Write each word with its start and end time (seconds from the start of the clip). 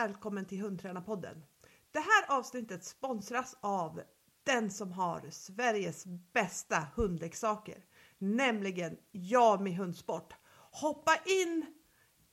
välkommen 0.00 0.44
till 0.44 0.60
Hundtränarpodden. 0.60 1.44
Det 1.90 1.98
här 1.98 2.38
avsnittet 2.38 2.84
sponsras 2.84 3.56
av 3.60 4.02
den 4.42 4.70
som 4.70 4.92
har 4.92 5.30
Sveriges 5.30 6.04
bästa 6.32 6.86
hundleksaker, 6.94 7.84
nämligen 8.18 8.96
Jami 9.12 9.74
Hundsport. 9.74 10.34
Hoppa 10.70 11.16
in 11.26 11.66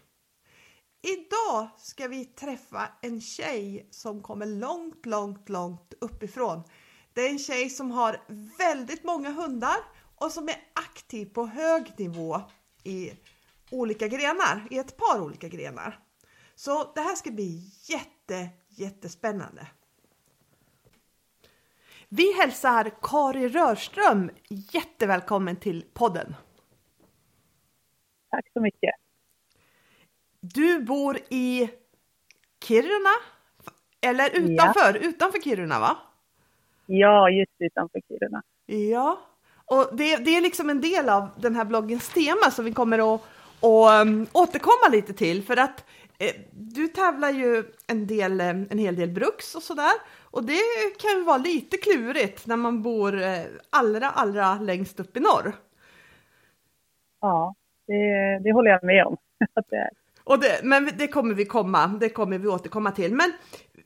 Idag 1.03 1.69
ska 1.77 2.09
vi 2.09 2.25
träffa 2.25 2.89
en 3.01 3.21
tjej 3.21 3.89
som 3.91 4.23
kommer 4.23 4.47
långt, 4.47 5.07
långt, 5.07 5.49
långt 5.49 5.95
uppifrån. 6.01 6.63
Det 7.13 7.21
är 7.21 7.31
en 7.31 7.39
tjej 7.39 7.71
som 7.71 7.91
har 7.91 8.21
väldigt 8.59 9.05
många 9.05 9.31
hundar 9.31 9.77
och 10.17 10.33
som 10.33 10.49
är 10.49 10.57
aktiv 10.73 11.27
på 11.27 11.47
hög 11.47 11.95
nivå 11.99 12.41
i 12.85 13.13
olika 13.71 14.09
grenar, 14.09 14.69
i 14.71 14.79
ett 14.79 14.97
par 14.97 15.21
olika 15.21 15.49
grenar. 15.49 15.99
Så 16.55 16.93
det 16.95 17.01
här 17.01 17.15
ska 17.15 17.31
bli 17.31 17.71
jätte, 17.89 18.49
jättespännande. 18.69 19.67
Vi 22.09 22.33
hälsar 22.33 22.93
Kari 23.03 23.49
Rörström 23.49 24.31
jättevälkommen 24.49 25.57
till 25.57 25.85
podden. 25.95 26.35
Tack 28.31 28.53
så 28.53 28.61
mycket. 28.61 29.02
Du 30.43 30.81
bor 30.81 31.19
i 31.29 31.71
Kiruna? 32.65 33.15
Eller 34.01 34.31
utanför, 34.31 34.95
ja. 34.95 35.09
utanför 35.09 35.39
Kiruna 35.39 35.81
va? 35.81 35.97
Ja, 36.87 37.31
just 37.31 37.53
utanför 37.59 38.01
Kiruna. 38.09 38.43
Ja, 38.67 39.19
och 39.65 39.97
det, 39.97 40.17
det, 40.17 40.37
är 40.37 40.41
liksom 40.41 40.71
en 40.71 40.81
del 40.81 41.09
av 41.09 41.29
den 41.37 41.57
här 41.57 41.65
bloggens 41.65 42.09
tema 42.09 42.51
som 42.51 42.65
vi 42.65 42.73
kommer 42.73 43.15
att 43.15 43.21
och, 43.61 44.01
um, 44.01 44.27
återkomma 44.33 44.89
lite 44.93 45.13
till 45.13 45.43
för 45.43 45.57
att 45.57 45.85
eh, 46.19 46.35
du 46.51 46.89
tävlar 46.89 47.31
ju 47.31 47.65
en, 47.87 48.07
del, 48.07 48.41
eh, 48.41 48.49
en 48.49 48.79
hel 48.79 48.97
del 48.97 49.09
bruks 49.11 49.55
och 49.55 49.63
sådär 49.63 49.93
och 50.31 50.45
det 50.45 50.61
kan 50.99 51.11
ju 51.11 51.25
vara 51.25 51.39
lite 51.39 51.77
klurigt 51.77 52.47
när 52.47 52.57
man 52.57 52.83
bor 52.83 53.23
eh, 53.23 53.45
allra, 53.71 54.11
allra 54.11 54.55
längst 54.55 55.01
upp 55.01 55.17
i 55.17 55.21
norr. 55.21 55.53
Ja, 57.21 57.55
det, 57.87 58.39
det 58.45 58.53
håller 58.53 58.71
jag 58.71 58.85
med 58.85 59.07
om 59.07 59.17
att 59.55 59.71
det 59.71 59.77
är. 59.77 60.02
Och 60.25 60.41
det, 60.41 60.61
men 60.63 60.91
det 60.99 61.07
kommer 61.07 61.35
vi 61.35 61.45
komma, 61.45 61.87
det 62.01 62.09
kommer 62.09 62.39
vi 62.39 62.49
återkomma 62.49 62.91
till. 62.91 63.15
Men 63.15 63.33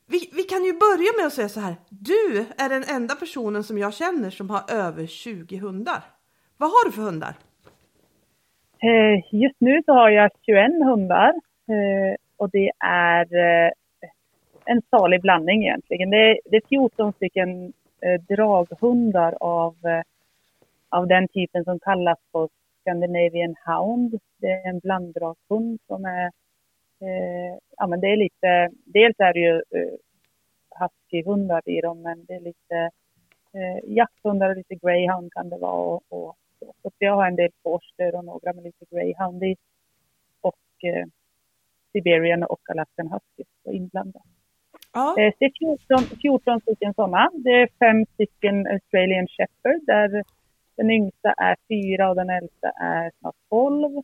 vi, 0.06 0.30
vi 0.32 0.42
kan 0.42 0.64
ju 0.64 0.72
börja 0.72 1.10
med 1.18 1.26
att 1.26 1.32
säga 1.32 1.48
så 1.48 1.60
här. 1.60 1.74
Du 1.88 2.46
är 2.58 2.68
den 2.68 2.84
enda 2.96 3.14
personen 3.14 3.64
som 3.64 3.78
jag 3.78 3.94
känner 3.94 4.30
som 4.30 4.50
har 4.50 4.62
över 4.70 5.06
20 5.06 5.56
hundar. 5.56 6.02
Vad 6.56 6.70
har 6.70 6.86
du 6.86 6.92
för 6.92 7.02
hundar? 7.02 7.34
Eh, 8.82 9.34
just 9.34 9.56
nu 9.58 9.82
så 9.86 9.92
har 9.92 10.10
jag 10.10 10.30
21 10.46 10.70
hundar 10.84 11.28
eh, 11.68 12.16
och 12.36 12.50
det 12.50 12.70
är 12.84 13.36
eh, 13.36 13.70
en 14.64 14.82
salig 14.90 15.22
blandning 15.22 15.64
egentligen. 15.64 16.10
Det 16.10 16.30
är, 16.30 16.40
det 16.50 16.56
är 16.56 16.68
14 16.68 17.12
stycken 17.12 17.72
draghundar 18.28 19.34
av, 19.40 19.74
av 20.88 21.06
den 21.06 21.28
typen 21.28 21.64
som 21.64 21.78
kallas 21.78 22.18
för 22.32 22.48
Scandinavian 22.86 23.54
Hound. 23.64 24.20
Det 24.38 24.46
är 24.46 24.68
en 24.68 24.78
blanddraghund 24.78 25.80
som 25.86 26.04
är, 26.04 26.26
eh, 27.00 27.58
ja 27.76 27.86
men 27.86 28.00
det 28.00 28.06
är 28.06 28.16
lite, 28.16 28.70
dels 28.84 29.16
är 29.18 29.32
det 29.32 29.40
ju 29.40 29.54
eh, 29.54 29.94
huskyhundar 30.80 31.62
i 31.68 31.80
dem, 31.80 32.02
men 32.02 32.24
det 32.24 32.34
är 32.34 32.40
lite 32.40 32.90
eh, 33.54 33.78
jakthundar 33.84 34.50
och 34.50 34.56
lite 34.56 34.74
greyhound 34.74 35.32
kan 35.32 35.48
det 35.48 35.58
vara 35.58 35.82
och, 35.82 36.02
och 36.08 36.36
så. 36.82 36.90
jag 36.98 37.16
har 37.16 37.26
en 37.26 37.36
del 37.36 37.50
forster 37.62 38.14
och 38.14 38.24
några 38.24 38.52
med 38.52 38.64
lite 38.64 38.84
greyhound 38.90 39.42
i 39.42 39.56
och 40.40 40.84
eh, 40.84 41.06
Siberian 41.92 42.42
och 42.42 42.70
Alaskan 42.70 43.10
Huskies 43.12 43.74
inblandat. 43.74 44.22
Ja. 44.92 45.16
Eh, 45.18 45.32
det 45.38 45.44
är 45.44 45.52
14, 45.88 46.18
14 46.22 46.60
stycken 46.60 46.94
sådana. 46.94 47.30
Det 47.34 47.50
är 47.50 47.68
fem 47.78 48.06
stycken 48.14 48.66
Australian 48.66 49.26
Shepherd 49.26 49.80
där 49.86 50.22
den 50.76 50.90
yngsta 50.90 51.32
är 51.32 51.56
fyra 51.68 52.10
och 52.10 52.16
den 52.16 52.30
äldsta 52.30 52.70
är 52.70 53.10
snart 53.18 53.36
tolv. 53.48 54.02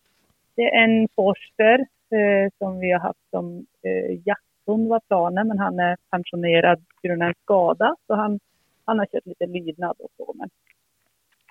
Det 0.54 0.62
är 0.62 0.84
en 0.84 1.08
forster 1.16 1.86
eh, 2.10 2.50
som 2.58 2.78
vi 2.80 2.92
har 2.92 3.00
haft 3.00 3.30
som 3.30 3.66
eh, 3.82 4.20
jakthund 4.24 4.88
var 4.88 5.00
planen, 5.00 5.48
men 5.48 5.58
han 5.58 5.78
är 5.78 5.96
pensionerad 6.10 6.78
på 6.78 7.08
grund 7.08 7.22
av 7.22 7.28
en 7.28 7.34
skada. 7.42 7.96
Så 8.06 8.14
han, 8.14 8.40
han 8.84 8.98
har 8.98 9.06
kört 9.06 9.26
lite 9.26 9.46
lydnad 9.46 9.96
och 9.98 10.10
så, 10.16 10.34
men, 10.34 10.50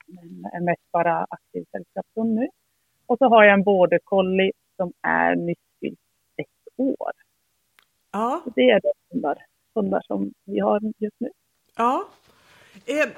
men 0.08 0.52
är 0.54 0.60
mest 0.60 0.92
bara 0.92 1.28
aktiv 1.30 1.66
sällskapshund 1.72 2.36
nu. 2.36 2.48
Och 3.06 3.18
så 3.18 3.26
har 3.26 3.44
jag 3.44 3.54
en 3.54 3.64
border 3.64 4.00
collie 4.04 4.52
som 4.76 4.94
är 5.02 5.36
nyss 5.36 5.58
fyllt 5.80 6.00
ett 6.38 6.74
år. 6.78 7.12
Ja. 8.12 8.42
Så 8.44 8.52
det 8.56 8.70
är 8.70 8.82
de 8.82 8.92
hundar, 9.12 9.38
hundar 9.76 10.02
som 10.08 10.34
vi 10.46 10.60
har 10.60 10.82
just 10.98 11.20
nu. 11.20 11.30
Ja, 11.78 12.06
Eh, 12.86 13.10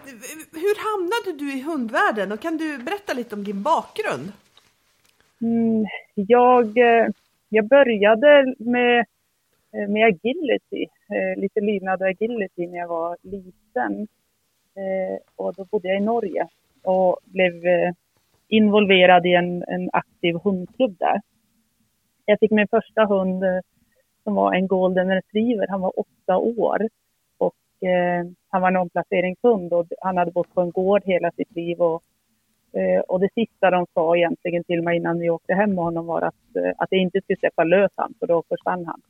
hur 0.52 0.76
hamnade 0.88 1.40
du 1.40 1.58
i 1.58 1.62
hundvärlden 1.62 2.32
och 2.32 2.40
kan 2.40 2.58
du 2.58 2.78
berätta 2.78 3.14
lite 3.14 3.36
om 3.36 3.44
din 3.44 3.64
bakgrund? 3.64 4.32
Mm, 5.42 5.86
jag, 6.16 6.78
eh, 6.78 7.08
jag 7.50 7.68
började 7.68 8.56
med, 8.58 9.06
eh, 9.74 9.90
med 9.90 10.08
agility, 10.08 10.84
eh, 11.10 11.42
lite 11.42 11.60
lydnad 11.60 12.02
och 12.02 12.08
agility 12.08 12.68
när 12.68 12.78
jag 12.78 12.88
var 12.88 13.18
liten. 13.22 14.08
och 15.36 15.54
då 15.54 15.66
bodde 15.66 15.88
jag 15.88 15.98
i 15.98 16.06
Norge 16.06 16.48
och 16.84 17.20
blev 17.24 17.54
involverad 18.48 19.26
i 19.26 19.34
en, 19.34 19.64
en 19.64 19.90
aktiv 19.94 20.36
hundklubb 20.44 20.96
där. 21.00 21.22
Jag 22.26 22.40
fick 22.40 22.52
min 22.52 22.68
första 22.68 23.06
hund 23.06 23.44
som 24.24 24.36
var 24.36 24.54
en 24.54 24.68
golden 24.68 25.10
retriever, 25.10 25.68
han 25.68 25.82
var 25.82 26.00
åtta 26.00 26.38
år 26.38 26.90
eh, 27.84 28.26
han 28.54 28.62
var 28.62 28.70
en 28.70 28.78
omplaceringshund 28.78 29.74
och 29.74 29.86
han 30.02 30.18
hade 30.18 30.32
bott 30.32 30.54
på 30.54 30.62
en 30.62 30.72
gård 30.72 31.02
hela 31.06 31.32
sitt 31.32 31.56
liv. 31.56 31.82
Och, 31.82 32.04
eh, 32.74 33.00
och 33.00 33.20
det 33.20 33.30
sista 33.34 33.72
de 33.72 33.86
sa 33.94 34.18
egentligen 34.18 34.64
till 34.64 34.82
mig 34.82 34.98
innan 34.98 35.20
vi 35.20 35.30
åkte 35.30 35.54
hem 35.54 35.76
med 35.76 35.84
honom 35.84 36.06
var 36.06 36.22
att, 36.22 36.56
eh, 36.56 36.72
att 36.78 36.88
jag 36.92 37.02
inte 37.02 37.22
skulle 37.22 37.40
släppa 37.40 37.64
lös 37.64 37.92
han, 37.96 38.14
för 38.20 38.28
då 38.28 38.44
försvann 38.50 38.86
han. 38.86 39.02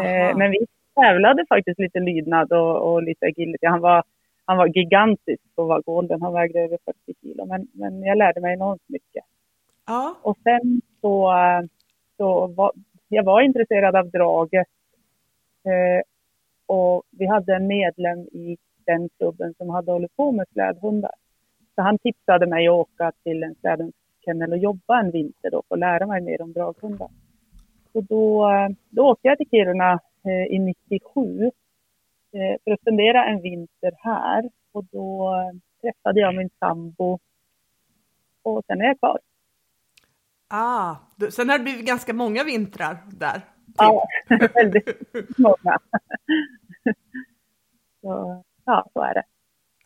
Eh, 0.00 0.36
men 0.36 0.50
vi 0.50 0.66
tävlade 0.94 1.46
faktiskt 1.48 1.78
lite 1.78 2.00
lydnad 2.00 2.52
och, 2.52 2.92
och 2.92 3.02
lite 3.02 3.26
agility. 3.26 3.66
Han 3.66 3.80
var, 3.80 4.02
han 4.44 4.56
var 4.56 4.66
gigantisk 4.66 5.42
på 5.54 5.62
att 5.62 5.68
vara 5.68 5.80
golden, 5.80 6.22
han 6.22 6.32
vägde 6.32 6.60
över 6.60 6.78
40 6.84 6.96
kilo. 7.22 7.46
Men, 7.46 7.68
men 7.72 8.02
jag 8.02 8.18
lärde 8.18 8.40
mig 8.40 8.54
enormt 8.54 8.88
mycket. 8.88 9.24
Ja. 9.86 10.14
Och 10.22 10.38
sen 10.44 10.80
så, 11.00 11.32
så 12.16 12.46
var 12.46 12.72
jag 13.08 13.24
var 13.24 13.40
intresserad 13.40 13.96
av 13.96 14.10
draget 14.10 14.66
eh, 15.64 16.13
och 16.66 17.02
vi 17.10 17.26
hade 17.26 17.54
en 17.54 17.66
medlem 17.66 18.18
i 18.18 18.56
den 18.86 19.08
klubben 19.18 19.54
som 19.58 19.70
hade 19.70 19.92
hållit 19.92 20.16
på 20.16 20.32
med 20.32 20.46
slädhundar. 20.52 21.14
Så 21.74 21.82
han 21.82 21.98
tipsade 21.98 22.46
mig 22.46 22.68
att 22.68 22.72
åka 22.72 23.12
till 23.22 23.42
en 23.42 23.54
slädhundskennel 23.54 24.52
och 24.52 24.58
jobba 24.58 25.00
en 25.00 25.10
vinter 25.10 25.50
då 25.50 25.62
för 25.68 25.74
att 25.74 25.80
lära 25.80 26.06
mig 26.06 26.20
mer 26.20 26.42
om 26.42 26.52
draghundar. 26.52 27.08
Så 27.92 28.00
då, 28.00 28.50
eh, 28.50 28.68
då 28.90 29.10
åkte 29.10 29.28
jag 29.28 29.38
till 29.38 29.48
Kiruna 29.50 30.00
eh, 30.24 30.54
i 30.54 30.58
97 30.58 31.44
eh, 31.44 31.50
för 32.64 32.70
att 32.70 32.80
spendera 32.80 33.24
en 33.24 33.42
vinter 33.42 33.92
här. 33.98 34.50
Och 34.72 34.84
då 34.84 35.34
eh, 35.34 35.60
träffade 35.80 36.20
jag 36.20 36.36
min 36.36 36.50
sambo 36.58 37.18
och 38.42 38.62
sen 38.66 38.80
är 38.80 38.84
jag 38.84 38.98
kvar. 38.98 39.18
Ah, 40.48 40.96
sen 41.30 41.48
har 41.48 41.58
det 41.58 41.64
blivit 41.64 41.86
ganska 41.86 42.12
många 42.12 42.44
vintrar 42.44 42.96
där. 43.10 43.40
Ja, 43.78 44.06
väldigt 44.54 44.88
många. 45.38 45.78
så, 48.00 48.44
ja, 48.64 48.86
så 48.92 49.00
är 49.00 49.14
det. 49.14 49.24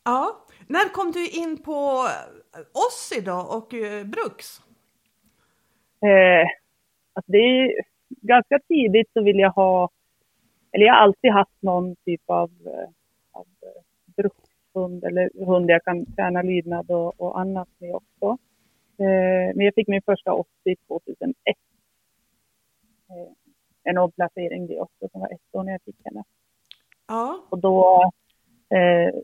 Ja. 0.05 0.47
När 0.67 0.93
kom 0.93 1.13
du 1.13 1.29
in 1.29 1.63
på 1.63 2.09
Ossi 2.89 3.21
då 3.21 3.37
och 3.37 3.75
uh, 3.75 4.05
Bruks? 4.05 4.61
Eh, 6.01 6.47
alltså 7.13 7.33
det 7.33 7.39
är 7.39 7.73
ganska 8.09 8.59
tidigt 8.69 9.11
så 9.13 9.23
vill 9.23 9.39
jag 9.39 9.51
ha, 9.51 9.91
eller 10.73 10.87
jag 10.87 10.95
har 10.95 11.01
alltid 11.01 11.33
haft 11.33 11.63
någon 11.63 11.97
typ 11.97 12.23
av, 12.27 12.51
eh, 12.67 12.89
av 13.33 13.47
eh, 13.63 13.83
brukshund 14.17 15.05
eller 15.05 15.47
hund 15.47 15.71
jag 15.71 15.85
kan 15.85 16.07
träna 16.07 16.43
lydnad 16.43 16.91
och, 16.91 17.21
och 17.21 17.41
annat 17.41 17.69
med 17.79 17.95
också. 17.95 18.39
Eh, 18.99 19.55
men 19.55 19.61
jag 19.61 19.75
fick 19.75 19.89
min 19.89 20.03
första 20.03 20.33
80 20.33 20.49
2001. 20.89 21.35
Eh, 23.11 23.33
en 23.83 23.99
omplacering 23.99 24.67
det 24.67 24.81
också 24.81 25.09
som 25.13 25.21
var 25.21 25.29
ett 25.29 25.41
år 25.53 25.63
när 25.63 25.73
jag 25.73 25.83
fick 25.83 26.05
henne. 26.05 26.25
Ja. 27.09 27.47
Och 27.51 27.59
då, 27.59 28.03
eh, 28.75 29.21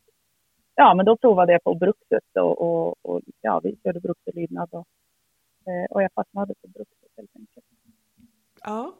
ja 0.75 0.95
men 0.95 1.07
då 1.07 1.17
provade 1.17 1.53
jag 1.53 1.65
på 1.65 1.75
brukset 1.75 2.25
och, 2.35 2.61
och, 2.61 2.97
och 3.03 3.21
ja 3.41 3.61
vi 3.65 3.77
körde 3.83 4.01
brukselydnad 4.01 4.69
och, 4.73 4.87
eh, 5.67 5.85
och 5.91 6.03
jag 6.03 6.13
fastnade 6.13 6.55
på 6.63 6.69
brukset 6.69 7.09
helt 7.17 7.37
enkelt. 7.37 7.67
Ja. 8.65 8.93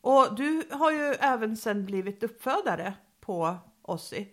Och 0.00 0.36
du 0.36 0.62
har 0.70 0.90
ju 0.90 1.14
även 1.20 1.56
sen 1.56 1.84
blivit 1.84 2.22
uppfödare 2.22 2.94
på 3.20 3.56
Ossi. 3.82 4.28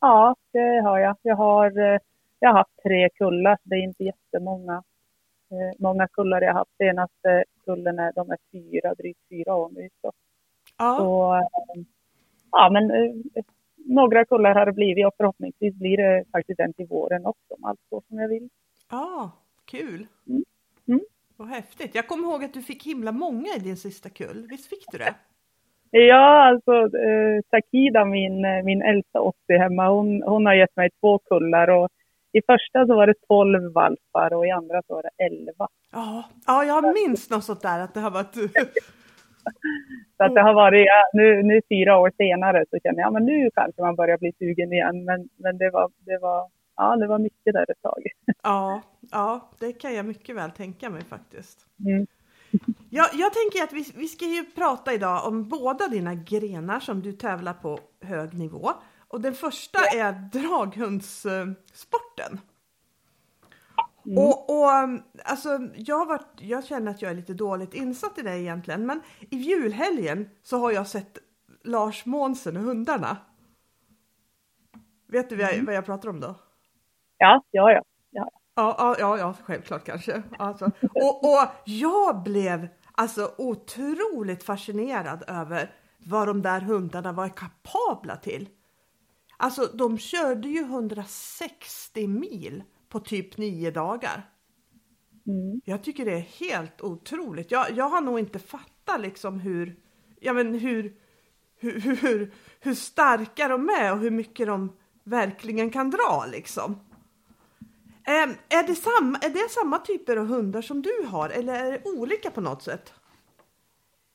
Ja, 0.00 0.36
det 0.52 0.80
har 0.80 0.98
jag. 0.98 1.16
Jag 1.22 1.36
har, 1.36 1.78
eh, 1.78 1.98
jag 2.38 2.48
har 2.48 2.58
haft 2.58 2.82
tre 2.82 3.08
kullar, 3.08 3.58
det 3.62 3.74
är 3.74 3.82
inte 3.82 4.04
jättemånga. 4.04 4.82
Eh, 5.52 5.72
många 5.78 6.08
kullar 6.08 6.40
jag 6.40 6.48
har 6.52 6.58
haft. 6.58 6.76
Senaste 6.76 7.44
kullen 7.64 7.98
är, 7.98 8.12
de 8.12 8.30
är 8.30 8.38
fyra, 8.52 8.94
drygt 8.94 9.20
fyra 9.28 9.54
år 9.54 9.70
nu. 9.74 9.88
Så, 10.00 10.12
Ja. 10.78 10.96
så 10.98 11.34
eh, 11.34 11.82
ja, 12.52 12.70
men 12.72 12.90
eh, 12.90 13.14
några 13.76 14.24
kullar 14.24 14.54
har 14.54 14.66
det 14.66 14.72
blivit 14.72 15.06
och 15.06 15.14
förhoppningsvis 15.16 15.74
blir 15.74 15.96
det 15.96 16.24
faktiskt 16.32 16.60
en 16.60 16.72
till 16.72 16.86
våren 16.86 17.26
också 17.26 17.54
om 17.54 17.64
allt 17.64 17.80
går 17.90 18.02
som 18.08 18.18
jag 18.18 18.28
vill. 18.28 18.48
Ja, 18.90 19.30
kul. 19.64 20.06
Mm. 20.28 20.44
Mm. 20.88 21.00
Vad 21.36 21.48
häftigt. 21.48 21.94
Jag 21.94 22.06
kommer 22.08 22.28
ihåg 22.28 22.44
att 22.44 22.54
du 22.54 22.62
fick 22.62 22.86
himla 22.86 23.12
många 23.12 23.48
i 23.56 23.60
din 23.60 23.76
sista 23.76 24.08
kull. 24.08 24.46
Visst 24.50 24.68
fick 24.68 24.84
du 24.92 24.98
det? 24.98 25.14
Ja, 25.94 26.48
alltså 26.48 26.72
eh, 26.98 27.40
Takida, 27.50 28.04
min, 28.04 28.40
min 28.64 28.82
äldsta 28.82 29.20
80 29.20 29.36
hemma, 29.58 29.88
hon, 29.88 30.22
hon 30.22 30.46
har 30.46 30.54
gett 30.54 30.76
mig 30.76 30.90
två 31.00 31.18
kullar 31.18 31.70
och 31.70 31.88
i 32.32 32.40
första 32.46 32.86
så 32.86 32.94
var 32.94 33.06
det 33.06 33.14
12 33.28 33.72
valpar 33.72 34.34
och 34.34 34.46
i 34.46 34.50
andra 34.50 34.82
så 34.86 34.94
var 34.94 35.02
det 35.02 35.24
11. 35.24 35.68
Ja, 35.92 36.24
ja 36.46 36.64
jag 36.64 36.94
minns 36.94 37.30
något 37.30 37.44
sånt 37.44 37.62
där 37.62 37.80
att 37.80 37.94
det 37.94 38.00
har 38.00 38.10
varit... 38.10 38.34
Så 40.16 40.24
att 40.24 40.34
det 40.34 40.40
har 40.40 40.54
varit, 40.54 40.86
ja, 40.86 41.10
nu, 41.12 41.42
nu 41.42 41.60
fyra 41.68 41.98
år 41.98 42.12
senare 42.16 42.64
så 42.70 42.78
känner 42.82 43.00
jag, 43.00 43.12
men 43.12 43.24
nu 43.24 43.50
kanske 43.54 43.82
man 43.82 43.96
börjar 43.96 44.18
bli 44.18 44.32
sugen 44.38 44.72
igen. 44.72 45.04
Men, 45.04 45.28
men 45.36 45.58
det 45.58 45.70
var, 45.70 45.90
det 45.98 46.18
var, 46.18 46.50
ja 46.76 46.96
det 46.96 47.06
var 47.06 47.18
mycket 47.18 47.54
där 47.54 47.70
ett 47.70 47.82
tag. 47.82 48.02
Ja, 48.42 48.82
ja, 49.10 49.50
det 49.60 49.72
kan 49.72 49.94
jag 49.94 50.06
mycket 50.06 50.36
väl 50.36 50.50
tänka 50.50 50.90
mig 50.90 51.02
faktiskt. 51.04 51.66
Mm. 51.86 52.06
Ja, 52.90 53.04
jag 53.12 53.32
tänker 53.32 53.62
att 53.64 53.72
vi, 53.72 53.84
vi 53.96 54.08
ska 54.08 54.24
ju 54.24 54.44
prata 54.44 54.92
idag 54.92 55.26
om 55.28 55.48
båda 55.48 55.88
dina 55.88 56.14
grenar 56.14 56.80
som 56.80 57.02
du 57.02 57.12
tävlar 57.12 57.52
på 57.52 57.78
hög 58.00 58.34
nivå. 58.34 58.70
Och 59.12 59.20
den 59.20 59.34
första 59.34 59.78
är 59.78 60.12
draghundssporten. 60.12 62.40
Mm. 64.06 64.18
Och, 64.18 64.50
och 64.50 64.68
alltså, 65.24 65.48
jag, 65.74 65.98
har 65.98 66.06
varit, 66.06 66.26
jag 66.38 66.64
känner 66.64 66.90
att 66.90 67.02
jag 67.02 67.10
är 67.10 67.14
lite 67.14 67.34
dåligt 67.34 67.74
insatt 67.74 68.18
i 68.18 68.22
det 68.22 68.38
egentligen, 68.38 68.86
men 68.86 69.02
i 69.20 69.36
julhelgen 69.36 70.30
så 70.42 70.58
har 70.58 70.70
jag 70.70 70.86
sett 70.86 71.18
Lars 71.64 72.06
Månsen 72.06 72.56
och 72.56 72.62
hundarna. 72.62 73.16
Vet 75.08 75.28
du 75.28 75.36
vad 75.36 75.52
jag, 75.52 75.66
vad 75.66 75.74
jag 75.74 75.86
pratar 75.86 76.08
om 76.08 76.20
då? 76.20 76.34
Ja, 77.18 77.44
ja, 77.50 77.72
ja. 77.72 77.82
Ja, 78.10 78.30
ja, 78.54 78.96
ja, 78.98 79.18
ja 79.18 79.34
självklart 79.44 79.84
kanske. 79.84 80.22
Alltså, 80.38 80.70
och, 80.94 81.24
och 81.24 81.48
jag 81.64 82.22
blev 82.22 82.68
alltså 82.92 83.34
otroligt 83.38 84.44
fascinerad 84.44 85.24
över 85.26 85.74
vad 85.98 86.28
de 86.28 86.42
där 86.42 86.60
hundarna 86.60 87.12
var 87.12 87.28
kapabla 87.28 88.16
till. 88.16 88.48
Alltså, 89.42 89.66
de 89.74 89.98
körde 89.98 90.48
ju 90.48 90.60
160 90.60 92.06
mil 92.06 92.62
på 92.88 93.00
typ 93.00 93.36
nio 93.36 93.70
dagar. 93.70 94.30
Mm. 95.26 95.60
Jag 95.64 95.82
tycker 95.84 96.04
det 96.04 96.12
är 96.12 96.46
helt 96.46 96.80
otroligt. 96.80 97.50
Jag, 97.50 97.70
jag 97.70 97.88
har 97.88 98.00
nog 98.00 98.18
inte 98.18 98.38
fattat 98.38 99.00
liksom 99.00 99.40
hur, 99.40 99.76
ja 100.20 100.32
men 100.32 100.54
hur, 100.54 100.96
hur, 101.56 101.80
hur, 101.80 102.34
hur 102.60 102.74
starka 102.74 103.48
de 103.48 103.68
är 103.68 103.92
och 103.92 103.98
hur 103.98 104.10
mycket 104.10 104.46
de 104.46 104.72
verkligen 105.04 105.70
kan 105.70 105.90
dra 105.90 106.26
liksom. 106.32 106.80
Ehm, 108.04 108.34
är, 108.48 108.66
det 108.66 108.74
samma, 108.74 109.18
är 109.18 109.30
det 109.30 109.50
samma 109.50 109.78
typer 109.78 110.16
av 110.16 110.26
hundar 110.26 110.62
som 110.62 110.82
du 110.82 111.06
har 111.06 111.28
eller 111.28 111.54
är 111.54 111.70
det 111.70 111.82
olika 111.84 112.30
på 112.30 112.40
något 112.40 112.62
sätt? 112.62 112.92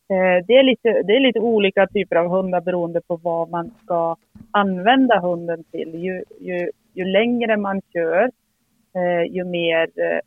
Eh, 0.10 0.46
Det 0.48 0.54
är, 0.54 0.64
lite, 0.64 1.02
det 1.02 1.16
är 1.16 1.20
lite 1.20 1.40
olika 1.40 1.88
typer 1.88 2.16
av 2.16 2.28
hundar 2.28 2.62
beroende 2.62 3.02
på 3.02 3.16
vad 3.16 3.50
man 3.50 3.72
ska 3.84 4.16
använda 4.52 5.20
hunden 5.20 5.64
till. 5.64 5.96
Ju, 5.96 6.24
ju, 6.40 6.72
ju 6.94 7.06
längre 7.06 7.58
man 7.58 7.82
kör, 7.94 8.32
eh, 8.96 9.24
ju 9.36 9.44
mer 9.44 9.84
eh, 9.96 10.20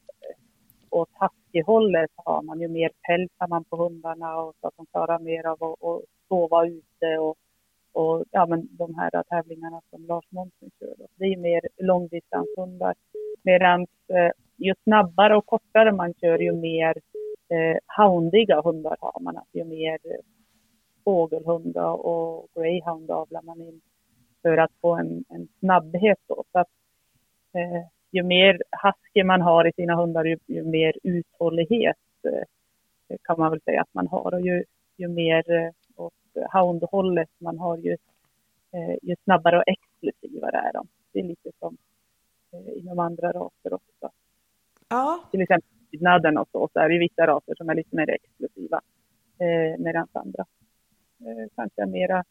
åt 0.91 1.09
huskyhållet 1.21 2.11
har 2.17 2.43
man, 2.43 2.61
ju 2.61 2.69
mer 2.69 2.91
päls 3.03 3.31
har 3.39 3.49
man 3.49 3.65
på 3.65 3.77
hundarna 3.77 4.37
och 4.37 4.55
så 4.61 4.67
att 4.67 4.77
de 4.77 4.87
klarar 4.87 5.19
mer 5.19 5.47
av 5.47 5.65
att, 5.65 5.77
och 5.81 6.03
sova 6.29 6.67
ute 6.67 7.19
och, 7.19 7.37
och 7.93 8.25
ja, 8.31 8.47
men 8.47 8.69
de 8.71 8.95
här 8.95 9.23
tävlingarna 9.29 9.81
som 9.91 10.07
Lars 10.07 10.25
Månsson 10.31 10.71
kör. 10.81 10.95
Då. 10.99 11.07
Det 11.17 11.25
är 11.25 11.37
mer 11.37 11.61
långdistanshundar. 11.77 12.95
Medan 13.43 13.81
eh, 14.09 14.31
ju 14.57 14.75
snabbare 14.85 15.37
och 15.37 15.47
kortare 15.47 15.93
man 15.93 16.15
kör, 16.15 16.39
ju 16.39 16.53
mer 16.53 16.95
eh, 17.51 17.77
houndiga 17.97 18.61
hundar 18.63 18.97
har 19.01 19.21
man. 19.21 19.37
Alltså, 19.37 19.59
ju 19.59 19.65
mer 19.65 19.99
eh, 20.05 20.21
fågelhundar 21.05 22.07
och 22.07 22.49
greyhound 22.55 23.11
avlar 23.11 23.43
man 23.43 23.61
in 23.61 23.81
för 24.43 24.57
att 24.57 24.73
få 24.81 24.95
en, 24.95 25.25
en 25.29 25.49
snabbhet. 25.59 26.19
Då. 26.27 26.45
Så 26.53 26.59
att, 26.59 26.69
eh, 27.53 27.87
ju 28.11 28.23
mer 28.23 28.63
husky 28.83 29.25
man 29.25 29.41
har 29.41 29.67
i 29.67 29.73
sina 29.73 29.97
hundar, 29.97 30.25
ju, 30.25 30.39
ju 30.47 30.65
mer 30.65 30.93
uthållighet 31.03 31.97
eh, 32.25 33.17
kan 33.23 33.39
man 33.39 33.51
väl 33.51 33.61
säga 33.61 33.81
att 33.83 33.95
man 33.95 34.07
har. 34.07 34.35
Och 34.35 34.41
ju, 34.41 34.65
ju 34.97 35.09
mer 35.09 35.51
eh, 35.51 35.71
åt 35.97 36.13
houndhållet 36.53 37.31
man 37.39 37.59
har, 37.59 37.77
ju, 37.77 37.97
eh, 38.73 38.97
ju 39.03 39.17
snabbare 39.25 39.59
och 39.59 39.65
exklusivare 39.67 40.57
är 40.57 40.73
de. 40.73 40.87
Det 41.13 41.21
är 41.21 41.25
lite 41.25 41.51
som 41.59 41.77
eh, 42.53 42.79
inom 42.79 42.99
andra 42.99 43.33
raser 43.33 43.73
också. 43.73 44.11
Ja, 44.89 45.21
Till 45.31 45.43
exempel 45.43 45.80
lydnaden 45.93 46.39
och 46.39 46.49
så, 46.53 46.69
så 46.73 46.81
är 46.81 46.89
det 46.89 46.99
vissa 46.99 47.27
raser 47.27 47.55
som 47.55 47.71
är 47.71 47.75
lite 47.75 47.97
mer 47.97 48.11
exklusiva. 48.11 48.81
Eh, 49.39 49.79
medan 49.79 50.09
andra 50.13 50.45
eh, 51.21 51.49
kanske 51.57 51.83
är 51.83 51.87
mera 51.87 52.25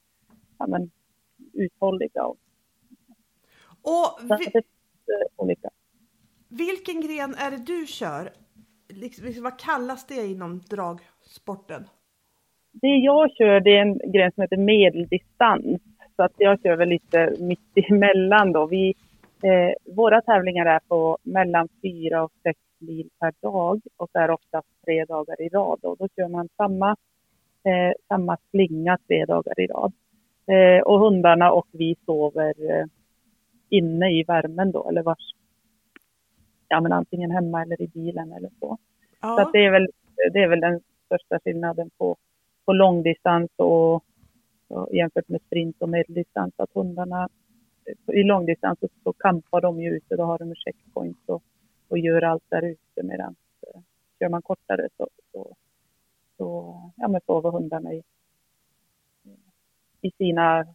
ja, 0.59 0.67
men, 0.67 0.91
uthålliga. 1.53 2.25
Och, 2.25 2.37
och 3.81 4.19
vi, 4.39 4.45
det 4.45 4.57
eh, 4.57 4.63
olika. 5.35 5.69
vilken 6.49 7.01
gren 7.01 7.35
är 7.35 7.51
det 7.51 7.65
du 7.65 7.87
kör? 7.87 8.29
Liksom, 8.87 9.25
liksom, 9.25 9.43
vad 9.43 9.59
kallas 9.59 10.07
det 10.07 10.25
inom 10.25 10.59
dragsporten? 10.69 11.83
Det 12.71 12.87
jag 12.87 13.31
kör 13.31 13.59
det 13.59 13.77
är 13.77 13.81
en 13.81 14.11
gren 14.11 14.31
som 14.31 14.41
heter 14.41 14.57
medeldistans. 14.57 15.81
Så 16.15 16.23
att 16.23 16.33
jag 16.37 16.61
kör 16.61 16.75
väl 16.75 16.89
lite 16.89 17.35
mitt 17.39 17.77
emellan 17.89 18.51
då. 18.51 18.65
Vi, 18.65 18.95
eh, 19.43 19.93
våra 19.95 20.21
tävlingar 20.21 20.65
är 20.65 20.79
på 20.79 21.17
mellan 21.23 21.67
fyra 21.81 22.23
och 22.23 22.31
sex 22.43 22.59
mil 22.79 23.09
per 23.19 23.33
dag 23.41 23.81
och 23.97 24.09
så 24.11 24.19
är 24.19 24.27
det 24.27 24.33
oftast 24.33 24.67
tre 24.85 25.05
dagar 25.05 25.41
i 25.41 25.49
rad. 25.49 25.79
Och 25.83 25.97
då 25.97 26.07
kör 26.15 26.27
man 26.27 26.49
samma, 26.57 26.89
eh, 27.63 27.93
samma 28.07 28.37
slinga 28.49 28.97
tre 29.07 29.25
dagar 29.25 29.59
i 29.59 29.67
rad. 29.67 29.93
Eh, 30.45 30.81
och 30.81 30.99
hundarna 30.99 31.51
och 31.51 31.67
vi 31.71 31.95
sover 32.05 32.53
eh, 32.71 32.85
inne 33.69 34.11
i 34.11 34.23
värmen 34.23 34.71
då, 34.71 34.89
eller 34.89 35.03
vars, 35.03 35.31
ja 36.67 36.81
men 36.81 36.91
antingen 36.91 37.31
hemma 37.31 37.61
eller 37.61 37.81
i 37.81 37.87
bilen 37.87 38.31
eller 38.31 38.49
så. 38.49 38.53
Så 38.59 38.77
Ja, 39.21 39.41
att 39.41 39.53
det, 39.53 39.65
är 39.65 39.71
väl, 39.71 39.87
det 40.33 40.39
är 40.39 40.47
väl 40.47 40.59
den 40.59 40.81
största 41.05 41.39
skillnaden 41.39 41.89
på, 41.97 42.17
på 42.65 42.73
långdistans 42.73 43.49
och, 43.55 43.93
och 44.67 44.93
jämfört 44.93 45.29
med 45.29 45.41
sprint 45.41 45.81
och 45.81 45.89
medeldistans. 45.89 46.53
Att 46.57 46.73
hundarna 46.73 47.29
i 48.13 48.23
långdistans 48.23 48.79
så, 48.79 48.87
så 49.03 49.13
kampar 49.13 49.61
de 49.61 49.81
ju 49.81 49.89
ute, 49.89 50.15
då 50.15 50.23
har 50.23 50.37
de 50.37 50.49
en 50.49 50.55
checkpoint 50.55 51.29
och, 51.29 51.43
och 51.89 51.97
gör 51.99 52.21
allt 52.21 52.43
där 52.49 52.61
ute 52.65 53.03
medan 53.03 53.35
eh, 53.67 53.81
kör 54.19 54.29
man 54.29 54.41
kortare 54.41 54.89
så, 54.97 55.07
så, 55.31 55.55
så 56.37 56.75
ja, 56.97 57.07
men 57.07 57.21
sover 57.25 57.51
hundarna 57.51 57.93
i, 57.93 58.03
i 60.01 60.11
sina 60.17 60.65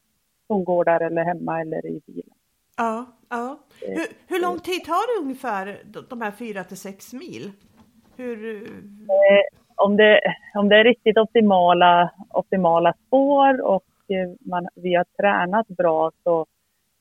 hundgårdar 0.49 1.01
eller 1.01 1.25
hemma 1.25 1.61
eller 1.61 1.87
i 1.87 2.01
bilen. 2.07 2.35
ja, 2.77 3.07
ja. 3.29 3.59
Hur, 3.81 4.07
hur 4.29 4.43
lång 4.43 4.59
tid 4.61 4.85
tar 4.85 5.17
det 5.17 5.25
ungefär 5.25 5.83
de- 6.09 6.21
här 6.23 6.31
fyra 6.31 6.65
till 6.65 6.77
sex 6.77 7.13
mil? 7.13 7.53
Hur, 8.17 8.67
Eh, 9.11 9.59
om, 9.77 9.97
det, 9.97 10.21
om 10.55 10.69
det 10.69 10.77
är 10.77 10.85
riktigt 10.85 11.19
optimala, 11.19 12.11
optimala 12.31 12.95
spår 13.07 13.61
och 13.61 13.85
eh, 14.09 14.31
man, 14.41 14.69
vi 14.75 14.95
har 14.95 15.05
tränat 15.19 15.69
bra 15.69 16.11
så, 16.25 16.47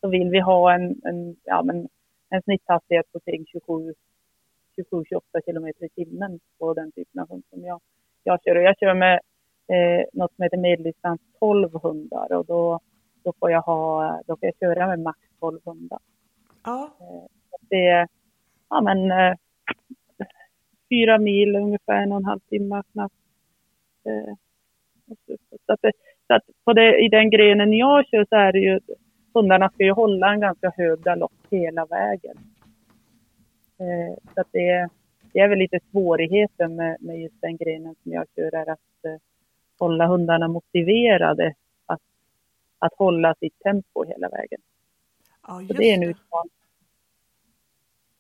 så 0.01 0.08
vill 0.08 0.29
vi 0.29 0.39
ha 0.39 0.74
en, 0.74 1.01
en, 1.03 1.36
ja, 1.43 1.63
men 1.63 1.89
en 2.36 2.42
snitthastighet 2.42 3.12
på 3.12 3.20
kring 3.20 3.46
27 3.46 3.94
27-28 4.78 5.42
kilometer 5.46 5.86
i 5.86 5.90
timmen 5.90 6.40
på 6.60 6.74
den 6.74 6.92
typen 6.92 7.22
av 7.22 7.30
hund 7.30 7.44
som 7.50 7.63
jag, 7.63 7.82
jag 8.24 8.44
kör. 8.44 8.56
Och 8.56 8.63
jag 8.63 8.78
kör 8.78 8.94
med 8.94 9.20
eh, 9.68 10.06
något 10.13 10.36
som 10.36 10.44
heter 10.44 10.58
medeldistans 10.58 11.22
12 11.40 11.70
hundar 11.84 12.34
och 12.34 12.46
då, 12.46 12.80
då, 13.24 13.34
får 13.40 13.52
jag 13.52 13.62
ha, 13.62 14.22
då 14.28 14.38
får 14.38 14.46
jag 14.48 14.56
köra 14.60 14.88
med 14.88 15.00
max 15.00 15.20
12 15.40 15.60
hundar. 15.66 16.00
ja, 16.63 16.98
Det 17.70 17.88
är 17.88 18.08
ja, 18.70 18.82
men, 18.82 19.12
eh, 19.12 19.36
fyra 20.90 21.18
mil, 21.18 21.56
ungefär 21.56 21.94
en 21.94 22.12
och 22.12 22.18
en 22.18 22.25
halv 22.25 22.40
timme 22.40 22.84
knappt. 22.92 23.16
Eh, 24.06 24.36
så, 25.08 25.38
så 25.66 25.74
att, 25.74 25.82
det, 25.82 25.92
så 26.28 26.34
att 26.34 26.44
på 26.66 26.74
det, 26.74 27.00
i 27.00 27.10
den 27.10 27.30
grenen 27.30 27.74
jag 27.74 28.08
kör 28.08 28.25
så 28.30 28.36
är 28.36 28.52
det 28.52 28.60
ju, 28.60 28.80
hundarna 29.34 29.70
ska 29.70 29.84
ju 29.84 29.92
hålla 29.92 30.34
en 30.34 30.40
ganska 30.40 30.72
hög 30.78 31.02
galopp 31.02 31.34
hela 31.50 31.86
vägen. 31.86 32.38
Eh, 33.78 34.34
så 34.34 34.42
att 34.42 34.48
det 34.52 34.70
är, 34.70 34.90
det 35.34 35.40
är 35.40 35.48
väl 35.48 35.60
lite 35.60 35.80
svårigheten 35.92 36.75
med, 36.75 36.98
med 37.00 37.22
just 37.22 37.42
den 37.42 37.58
grenen 37.58 37.96
som 38.04 38.12
jag 38.12 38.25
kör 38.36 38.56
är 38.56 38.70
att 38.70 39.06
eh, 39.06 39.16
hålla 39.80 40.08
hundarna 40.08 40.48
motiverade 40.48 41.56
att, 41.86 42.02
att 42.80 42.94
hålla 42.98 43.36
sitt 43.36 43.60
tempo 43.60 44.06
hela 44.06 44.30
vägen. 44.30 44.62
Ja, 45.48 45.56
Så 45.56 45.62
just 45.62 45.78
det 45.78 45.92
är 45.92 45.94
en 45.94 46.04
utmaning. 46.04 46.52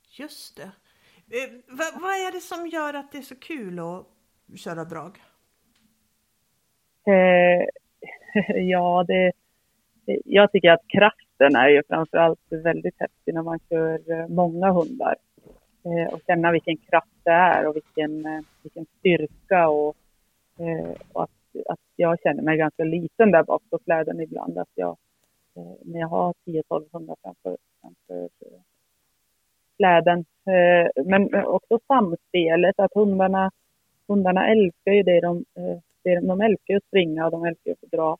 Just 0.09 0.57
det. 0.57 0.71
Eh, 1.37 1.49
vad, 1.67 2.01
vad 2.01 2.11
är 2.11 2.31
det 2.31 2.41
som 2.41 2.67
gör 2.67 2.93
att 2.93 3.11
det 3.11 3.17
är 3.17 3.21
så 3.21 3.35
kul 3.35 3.79
att 3.79 4.05
köra 4.59 4.85
drag? 4.85 5.21
Eh, 7.07 7.65
ja, 8.55 9.05
det, 9.07 9.31
jag 10.25 10.51
tycker 10.51 10.71
att 10.71 10.87
kraften 10.87 11.55
är 11.55 11.69
ju 11.69 11.81
framförallt 11.87 12.39
väldigt 12.49 12.95
häftig 12.99 13.33
när 13.33 13.41
man 13.41 13.59
kör 13.69 14.11
eh, 14.11 14.27
många 14.27 14.71
hundar. 14.71 15.15
Eh, 15.85 16.13
och 16.13 16.21
känna 16.27 16.51
vilken 16.51 16.77
kraft 16.77 17.07
det 17.23 17.31
är 17.31 17.67
och 17.67 17.75
vilken, 17.75 18.25
eh, 18.25 18.41
vilken 18.63 18.85
styrka 18.99 19.69
och, 19.69 19.95
eh, 20.59 20.91
och 21.13 21.23
att, 21.23 21.29
att 21.69 21.79
jag 21.95 22.19
känner 22.19 22.43
mig 22.43 22.57
ganska 22.57 22.83
liten 22.83 23.31
där 23.31 23.43
bak 23.43 23.61
på 23.69 23.79
släden 23.83 24.19
ibland. 24.19 24.57
Att 24.57 24.69
jag, 24.75 24.97
eh, 25.55 25.73
när 25.81 25.99
jag 25.99 26.07
har 26.07 26.33
10-12 26.45 26.85
hundar 26.91 27.15
framför, 27.21 27.57
framför 27.81 28.23
eh, 28.23 28.61
släden. 29.75 30.25
Eh, 30.45 31.03
men 31.05 31.45
också 31.45 31.79
samspelet, 31.87 32.79
att 32.79 32.93
hundarna, 32.93 33.51
hundarna 34.07 34.47
älskar 34.47 34.91
ju 34.91 35.03
det 35.03 35.21
de, 35.21 35.45
det, 36.03 36.19
de 36.19 36.41
älskar 36.41 36.73
ju 36.73 36.77
att 36.77 36.87
springa 36.87 37.25
och 37.25 37.31
de 37.31 37.45
älskar 37.45 37.71
ju 37.71 37.75
att 37.81 37.91
dra. 37.91 38.17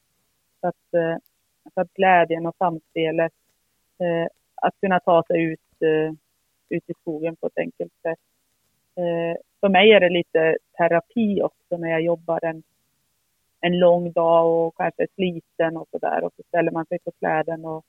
Så 0.62 0.68
att, 0.68 1.20
Alltså 1.64 1.94
glädjen 1.96 2.46
och 2.46 2.56
samspelet, 2.58 3.34
eh, 4.00 4.28
att 4.56 4.74
kunna 4.82 5.00
ta 5.00 5.24
sig 5.24 5.44
ut, 5.44 5.82
eh, 5.82 6.14
ut 6.70 6.90
i 6.90 6.94
skogen 7.02 7.36
på 7.36 7.48
ett 7.48 7.58
enkelt 7.58 7.94
sätt. 8.02 8.20
Eh, 8.96 9.38
för 9.60 9.70
mig 9.70 9.92
är 9.92 10.00
det 10.00 10.10
lite 10.10 10.58
terapi 10.78 11.42
också 11.42 11.78
när 11.78 11.90
jag 11.90 12.02
jobbar 12.02 12.46
en, 12.46 12.64
en 13.62 13.80
lång 13.80 14.12
dag 14.12 14.66
och 14.68 14.78
kanske 14.78 15.04
är 15.04 15.08
sliten 15.16 15.78
och 15.78 15.88
sådär 15.92 16.24
och 16.24 16.34
så 16.36 16.44
ställer 16.48 16.72
man 16.72 16.86
sig 16.86 17.00
på 17.00 17.12
släden 17.20 17.66
och, 17.66 17.86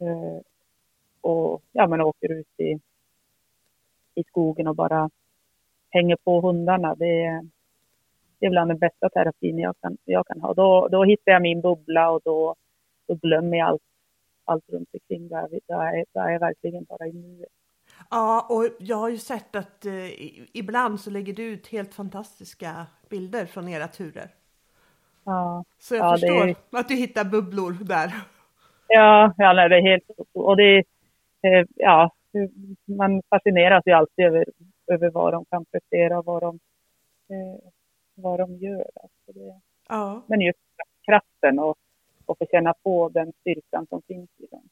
eh, 0.00 0.40
och 1.20 1.62
ja, 1.72 1.86
men 1.86 2.00
åker 2.00 2.32
ut 2.32 2.60
i, 2.60 2.78
i 4.14 4.24
skogen 4.24 4.68
och 4.68 4.76
bara 4.76 5.10
hänger 5.90 6.16
på 6.16 6.40
hundarna. 6.40 6.94
Det 6.94 7.24
är, 7.24 7.48
det 8.38 8.46
är 8.46 8.50
bland 8.50 8.70
den 8.70 8.78
bästa 8.78 9.08
terapin 9.08 9.58
jag 9.58 9.74
kan, 9.80 9.96
jag 10.04 10.26
kan 10.26 10.40
ha. 10.40 10.54
Då, 10.54 10.88
då 10.88 11.04
hittar 11.04 11.32
jag 11.32 11.42
min 11.42 11.60
bubbla 11.60 12.10
och 12.10 12.20
då, 12.24 12.54
då 13.14 13.28
glömmer 13.28 13.56
jag 13.58 13.68
allt, 13.68 13.82
allt 14.44 14.64
runt 14.68 14.88
omkring. 14.92 15.28
Där, 15.28 15.48
där, 15.66 15.80
är, 15.98 16.04
där 16.12 16.28
är 16.30 16.38
verkligen 16.38 16.84
bara 16.84 17.06
i 17.06 17.12
nuet. 17.12 17.48
Ja, 18.10 18.46
och 18.50 18.68
jag 18.78 18.96
har 18.96 19.08
ju 19.08 19.18
sett 19.18 19.56
att 19.56 19.84
eh, 19.86 19.92
ibland 20.56 21.00
så 21.00 21.10
lägger 21.10 21.32
du 21.32 21.42
ut 21.44 21.66
helt 21.66 21.94
fantastiska 21.94 22.86
bilder 23.08 23.46
från 23.46 23.68
era 23.68 23.88
turer. 23.88 24.28
Ja, 25.24 25.64
Så 25.78 25.94
jag 25.94 26.06
Ja, 26.06 26.12
förstår 26.12 26.48
är- 26.48 26.56
att 26.80 26.88
du 26.88 26.94
hittar 26.94 27.24
bubblor 27.24 27.72
där. 27.84 28.12
ja, 28.88 29.34
ja 29.36 29.52
nej, 29.52 29.68
det 29.68 29.76
är 29.76 29.82
helt 29.82 30.04
och 30.32 30.56
det 30.56 30.78
eh, 31.42 31.66
ja, 31.74 32.10
man 32.84 33.22
fascineras 33.30 33.82
ju 33.86 33.92
alltid 33.92 34.24
över, 34.24 34.44
över 34.86 35.10
vad 35.10 35.32
de 35.32 35.44
kan 35.44 35.64
prestera 35.64 36.18
och 36.18 36.24
vad 36.24 36.42
de, 36.42 36.58
eh, 37.28 37.70
vad 38.14 38.38
de 38.40 38.56
gör. 38.56 38.90
Alltså 39.02 39.32
det, 39.32 39.60
Ja. 39.88 40.22
men 40.26 40.40
just 40.40 40.58
kraften 41.06 41.58
och, 41.58 41.76
och 42.26 42.38
få 42.38 42.46
känna 42.50 42.74
på 42.82 43.08
den 43.08 43.32
styrkan 43.40 43.86
som 43.86 44.02
finns 44.02 44.30
i 44.38 44.46
dem. 44.46 44.62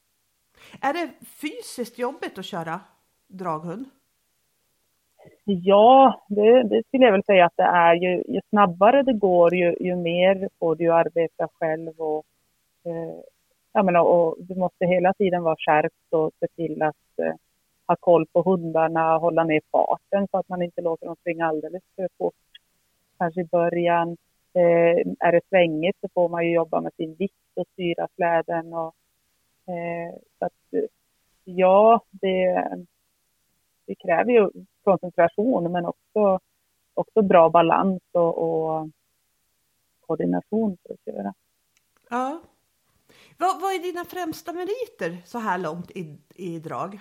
Är 0.81 0.93
det 0.93 1.11
fysiskt 1.25 1.99
jobbigt 1.99 2.37
att 2.37 2.45
köra 2.45 2.79
draghund? 3.27 3.85
Ja, 5.43 6.21
det, 6.27 6.63
det 6.63 6.83
skulle 6.87 7.05
jag 7.05 7.11
väl 7.11 7.23
säga 7.23 7.45
att 7.45 7.57
det 7.57 7.63
är. 7.63 7.93
Ju, 7.93 8.23
ju 8.27 8.41
snabbare 8.49 9.03
det 9.03 9.13
går, 9.13 9.55
ju, 9.55 9.75
ju 9.79 9.95
mer 9.95 10.49
får 10.59 10.75
du 10.75 10.93
arbeta 10.93 11.47
själv. 11.59 11.91
Och, 11.97 12.25
eh, 12.85 13.19
jag 13.73 13.85
menar, 13.85 14.01
och 14.01 14.35
du 14.39 14.55
måste 14.55 14.85
hela 14.85 15.13
tiden 15.13 15.43
vara 15.43 15.55
skärpt 15.55 16.13
och 16.13 16.31
se 16.39 16.47
till 16.47 16.81
att 16.81 17.19
eh, 17.19 17.33
ha 17.87 17.95
koll 17.99 18.25
på 18.33 18.41
hundarna, 18.41 19.17
hålla 19.17 19.43
ner 19.43 19.61
farten 19.71 20.27
så 20.31 20.37
att 20.37 20.49
man 20.49 20.61
inte 20.61 20.81
låter 20.81 21.05
dem 21.05 21.15
springa 21.15 21.45
alldeles 21.45 21.83
för 21.95 22.09
fort. 22.17 22.33
Kanske 23.17 23.41
i 23.41 23.45
början. 23.45 24.17
Eh, 24.53 25.13
är 25.19 25.31
det 25.31 25.41
svängigt 25.49 25.97
så 26.01 26.07
får 26.13 26.29
man 26.29 26.45
ju 26.45 26.53
jobba 26.53 26.81
med 26.81 26.93
sin 26.93 27.15
vikt 27.15 27.51
och 27.55 27.67
styra 27.73 28.07
släden. 28.15 28.73
Och, 28.73 28.95
eh, 29.73 30.15
så 30.39 30.45
att, 30.45 30.87
ja, 31.43 32.01
det, 32.09 32.67
det 33.85 33.95
kräver 33.95 34.31
ju 34.31 34.49
koncentration 34.83 35.71
men 35.71 35.85
också, 35.85 36.39
också 36.93 37.21
bra 37.21 37.49
balans 37.49 38.01
och, 38.11 38.37
och 38.37 38.89
koordination 39.99 40.77
för 40.83 40.93
att 40.93 41.05
köra. 41.05 41.33
Ja. 42.09 42.41
Vad, 43.37 43.61
vad 43.61 43.73
är 43.73 43.79
dina 43.79 44.05
främsta 44.05 44.53
meriter 44.53 45.21
så 45.25 45.39
här 45.39 45.57
långt 45.57 45.91
i, 45.91 46.17
i 46.35 46.59
drag? 46.59 46.99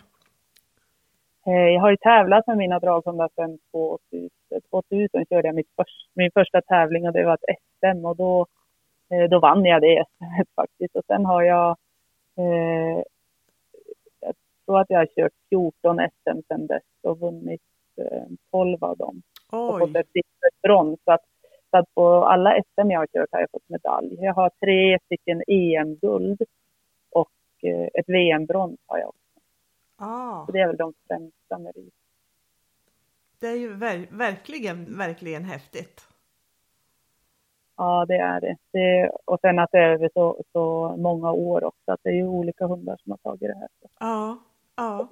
Eh, 1.46 1.52
Jag 1.74 1.80
har 1.80 1.90
ju 1.90 1.96
tävlat 1.96 2.46
med 2.46 2.56
mina 2.56 2.78
draghundar 2.78 3.28
sedan 3.34 3.58
2000. 3.72 4.30
2000 4.70 5.26
körde 5.28 5.48
jag 5.48 5.54
mitt 5.54 5.70
först, 5.76 6.10
min 6.14 6.30
första 6.34 6.60
tävling 6.62 7.06
och 7.06 7.12
det 7.12 7.24
var 7.24 7.34
ett 7.34 7.56
SM 7.80 8.04
och 8.04 8.16
då, 8.16 8.46
eh, 9.10 9.24
då 9.30 9.40
vann 9.40 9.64
jag 9.64 9.82
det 9.82 10.04
SM 10.08 10.24
faktiskt. 10.56 10.96
Och 10.96 11.04
sen 11.06 11.24
har 11.24 11.42
jag, 11.42 11.76
eh, 12.38 13.02
jag 14.20 14.34
tror 14.66 14.80
att 14.80 14.90
jag 14.90 14.98
har 14.98 15.06
kört 15.06 15.32
14 15.48 15.98
SM 15.98 16.40
sedan 16.48 16.66
dess 16.66 16.82
och 17.02 17.18
vunnit 17.20 17.62
eh, 17.96 18.24
12 18.50 18.84
av 18.84 18.96
dem. 18.96 19.22
och 19.52 19.78
fått 19.78 19.96
Oj, 19.96 20.00
ett 20.00 20.06
silver 20.12 20.50
brons. 20.62 21.00
Så 21.04 21.12
att, 21.12 21.24
så 21.70 21.76
att 21.76 21.94
på 21.94 22.06
alla 22.24 22.50
SM 22.62 22.90
jag 22.90 23.00
har 23.00 23.06
kört 23.06 23.28
har 23.32 23.40
jag 23.40 23.50
fått 23.50 23.68
medalj. 23.68 24.16
Jag 24.20 24.34
har 24.34 24.50
tre 24.64 24.98
stycken 25.04 25.42
EM-guld 25.46 26.42
och 27.10 27.30
eh, 27.62 27.88
ett 27.94 28.08
VM-brons 28.08 28.80
har 28.86 28.98
jag 28.98 29.08
också. 29.08 29.20
Ah, 30.00 30.46
Så 30.46 30.52
det 30.52 30.60
är 30.60 30.66
väl 30.66 30.76
de 30.76 30.92
främsta 31.08 31.58
meriterna. 31.58 31.90
det 33.38 33.46
är 33.48 33.54
ju 33.56 33.74
ver 33.74 34.06
verkligen, 34.10 34.98
verkligen 34.98 35.44
häftigt. 35.44 36.06
Ja, 37.76 38.04
det 38.08 38.14
är 38.16 38.40
det. 38.40 38.56
det. 38.72 39.10
Och 39.24 39.40
sen 39.40 39.58
att 39.58 39.70
det 39.72 39.78
är 39.78 39.90
över 39.92 40.10
så, 40.14 40.44
så 40.52 40.96
många 40.98 41.32
år 41.32 41.64
också. 41.64 41.92
Att 41.92 42.00
det 42.02 42.08
är 42.10 42.14
ju 42.14 42.26
olika 42.26 42.66
hundar 42.66 42.96
som 43.02 43.10
har 43.10 43.18
tagit 43.18 43.40
det 43.40 43.58
här. 43.58 43.68
Ja, 44.00 44.38
ja. 44.76 45.08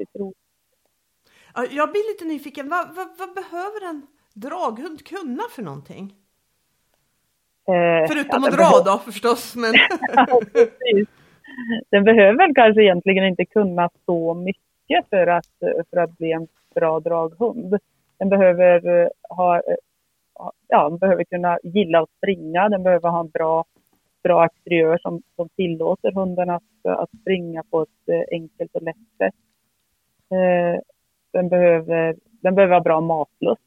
Ja, 1.54 1.66
Jag 1.70 1.90
blir 1.90 2.12
lite 2.12 2.24
nyfiken. 2.24 2.68
Vad, 2.68 2.94
vad, 2.94 3.08
vad 3.18 3.34
behöver 3.34 3.88
en 3.88 4.06
draghund 4.34 5.06
kunna 5.06 5.42
för 5.50 5.62
någonting? 5.62 6.14
Eh, 7.68 8.08
Förutom 8.08 8.42
ja, 8.42 8.48
att 8.48 8.56
dra 8.56 8.92
då 8.92 8.98
förstås. 8.98 9.56
Men... 9.56 9.72
Ja. 10.14 10.40
Den 11.90 12.04
behöver 12.04 12.38
väl 12.38 12.54
kanske 12.54 12.82
egentligen 12.82 13.24
inte 13.24 13.44
kunna 13.44 13.90
så 14.06 14.34
mycket 14.34 14.62
för 15.10 15.26
att, 15.26 15.46
för 15.90 15.96
att 15.96 16.18
bli 16.18 16.32
en 16.32 16.48
bra 16.74 17.00
draghund. 17.00 17.78
Den 18.18 18.28
behöver 18.28 19.00
eh, 19.02 19.08
ha, 19.28 19.56
eh, 19.56 19.76
ha- 20.34 20.52
ja, 20.68 20.88
den 20.88 20.98
behöver 20.98 21.24
kunna 21.24 21.58
gilla 21.62 22.00
att 22.00 22.10
springa, 22.18 22.68
den 22.68 22.82
behöver 22.82 23.08
ha 23.08 23.20
en 23.20 23.28
bra, 23.28 23.64
bra 24.22 24.44
exteriör 24.44 24.98
som, 24.98 25.22
som 25.36 25.48
tillåter 25.48 26.12
hunden 26.12 26.50
att, 26.50 26.62
att 26.84 27.10
springa 27.20 27.62
på 27.70 27.82
ett 27.82 28.08
eh, 28.08 28.22
enkelt 28.30 28.74
och 28.74 28.82
lätt 28.82 28.96
sätt. 29.18 29.34
Den, 31.32 31.48
behöver, 31.48 32.16
den 32.40 32.54
behöver 32.54 32.74
ha 32.74 32.80
bra 32.80 33.00
matlust. 33.00 33.62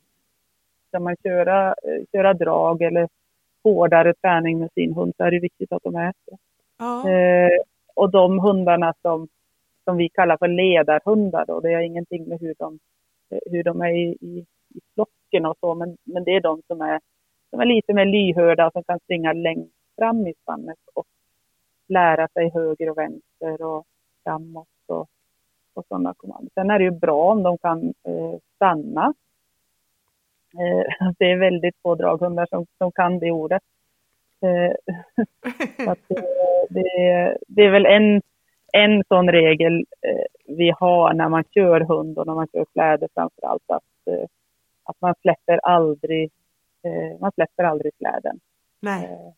Ska 0.88 1.00
man 1.00 1.16
köra, 1.24 1.76
köra 2.12 2.34
drag 2.34 2.82
eller 2.82 3.10
hårdare 3.64 4.14
träning 4.14 4.60
med 4.60 4.70
sin 4.74 4.94
hund 4.94 5.14
så 5.18 5.24
är 5.24 5.32
det 5.32 5.40
viktigt 5.40 5.72
att 5.72 5.84
de 5.84 5.96
äter. 5.96 6.38
Ja, 6.78 7.10
Eh, 7.10 7.50
och 7.96 8.12
de 8.12 8.40
hundarna 8.40 8.94
som, 9.02 9.28
som 9.92 9.98
vi 9.98 10.10
kallar 10.10 10.38
för 10.38 10.48
ledarhundar 10.48 11.46
då, 11.46 11.60
det 11.60 11.74
har 11.74 11.82
ingenting 11.82 12.30
med 12.30 12.40
hur 12.42 12.56
de, 12.58 12.80
hur 13.52 13.64
de 13.64 13.82
är 13.82 13.92
i, 13.92 14.18
i, 14.22 14.46
i 14.76 14.80
flocken 14.94 15.46
och 15.46 15.58
så, 15.60 15.76
men, 15.76 15.98
men 16.04 16.24
det 16.24 16.36
är 16.36 16.42
de 16.42 16.62
som 16.68 16.82
är, 16.82 17.00
som 17.50 17.60
är 17.60 17.66
lite 17.66 17.94
mer 17.94 18.06
lyhörda 18.06 18.68
och 18.68 18.74
som 18.74 18.84
kan 18.84 19.00
springa 19.00 19.34
längst 19.34 19.74
fram 19.98 20.28
i 20.28 20.34
spannet 20.44 20.78
och 20.94 21.06
lära 21.88 22.28
sig 22.28 22.52
höger 22.54 22.90
och 22.90 22.98
vänster 22.98 23.62
och 23.62 23.86
framåt 24.24 24.68
och, 24.88 25.10
och 25.74 25.86
sådana 25.88 26.14
kommandon. 26.14 26.50
Sen 26.54 26.70
är 26.70 26.80
det 26.80 26.86
ju 26.86 26.92
bra 26.92 27.32
om 27.32 27.44
de 27.44 27.58
kan 27.58 27.94
eh, 28.04 28.40
stanna. 28.56 29.14
Eh, 30.54 31.12
det 31.18 31.32
är 31.32 31.38
väldigt 31.38 31.76
få 31.82 31.96
draghundar 31.96 32.46
som, 32.46 32.66
som 32.78 32.92
kan 32.92 33.20
det 33.20 33.32
ordet. 33.32 33.64
Eh, 34.42 34.72
att 35.88 36.00
det, 36.70 37.38
det 37.48 37.62
är 37.66 37.72
väl 37.72 37.86
en, 37.86 38.22
en 38.74 39.04
sån 39.08 39.30
regel 39.32 39.86
eh, 40.02 40.56
vi 40.58 40.74
har 40.80 41.14
när 41.14 41.30
man 41.30 41.44
kör 41.44 41.82
hund 41.82 42.18
och 42.18 42.28
när 42.28 42.34
man 42.36 42.48
kör 42.54 42.66
kläder 42.74 43.10
framför 43.14 43.48
allt 43.48 43.64
att, 43.72 43.84
eh, 44.14 44.26
att 44.84 45.02
man 45.02 45.14
släpper 45.22 45.58
aldrig, 45.64 46.32
eh, 46.84 47.20
man 47.20 47.32
släpper 47.32 47.64
aldrig 47.64 47.94
släden. 47.98 48.40
nej. 48.80 49.06
Eh, 49.06 49.32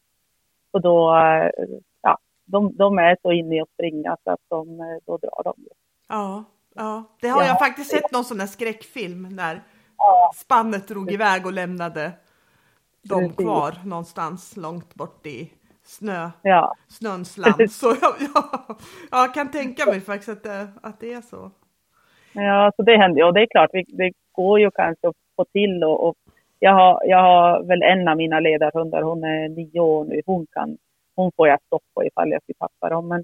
och 0.71 0.81
då, 0.81 1.15
eh, 1.15 1.49
ja, 2.01 2.17
de, 2.45 2.75
de 2.77 2.97
är 2.99 3.17
så 3.21 3.31
inne 3.31 3.55
i 3.55 3.61
att 3.61 3.69
springa 3.73 4.17
så 4.23 4.31
att 4.31 4.39
de, 4.47 4.79
eh, 4.79 4.97
då 5.05 5.17
drar 5.17 5.43
de. 5.43 5.53
Ja, 6.09 6.43
ja. 6.75 7.03
Det 7.21 7.27
har 7.27 7.41
Ja. 7.41 7.47
jag 7.47 7.59
faktiskt 7.59 7.91
sett 7.91 8.11
någon 8.11 8.23
sån 8.23 8.37
där 8.37 8.45
skräckfilm 8.45 9.35
där 9.35 9.61
spannet 10.35 10.87
drog 10.87 11.11
iväg 11.11 11.45
och 11.45 11.53
lämnade 11.53 12.11
dem 13.01 13.19
Precis. 13.21 13.35
kvar 13.37 13.73
någonstans 13.85 14.57
långt 14.57 14.95
bort 14.95 15.25
i 15.25 15.51
snö, 15.83 16.29
Ja, 16.41 16.73
snöns 16.87 17.37
land. 17.37 17.71
Så 17.71 17.87
jag, 18.01 18.13
jag, 18.19 18.77
jag 19.11 19.33
kan 19.33 19.51
tänka 19.51 19.85
mig 19.85 20.01
faktiskt 20.01 20.29
att 20.29 20.43
det, 20.43 20.67
att 20.81 20.99
det 20.99 21.13
är 21.13 21.21
så. 21.21 21.51
ja 22.33 22.71
så 22.75 22.83
det 22.83 22.97
händer. 22.97 23.23
Och 23.23 23.33
det 23.33 23.41
är 23.41 23.47
klart, 23.47 23.69
det 23.87 24.11
går 24.31 24.59
ju 24.59 24.71
kanske 24.71 25.07
att 25.07 25.15
få 25.35 25.45
till 25.45 25.83
och, 25.83 26.07
och 26.07 26.15
jag, 26.59 26.73
har, 26.73 27.01
jag 27.05 27.17
har 27.21 27.63
väl 27.63 27.81
en 27.81 28.07
av 28.07 28.17
mina 28.17 28.39
ledarhundar, 28.39 29.01
hon 29.01 29.23
är 29.23 29.49
nio 29.49 29.79
år 29.79 30.05
nu, 30.05 30.21
hon 30.25 30.47
kan, 30.51 30.77
hon 31.15 31.31
får 31.35 31.47
jag 31.47 31.59
stopp 31.61 31.83
på 31.93 32.05
ifall 32.05 32.31
jag 32.31 32.43
skulle 32.43 32.57
tappa 32.59 32.89
dem. 32.89 33.07
Men, 33.07 33.23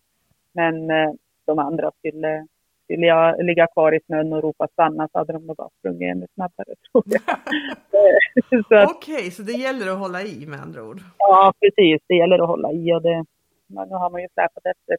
men 0.53 0.91
eh, 0.91 1.13
de 1.45 1.59
andra 1.59 1.91
skulle, 1.97 2.47
skulle 2.89 3.08
jag 3.08 3.46
ligga 3.46 3.67
kvar 3.67 3.96
i 3.96 4.00
snön 4.05 4.34
och 4.34 4.43
ropa 4.43 4.67
stanna 4.67 5.08
så 5.12 5.17
hade 5.17 5.34
de 5.34 5.46
nog 5.46 5.55
bara 5.55 5.69
sprungit 5.79 6.12
ännu 6.12 6.27
snabbare 6.34 6.75
tror 6.91 7.03
jag. 7.05 8.89
Okej, 8.96 9.31
så 9.31 9.43
det 9.43 9.51
gäller 9.51 9.91
att 9.91 10.00
hålla 10.00 10.24
i 10.24 10.46
med 10.46 10.60
andra 10.62 10.84
ord. 10.84 11.01
Ja, 11.17 11.53
precis. 11.60 12.01
Det 12.08 12.15
gäller 12.15 12.39
att 12.39 12.48
hålla 12.48 12.72
i 12.72 12.93
och 12.93 13.01
det, 13.01 13.25
nu 13.67 13.96
har 13.96 14.10
man 14.10 14.22
ju 14.22 14.27
släpat 14.34 14.65
efter 14.65 14.98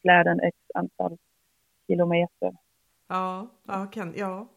släden 0.00 0.40
x 0.40 0.56
antal 0.74 1.16
kilometer. 1.86 2.52
Ja, 3.08 3.46
ja, 3.66 3.86
kan, 3.92 4.14
ja. 4.16 4.48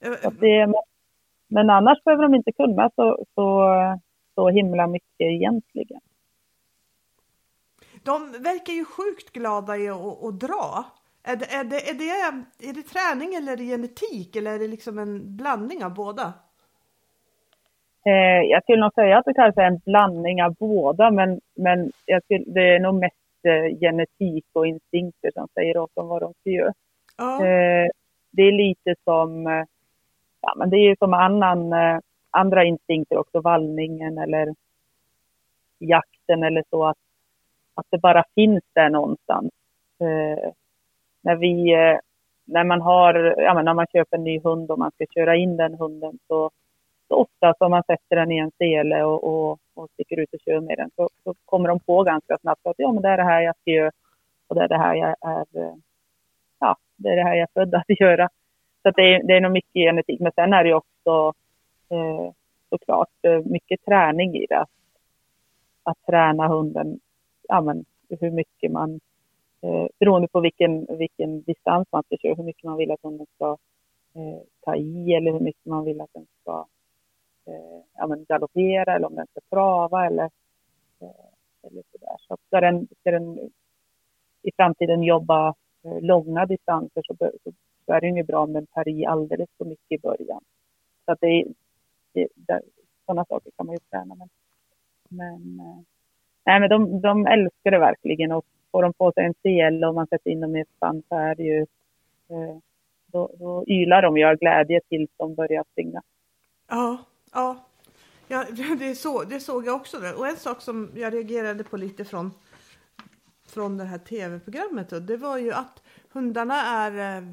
Eh, 0.00 0.30
det, 0.40 0.72
men 1.48 1.70
annars 1.70 2.04
behöver 2.04 2.22
de 2.22 2.34
inte 2.34 2.52
kunna 2.52 2.90
så, 2.96 3.24
så, 3.34 3.74
så 4.34 4.48
himla 4.48 4.86
mycket 4.86 5.20
egentligen. 5.20 6.00
De 8.02 8.32
verkar 8.32 8.72
ju 8.72 8.84
sjukt 8.84 9.32
glada 9.32 9.76
i 9.76 9.88
att, 9.88 10.24
att 10.24 10.40
dra. 10.40 10.84
Är 11.22 11.36
det, 11.36 11.46
är, 11.46 11.64
det, 11.64 11.90
är, 11.90 11.94
det, 11.94 12.68
är 12.68 12.72
det 12.72 12.82
träning 12.82 13.34
eller 13.34 13.52
är 13.52 13.56
det 13.56 13.64
genetik 13.64 14.36
eller 14.36 14.54
är 14.54 14.58
det 14.58 14.68
liksom 14.68 14.98
en 14.98 15.36
blandning 15.36 15.84
av 15.84 15.94
båda? 15.94 16.32
Eh, 18.06 18.42
jag 18.50 18.62
skulle 18.62 18.80
nog 18.80 18.94
säga 18.94 19.18
att 19.18 19.24
det 19.24 19.34
kanske 19.34 19.62
är 19.62 19.66
en 19.66 19.80
blandning 19.84 20.42
av 20.42 20.54
båda, 20.54 21.10
men, 21.10 21.40
men 21.54 21.92
jag 22.04 22.24
skulle, 22.24 22.44
det 22.46 22.74
är 22.74 22.80
nog 22.80 22.94
mest 22.94 23.14
eh, 23.42 23.78
genetik 23.80 24.44
och 24.52 24.66
instinkter 24.66 25.30
som 25.34 25.48
säger 25.54 25.78
åt 25.78 25.94
dem 25.94 26.08
vad 26.08 26.22
de 26.22 26.34
ska 26.40 26.50
göra. 26.50 26.72
Ja, 27.16 27.46
Eh, 27.46 27.90
det 28.30 28.42
är 28.42 28.52
lite 28.52 28.94
som, 29.04 29.46
eh, 29.46 29.64
ja 30.40 30.54
men 30.56 30.70
det 30.70 30.76
är 30.76 30.88
ju 30.88 30.96
som 30.96 31.14
annan, 31.14 31.72
eh, 31.72 31.98
andra 32.30 32.64
instinkter 32.64 33.18
också, 33.18 33.40
vallningen 33.40 34.18
eller 34.18 34.54
jakten 35.78 36.42
eller 36.42 36.64
så, 36.70 36.84
att, 36.86 36.98
att 37.74 37.86
det 37.90 37.98
bara 37.98 38.24
finns 38.34 38.64
där 38.72 38.90
någonstans. 38.90 39.50
Eh, 40.00 40.52
när 41.28 41.36
vi, 41.36 41.72
eh, 41.74 41.98
när 42.44 42.64
man 42.64 42.80
har, 42.80 43.14
ja 43.38 43.54
men 43.54 43.64
när 43.64 43.74
man 43.74 43.86
köper 43.92 44.16
en 44.16 44.24
ny 44.24 44.40
hund 44.40 44.70
och 44.70 44.78
man 44.78 44.90
ska 44.90 45.04
köra 45.14 45.36
in 45.36 45.56
den 45.56 45.74
hunden 45.74 46.18
så, 46.28 46.50
så 47.08 47.14
ofta 47.14 47.54
som 47.54 47.64
om 47.64 47.70
man 47.70 47.82
sätter 47.82 48.16
den 48.16 48.32
i 48.32 48.38
en 48.38 48.50
sele 48.58 49.02
och, 49.04 49.24
och, 49.24 49.58
och 49.74 49.90
sticker 49.92 50.20
ut 50.20 50.34
och 50.34 50.40
kör 50.40 50.60
med 50.60 50.78
den 50.78 50.90
så, 50.96 51.08
så 51.24 51.34
kommer 51.44 51.68
de 51.68 51.80
på 51.80 52.02
ganska 52.02 52.38
snabbt 52.38 52.66
att 52.66 52.74
ja 52.78 52.92
men 52.92 53.02
det 53.02 53.08
är 53.08 53.16
det 53.16 53.24
här 53.24 53.40
jag 53.40 53.56
ska 53.56 53.70
göra 53.70 53.90
och 54.46 54.54
det 54.54 54.62
är 54.62 54.68
det 54.68 54.78
här 54.78 54.94
jag 54.94 55.16
är 55.20 55.46
eh, 55.62 55.74
ja, 56.60 56.76
det 56.96 57.08
är 57.08 57.16
det 57.16 57.22
här 57.22 57.34
jag 57.34 57.48
är 57.48 57.60
född 57.60 57.74
att 57.74 58.00
göra. 58.00 58.28
Så 58.82 58.88
att 58.88 58.96
det, 58.96 59.14
är, 59.14 59.22
det 59.22 59.36
är 59.36 59.40
nog 59.40 59.52
mycket 59.52 59.74
genetik. 59.74 60.20
Men 60.20 60.32
sen 60.34 60.52
är 60.52 60.64
det 60.64 60.74
också 60.74 61.32
eh, 61.90 62.32
såklart 62.68 63.14
eh, 63.22 63.40
mycket 63.44 63.84
träning 63.84 64.36
i 64.36 64.46
det. 64.46 64.60
Att, 64.60 64.70
att 65.82 65.98
träna 66.06 66.48
hunden, 66.48 67.00
ja 67.48 67.60
men 67.60 67.84
hur 68.20 68.30
mycket 68.30 68.72
man, 68.72 69.00
eh, 69.62 69.86
beroende 69.98 70.28
på 70.28 70.40
vilken, 70.40 70.86
vilken 70.98 71.42
distans 71.42 71.88
man 71.92 72.02
ska 72.02 72.16
köra, 72.16 72.34
hur 72.34 72.44
mycket 72.44 72.64
man 72.64 72.76
vill 72.78 72.90
att 72.90 73.02
hunden 73.02 73.26
ska 73.34 73.56
eh, 74.14 74.40
ta 74.60 74.76
i 74.76 75.12
eller 75.14 75.32
hur 75.32 75.40
mycket 75.40 75.66
man 75.66 75.84
vill 75.84 76.00
att 76.00 76.12
den 76.12 76.26
ska 76.40 76.66
eh, 77.46 77.80
ja, 77.94 78.06
men 78.06 78.24
galoppera 78.24 78.94
eller 78.94 79.06
om 79.06 79.14
den 79.14 79.26
ska 79.26 79.40
trava 79.50 80.06
eller, 80.06 80.30
eh, 81.00 81.28
eller 81.62 81.82
sådär. 81.92 82.16
Så 82.18 82.36
ska 82.46 82.60
den, 82.60 82.88
ska 83.00 83.10
den 83.10 83.38
i 84.42 84.50
framtiden 84.56 85.02
jobba 85.02 85.54
eh, 85.84 86.00
långa 86.00 86.46
distanser 86.46 87.02
så, 87.06 87.14
bör- 87.14 87.36
så, 87.44 87.52
så 87.86 87.92
är 87.92 88.00
det 88.00 88.08
ju 88.08 88.22
bra 88.22 88.42
om 88.42 88.52
den 88.52 88.66
tar 88.66 88.88
i 88.88 89.06
alldeles 89.06 89.48
för 89.58 89.64
mycket 89.64 89.92
i 89.92 89.98
början. 89.98 90.40
Så 91.04 91.12
att 91.12 91.20
det, 91.20 91.44
det, 92.12 92.28
det, 92.34 92.62
sådana 93.06 93.24
saker 93.24 93.50
kan 93.56 93.66
man 93.66 93.74
ju 93.74 93.80
träna. 93.90 94.14
Men, 94.14 94.28
men, 95.08 95.60
eh, 95.66 95.80
nej, 96.46 96.60
men 96.60 96.68
de, 96.70 97.00
de 97.00 97.26
älskar 97.26 97.70
det 97.70 97.78
verkligen 97.78 98.32
och 98.32 98.44
får 98.72 98.82
de 98.82 98.92
på 98.92 99.12
sig 99.12 99.24
en 99.24 99.34
sele 99.42 99.86
och 99.86 99.94
man 99.94 100.06
sätter 100.06 100.30
in 100.30 100.40
dem 100.40 100.56
i 100.56 100.60
ett 100.60 100.68
spann 100.76 101.02
så 101.08 101.14
är 101.14 101.34
det 101.34 101.42
ju 101.42 101.60
eh, 102.30 102.58
då, 103.12 103.30
då 103.38 103.64
ylar 103.66 104.02
de 104.02 104.16
ju 104.16 104.24
av 104.24 104.36
glädje 104.36 104.80
tills 104.88 105.10
de 105.16 105.34
börjar 105.34 105.64
springa. 105.72 106.02
ja, 106.68 106.98
ja. 107.32 107.56
ja 108.28 108.44
det, 108.78 108.94
så, 108.94 109.24
det 109.24 109.40
såg 109.40 109.66
jag 109.66 109.76
också. 109.76 109.98
Där. 109.98 110.18
Och 110.18 110.28
en 110.28 110.36
sak 110.36 110.60
som 110.60 110.90
jag 110.94 111.14
reagerade 111.14 111.64
på 111.64 111.76
lite 111.76 112.04
från, 112.04 112.30
från 113.48 113.78
det 113.78 113.84
här 113.84 113.98
tv-programmet 113.98 115.06
det 115.06 115.16
var 115.16 115.38
ju 115.38 115.52
att 115.52 115.82
hundarna 116.12 116.54
är, 116.54 117.16
eh, 117.16 117.24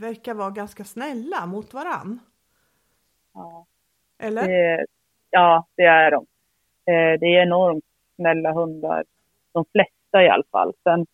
verkar 0.00 0.34
vara 0.34 0.50
ganska 0.50 0.84
snälla 0.84 1.46
mot 1.46 1.74
varann. 1.74 2.20
Ja. 3.34 3.66
Eller? 4.18 4.48
Det, 4.48 4.86
ja, 5.30 5.66
det 5.76 5.82
är 5.82 6.10
de. 6.10 6.26
Eh, 6.84 7.20
det 7.20 7.26
är 7.26 7.42
enormt 7.42 7.84
snälla 8.16 8.52
hundar. 8.52 9.04
De 9.52 9.64
flesta 9.72 9.97
i 10.14 10.28
alla 10.28 10.44
fall. 10.50 10.72
Sen, 10.82 11.00
eh, 11.00 11.06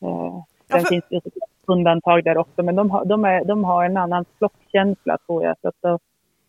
Ja, 0.00 0.44
sen 0.70 0.80
för- 0.80 0.88
finns 0.88 1.04
det 1.10 1.20
undantag 1.66 2.24
där 2.24 2.38
också. 2.38 2.62
Men 2.62 2.76
de 2.76 2.90
har, 2.90 3.04
de 3.04 3.24
är, 3.24 3.44
de 3.44 3.64
har 3.64 3.84
en 3.84 3.96
annan 3.96 4.24
flockkänsla 4.38 5.18
tror 5.18 5.44
jag. 5.44 5.56
Så 5.60 5.68
att 5.68 6.00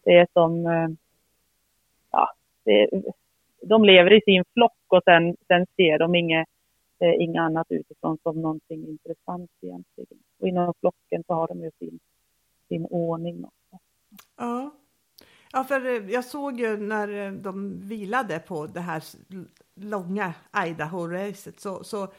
det 0.03 0.13
är 0.17 0.27
som... 0.33 0.65
Eh, 0.65 0.89
ja, 2.11 2.29
det, 2.63 2.89
de 3.61 3.85
lever 3.85 4.13
i 4.13 4.21
sin 4.21 4.43
flock 4.53 4.77
och 4.87 5.01
sen, 5.03 5.35
sen 5.47 5.65
ser 5.75 5.99
de 5.99 6.15
inget, 6.15 6.47
eh, 6.99 7.13
inget 7.23 7.39
annat 7.39 7.67
utifrån 7.69 8.17
som 8.23 8.41
någonting 8.41 8.87
intressant 8.87 9.51
egentligen. 9.61 10.19
Och 10.39 10.47
inom 10.47 10.73
flocken 10.79 11.23
så 11.27 11.33
har 11.33 11.47
de 11.47 11.59
ju 11.61 11.71
sin, 11.79 11.99
sin 12.67 12.85
ordning 12.85 13.45
också. 13.45 13.83
Ja. 14.37 14.71
Ja, 15.51 15.63
för 15.63 15.85
eh, 15.85 16.09
jag 16.09 16.25
såg 16.25 16.59
ju 16.59 16.77
när 16.77 17.25
eh, 17.27 17.31
de 17.31 17.79
vilade 17.87 18.39
på 18.39 18.67
det 18.67 18.79
här 18.81 19.03
långa 19.75 20.33
Idaho-racet 20.53 21.59
så, 21.59 21.83
så 21.83 22.13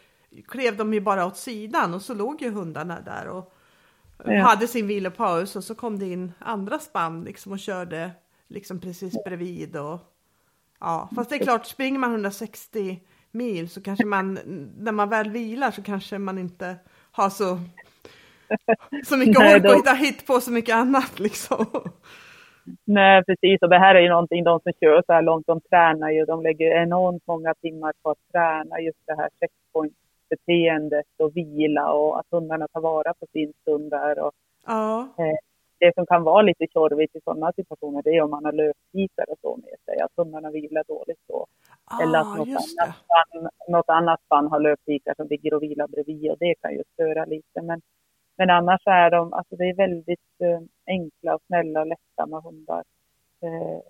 klev 0.48 0.76
de 0.76 0.94
ju 0.94 1.00
bara 1.00 1.26
åt 1.26 1.36
sidan 1.36 1.94
och 1.94 2.02
så 2.02 2.14
låg 2.14 2.42
ju 2.42 2.50
hundarna 2.50 3.00
där 3.00 3.26
och 3.28 3.54
eh, 4.24 4.34
Ja. 4.34 4.44
hade 4.44 4.68
sin 4.68 4.86
vilopaus 4.86 5.56
och 5.56 5.64
så 5.64 5.74
kom 5.74 5.98
det 5.98 6.06
in 6.06 6.32
andra 6.38 6.78
spann 6.78 7.24
liksom 7.24 7.52
och 7.52 7.58
körde 7.58 8.10
liksom 8.48 8.80
precis 8.80 9.14
bredvid 9.24 9.76
och 9.76 10.00
ja, 10.80 11.08
fast 11.14 11.30
det 11.30 11.36
är 11.36 11.44
klart 11.44 11.66
springer 11.66 11.98
man 11.98 12.10
160 12.10 13.00
mil 13.30 13.70
så 13.70 13.82
kanske 13.82 14.04
man 14.06 14.38
när 14.78 14.92
man 14.92 15.08
väl 15.08 15.30
vilar 15.30 15.70
så 15.70 15.82
kanske 15.82 16.18
man 16.18 16.38
inte 16.38 16.76
har 17.10 17.30
så 17.30 17.60
så 19.06 19.16
mycket 19.16 19.38
ork 19.38 19.64
och 19.64 19.74
inte 19.74 19.90
har 19.90 19.96
hitt 19.96 20.26
på 20.26 20.40
så 20.40 20.50
mycket 20.50 20.74
annat 20.74 21.18
liksom. 21.18 21.66
Nej, 22.84 23.24
precis. 23.24 23.62
Och 23.62 23.68
det 23.68 23.78
här 23.78 23.94
är 23.94 24.00
ju 24.00 24.08
någonting, 24.08 24.44
de 24.44 24.60
som 24.60 24.72
kör 24.80 25.02
så 25.06 25.12
här 25.12 25.22
långt, 25.22 25.46
de 25.46 25.60
tränar 25.60 26.10
ju. 26.10 26.24
De 26.24 26.42
lägger 26.42 26.82
enormt 26.82 27.26
många 27.26 27.54
timmar 27.54 27.92
på 28.02 28.10
att 28.10 28.18
träna 28.32 28.80
just 28.80 28.98
det 29.06 29.16
här 29.16 29.28
checkpoint-beteendet 29.40 31.06
och 31.18 31.36
vila 31.36 31.92
och 31.92 32.18
att 32.18 32.26
hundarna 32.30 32.68
tar 32.72 32.80
vara 32.80 33.14
på 33.14 33.26
sin 33.32 33.52
stund 33.62 33.90
där. 33.90 34.18
Och 34.18 34.32
Ja, 34.66 35.08
det 35.80 35.94
som 35.94 36.06
kan 36.06 36.22
vara 36.22 36.42
lite 36.42 36.66
tjorvigt 36.72 37.16
i 37.16 37.20
sådana 37.24 37.52
situationer, 37.52 38.02
det 38.02 38.10
är 38.10 38.22
om 38.22 38.30
man 38.30 38.44
har 38.44 38.52
löpvikar 38.52 39.30
och 39.30 39.38
så 39.40 39.56
med 39.56 39.76
sig, 39.84 40.00
att 40.00 40.12
hundarna 40.16 40.50
vilar 40.50 40.84
dåligt 40.88 41.22
då. 41.28 41.46
Eller 42.02 42.18
att 42.18 42.26
ah, 42.26 42.36
något 42.36 42.48
annat, 42.48 42.94
spann, 42.96 43.48
något 43.68 43.88
annat 43.88 44.20
spann 44.26 44.46
har 44.46 44.60
löpvikar 44.60 45.14
som 45.16 45.26
ligger 45.28 45.54
och 45.54 45.62
vilar 45.62 45.88
bredvid 45.88 46.30
och 46.30 46.38
det 46.38 46.54
kan 46.54 46.72
ju 46.72 46.82
störa 46.92 47.24
lite. 47.24 47.62
Men, 47.62 47.80
men 48.38 48.50
annars 48.50 48.82
är 48.86 49.10
de, 49.12 49.34
alltså 49.34 49.56
det 49.56 49.64
är 49.64 49.74
väldigt 49.74 50.40
eh, 50.40 50.60
enkla 50.88 51.36
och 51.36 51.42
snälla 51.48 51.80
och 51.80 51.88
lättsamma 51.88 52.40
hundar. 52.42 52.84
Eh, 53.42 53.80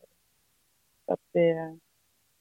så 1.07 1.15
att 1.15 1.21
det, 1.33 1.79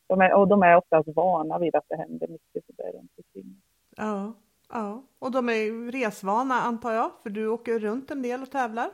de 0.07 0.21
är, 0.21 0.33
och 0.33 0.47
de 0.49 0.63
är 0.63 0.77
oftast 0.77 1.09
vana 1.15 1.59
vid 1.59 1.75
att 1.75 1.85
det 1.89 1.97
händer 1.97 2.27
mycket 2.27 2.65
så 2.67 2.73
där 2.83 2.93
runt 2.93 3.11
omkring. 3.17 3.61
Ja, 3.97 4.33
ja, 4.69 5.03
och 5.19 5.31
de 5.31 5.49
är 5.49 5.91
resvana 5.91 6.55
antar 6.55 6.93
jag, 6.93 7.11
för 7.23 7.29
du 7.29 7.47
åker 7.47 7.79
runt 7.79 8.11
en 8.11 8.21
del 8.21 8.43
och 8.43 8.51
tävlar. 8.51 8.91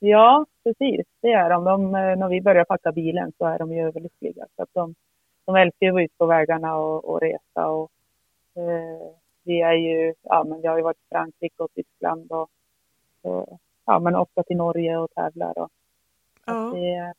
Ja, 0.00 0.46
precis. 0.64 1.06
Det 1.20 1.32
är 1.32 1.50
de. 1.50 1.64
de. 1.64 1.94
eh, 1.94 2.16
När 2.16 2.28
vi 2.28 2.42
börjar 2.42 2.64
packa 2.64 2.92
bilen 2.92 3.32
så 3.38 3.46
är 3.46 3.58
de 3.58 3.72
ju 3.72 3.86
överlyckliga. 3.88 4.46
Så 4.56 4.62
att 4.62 4.70
de, 4.74 4.94
de 5.46 5.56
älskar 5.56 5.86
att 5.88 5.92
vara 5.94 6.04
ute 6.04 6.16
på 6.18 6.26
vägarna 6.26 6.76
och, 6.76 7.04
och 7.04 7.20
resa. 7.20 7.68
Och, 7.68 7.90
eh, 8.56 9.14
vi, 9.42 9.60
är 9.60 9.72
ju, 9.72 10.14
ja, 10.22 10.44
men 10.44 10.60
vi 10.60 10.68
har 10.68 10.76
ju 10.76 10.82
varit 10.82 10.96
i 10.96 11.08
Frankrike 11.08 11.62
och 11.62 11.72
Tyskland 11.74 12.32
och 12.32 12.50
eh, 13.24 13.56
ja, 13.84 13.98
men 13.98 14.16
ofta 14.16 14.42
till 14.42 14.56
Norge 14.56 14.98
och 14.98 15.10
tävlar. 15.10 15.58
Och, 15.58 15.70
Ja, 16.44 16.72
det, 16.74 17.14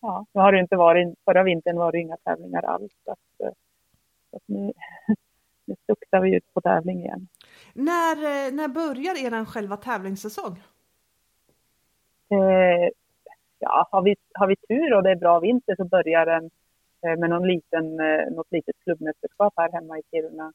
ja, 0.00 0.26
nu 0.32 0.40
har 0.40 0.52
det 0.52 0.58
inte 0.58 0.76
varit, 0.76 1.18
förra 1.24 1.42
vintern 1.42 1.76
var 1.76 1.92
det 1.92 1.98
inga 1.98 2.16
tävlingar 2.16 2.62
alls. 2.62 2.92
Så 3.04 3.10
att, 3.10 3.40
eh, 3.40 3.52
så 4.30 4.36
att 4.36 4.42
nu, 4.46 4.72
nu 5.64 5.74
stuktar 5.82 6.20
vi 6.20 6.36
ut 6.36 6.54
på 6.54 6.60
tävling 6.60 7.00
igen. 7.00 7.28
när, 7.74 8.16
eh, 8.16 8.52
när 8.52 8.68
börjar 8.68 9.26
er 9.26 9.44
själva 9.44 9.76
tävlingssäsong? 9.76 10.62
Eh, 12.28 12.88
ja, 13.58 13.88
har 13.90 14.02
vi, 14.02 14.16
har 14.32 14.46
vi 14.46 14.56
tur 14.56 14.94
och 14.94 15.02
det 15.02 15.10
är 15.10 15.16
bra 15.16 15.40
vinter 15.40 15.76
så 15.76 15.84
börjar 15.84 16.26
den 16.26 16.50
eh, 17.02 17.18
med 17.18 17.30
någon 17.30 17.46
liten, 17.46 18.00
eh, 18.00 18.30
något 18.30 18.52
litet 18.52 18.76
klubbmästerskap 18.84 19.54
här 19.56 19.72
hemma 19.72 19.98
i 19.98 20.02
Kiruna 20.10 20.52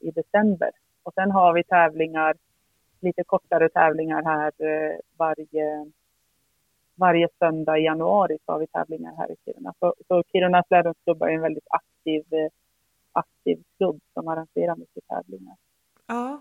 i 0.00 0.10
december. 0.10 0.70
Och 1.02 1.14
sen 1.14 1.30
har 1.30 1.52
vi 1.52 1.64
tävlingar, 1.64 2.34
lite 3.00 3.24
kortare 3.24 3.68
tävlingar 3.68 4.22
här 4.22 4.52
eh, 4.58 4.98
varje, 5.16 5.86
varje 6.94 7.28
söndag 7.38 7.78
i 7.78 7.84
januari 7.84 8.38
så 8.46 8.52
har 8.52 8.58
vi 8.58 8.66
tävlingar 8.66 9.16
här 9.16 9.30
i 9.30 9.36
Kiruna. 9.44 9.74
Så, 9.80 9.94
så 10.08 10.22
Kiruna 10.32 10.62
slädhundsklubb 10.68 11.22
är 11.22 11.28
en 11.28 11.40
väldigt 11.40 11.68
aktiv, 11.70 12.24
eh, 12.30 12.50
aktiv 13.12 13.62
klubb 13.76 14.00
som 14.14 14.28
arrangerar 14.28 14.76
mycket 14.76 15.08
tävlingar. 15.08 15.56
Ja. 16.06 16.40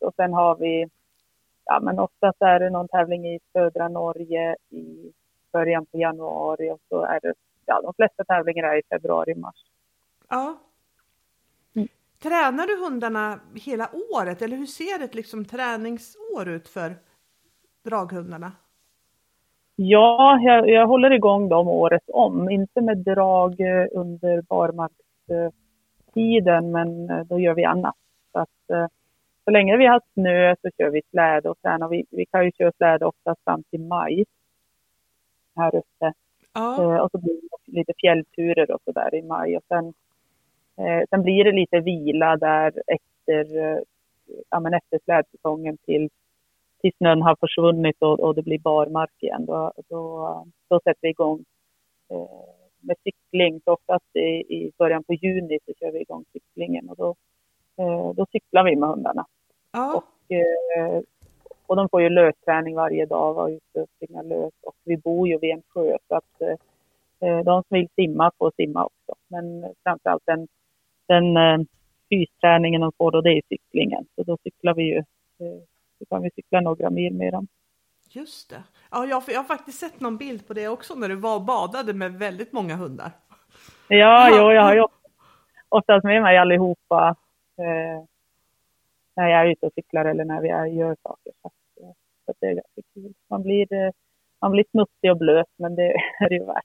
Och 0.00 0.14
sen 0.16 0.32
har 0.32 0.56
vi, 0.56 0.88
ja 1.64 1.80
men 1.80 1.98
oftast 1.98 2.42
är 2.42 2.60
det 2.60 2.70
någon 2.70 2.88
tävling 2.88 3.26
i 3.26 3.40
södra 3.52 3.88
Norge 3.88 4.56
i 4.70 5.12
början 5.52 5.86
på 5.86 5.98
januari 5.98 6.70
och 6.70 6.80
så 6.88 7.02
är 7.02 7.20
det, 7.20 7.34
ja 7.66 7.80
de 7.80 7.94
flesta 7.94 8.24
tävlingar 8.24 8.64
är 8.64 8.78
i 8.78 8.82
februari, 8.90 9.34
mars. 9.34 9.64
ja. 10.28 10.58
Tränar 12.22 12.66
du 12.66 12.84
hundarna 12.84 13.40
hela 13.54 13.90
året 14.14 14.42
eller 14.42 14.56
hur 14.56 14.66
ser 14.66 15.04
ett 15.04 15.14
liksom 15.14 15.44
träningsår 15.44 16.48
ut 16.48 16.68
för 16.68 16.96
draghundarna? 17.84 18.52
Ja, 19.76 20.38
jag, 20.42 20.68
jag 20.68 20.86
håller 20.86 21.10
igång 21.10 21.48
dem 21.48 21.68
året 21.68 22.02
om. 22.06 22.50
Inte 22.50 22.80
med 22.80 22.98
drag 22.98 23.60
eh, 23.60 23.86
under 23.92 24.42
barmarkstiden, 24.42 26.70
men 26.70 27.10
eh, 27.10 27.24
då 27.24 27.40
gör 27.40 27.54
vi 27.54 27.64
annat. 27.64 27.96
Så, 28.32 28.38
att, 28.38 28.70
eh, 28.72 28.86
så 29.44 29.50
länge 29.50 29.76
vi 29.76 29.86
har 29.86 30.00
snö 30.14 30.56
så 30.62 30.70
kör 30.78 30.90
vi 30.90 31.02
släde 31.10 31.50
och 31.50 31.58
tränar. 31.62 31.88
Vi, 31.88 32.04
vi 32.10 32.26
kan 32.26 32.44
ju 32.44 32.52
köra 32.52 32.72
släde 32.72 33.06
oftast 33.06 33.44
fram 33.44 33.62
till 33.62 33.80
maj 33.80 34.24
här 35.56 35.74
uppe. 35.74 36.12
Ja. 36.52 37.02
Och 37.02 37.10
så 37.10 37.18
blir 37.18 37.34
det 37.34 37.48
lite 37.78 37.92
fjällturer 38.00 38.70
och 38.70 38.80
så 38.84 38.92
där 38.92 39.14
i 39.14 39.22
maj. 39.22 39.56
Och 39.56 39.64
sen, 39.68 39.94
eh, 40.78 41.02
sen 41.10 41.22
blir 41.22 41.44
det 41.44 41.52
lite 41.52 41.80
vila 41.80 42.36
där 42.36 42.72
efter, 42.86 43.58
eh, 43.58 43.78
ja, 44.50 44.60
men 44.60 44.74
efter 44.74 44.98
slädsäsongen 45.04 45.76
till, 45.76 46.08
till 46.80 46.92
snön 46.98 47.22
har 47.22 47.36
försvunnit 47.36 47.96
och, 48.02 48.20
och 48.20 48.34
det 48.34 48.42
blir 48.42 48.58
barmark 48.58 49.12
igen. 49.20 49.46
Då, 49.46 49.72
då, 49.88 50.44
då 50.68 50.80
sätter 50.80 51.00
vi 51.02 51.08
igång 51.08 51.44
eh, 52.10 52.62
med 52.80 52.96
cykling. 53.04 53.60
Så 53.64 53.72
oftast 53.72 54.16
i, 54.16 54.54
i 54.56 54.72
början 54.78 55.04
på 55.04 55.14
juni 55.14 55.58
så 55.66 55.72
kör 55.80 55.92
vi 55.92 56.00
igång 56.00 56.24
cyklingen 56.32 56.88
och 56.88 56.96
då, 56.96 57.14
eh, 57.76 58.10
då 58.14 58.26
cyklar 58.32 58.64
vi 58.64 58.76
med 58.76 58.88
hundarna. 58.88 59.26
Ja. 59.72 59.94
Och, 59.96 60.32
eh, 60.36 61.02
och 61.66 61.76
de 61.76 61.88
får 61.88 62.02
ju 62.02 62.08
lösträning 62.08 62.74
varje 62.74 63.06
dag, 63.06 63.34
vara 63.34 63.50
ute 63.50 63.80
och 63.80 63.88
springa 63.96 64.22
lös. 64.22 64.52
Och 64.62 64.74
vi 64.84 64.96
bor 64.96 65.28
ju 65.28 65.38
vid 65.38 65.50
en 65.50 65.62
sjö 65.68 65.96
så 66.08 66.14
att 66.14 66.40
eh, 67.20 67.38
de 67.44 67.62
som 67.62 67.74
vill 67.78 67.88
simma 67.96 68.30
får 68.38 68.52
simma 68.56 68.84
också. 68.84 69.14
Men 69.28 69.74
framförallt 69.82 70.22
den, 70.26 70.48
den 71.08 71.36
eh, 71.36 71.58
fysträningen 72.08 72.80
de 72.80 72.92
får 72.98 73.10
då 73.10 73.20
det 73.20 73.30
är 73.30 73.42
cyklingen. 73.48 74.06
Så 74.14 74.22
då 74.22 74.38
cyklar 74.42 74.74
vi 74.74 74.82
ju, 74.82 74.96
eh, 74.98 75.62
så 75.98 76.04
kan 76.08 76.22
vi 76.22 76.30
cykla 76.30 76.60
några 76.60 76.90
mil 76.90 77.14
med 77.14 77.32
dem. 77.32 77.48
Just 78.10 78.50
det. 78.50 78.62
Ja, 78.90 79.06
jag, 79.06 79.22
jag 79.28 79.38
har 79.38 79.44
faktiskt 79.44 79.78
sett 79.80 80.00
någon 80.00 80.16
bild 80.16 80.46
på 80.48 80.52
det 80.54 80.68
också 80.68 80.94
när 80.94 81.08
du 81.08 81.14
var 81.14 81.34
och 81.36 81.44
badade 81.44 81.92
med 81.94 82.12
väldigt 82.12 82.52
många 82.52 82.76
hundar. 82.76 83.10
Ja, 83.88 83.96
Ja. 83.98 84.28
jo, 84.38 84.52
jag 84.52 84.62
har 84.62 84.74
ju 84.74 84.86
oftast 85.68 86.04
med 86.04 86.22
mig 86.22 86.38
allihopa 86.38 87.16
eh, 87.58 88.04
när 89.16 89.28
jag 89.28 89.40
är 89.40 89.46
ute 89.46 89.66
och 89.66 89.72
cyklar 89.74 90.04
eller 90.04 90.24
när 90.24 90.40
vi 90.40 90.48
är, 90.48 90.66
gör 90.66 90.96
saker. 91.02 91.32
Så, 91.42 91.50
eh, 91.82 91.92
så 92.26 92.34
det 92.40 92.46
är 92.46 92.54
ganska 92.54 92.82
kul. 92.94 93.12
Man 93.30 93.42
blir, 93.42 93.72
eh, 93.72 93.90
man 94.40 94.50
blir 94.50 94.64
smutsig 94.70 95.10
och 95.10 95.16
blöt, 95.18 95.48
men 95.56 95.74
det 95.74 95.82
är 96.20 96.28
det 96.28 96.34
ju 96.34 96.44
värt. 96.44 96.64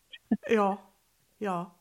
Ja, 0.49 0.77
ja, 1.37 1.71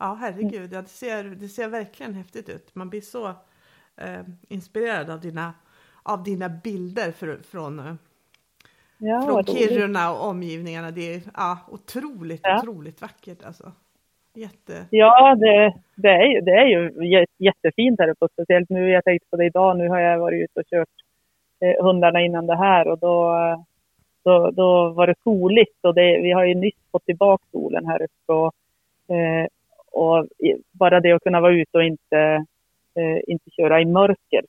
ja 0.00 0.16
herregud, 0.20 0.72
ja, 0.72 0.82
det, 0.82 0.88
ser, 0.88 1.24
det 1.24 1.48
ser 1.48 1.68
verkligen 1.68 2.14
häftigt 2.14 2.48
ut. 2.48 2.74
Man 2.74 2.90
blir 2.90 3.00
så 3.00 3.26
eh, 3.96 4.20
inspirerad 4.48 5.10
av 5.10 5.20
dina, 5.20 5.54
av 6.02 6.22
dina 6.24 6.48
bilder 6.48 7.12
för, 7.12 7.36
från, 7.36 7.78
eh, 7.78 7.94
Ja, 8.98 9.22
från. 9.22 9.44
Kiruna 9.44 10.12
och 10.12 10.28
omgivningarna. 10.28 10.90
Det 10.90 11.14
är 11.14 11.22
ja, 11.34 11.58
otroligt, 11.68 12.40
Ja. 12.44 12.58
otroligt 12.58 13.02
vackert 13.02 13.42
alltså. 13.44 13.72
Jätte... 14.34 14.86
Ja, 14.90 15.34
det, 15.34 15.74
det, 15.94 16.08
är 16.08 16.26
ju, 16.26 16.40
det 16.40 16.50
är 16.50 16.66
ju 16.66 16.90
jä- 16.90 17.26
jättefint 17.38 18.00
här 18.00 18.08
uppe. 18.08 18.28
Speciellt 18.32 18.70
nu, 18.70 18.90
jag 18.90 19.04
tänkte 19.04 19.28
på 19.30 19.36
det 19.36 19.46
idag, 19.46 19.76
nu 19.78 19.88
har 19.88 20.00
jag 20.00 20.18
varit 20.18 20.42
ute 20.44 20.60
och 20.60 20.66
kört 20.66 20.88
eh, 21.60 21.84
hundarna 21.84 22.20
innan 22.20 22.46
det 22.46 22.56
här 22.56 22.88
och 22.88 22.98
då, 22.98 23.34
då, 24.24 24.50
då 24.50 24.90
var 24.90 25.06
det 25.06 25.14
soligt 25.24 25.84
och 25.84 25.94
det, 25.94 26.20
vi 26.22 26.32
har 26.32 26.44
ju 26.44 26.54
nyss 26.54 26.74
fått 26.92 27.04
tillbaka 27.06 27.44
solen 27.52 27.86
här 27.86 28.02
uppe. 28.02 28.32
Och, 28.32 28.54
eh, 29.16 29.46
och 29.90 30.26
bara 30.72 31.00
det 31.00 31.12
att 31.12 31.22
kunna 31.22 31.40
vara 31.40 31.52
ute 31.52 31.78
och 31.78 31.84
inte, 31.84 32.18
eh, 32.94 33.18
inte 33.26 33.50
köra 33.50 33.80
i 33.80 33.84
mörker. 33.84 34.44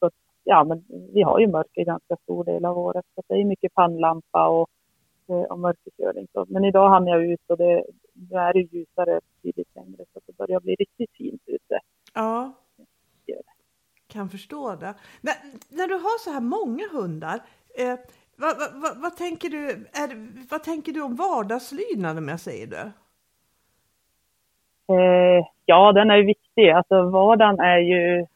Så, 0.00 0.10
ja, 0.44 0.64
men 0.64 0.84
vi 1.12 1.22
har 1.22 1.38
ju 1.40 1.46
mörker 1.46 1.84
ganska 1.84 2.16
stor 2.16 2.44
del 2.44 2.64
av 2.64 2.78
året. 2.78 3.04
Så 3.14 3.22
det 3.28 3.34
är 3.34 3.44
mycket 3.44 3.74
pannlampa 3.74 4.48
och, 4.48 4.68
eh, 5.28 5.42
och 5.42 5.58
mörkerkörning. 5.58 6.26
Så, 6.32 6.46
men 6.48 6.64
idag 6.64 6.88
hann 6.88 7.06
jag 7.06 7.24
ut 7.24 7.40
och 7.46 7.56
det, 7.56 7.84
nu 8.12 8.36
är 8.36 8.52
det 8.52 8.60
ljusare 8.60 9.20
betydligt 9.34 9.76
längre 9.76 10.04
så 10.12 10.20
det 10.26 10.36
börjar 10.36 10.60
bli 10.60 10.74
riktigt 10.74 11.10
fint 11.16 11.42
ute. 11.46 11.80
Ja, 12.14 12.52
kan 14.10 14.28
förstå 14.28 14.76
det. 14.76 14.94
När, 15.20 15.34
när 15.68 15.88
du 15.88 15.94
har 15.94 16.18
så 16.18 16.30
här 16.30 16.40
många 16.40 16.88
hundar, 16.92 17.40
eh, 17.78 17.98
vad, 18.36 18.56
vad, 18.74 18.98
vad, 18.98 19.16
tänker 19.16 19.50
du, 19.50 19.68
är, 19.92 20.46
vad 20.50 20.62
tänker 20.62 20.92
du 20.92 21.00
om 21.00 21.16
vardagslydnad 21.16 22.18
om 22.18 22.28
jag 22.28 22.40
säger 22.40 22.66
det? 22.66 22.92
Eh, 24.90 25.46
ja, 25.66 25.92
den 25.92 26.10
är 26.10 26.16
ju 26.16 26.24
viktig. 26.24 26.70
Alltså 26.70 27.02
vardagen 27.02 27.60
är 27.60 27.78
ju 27.78 28.26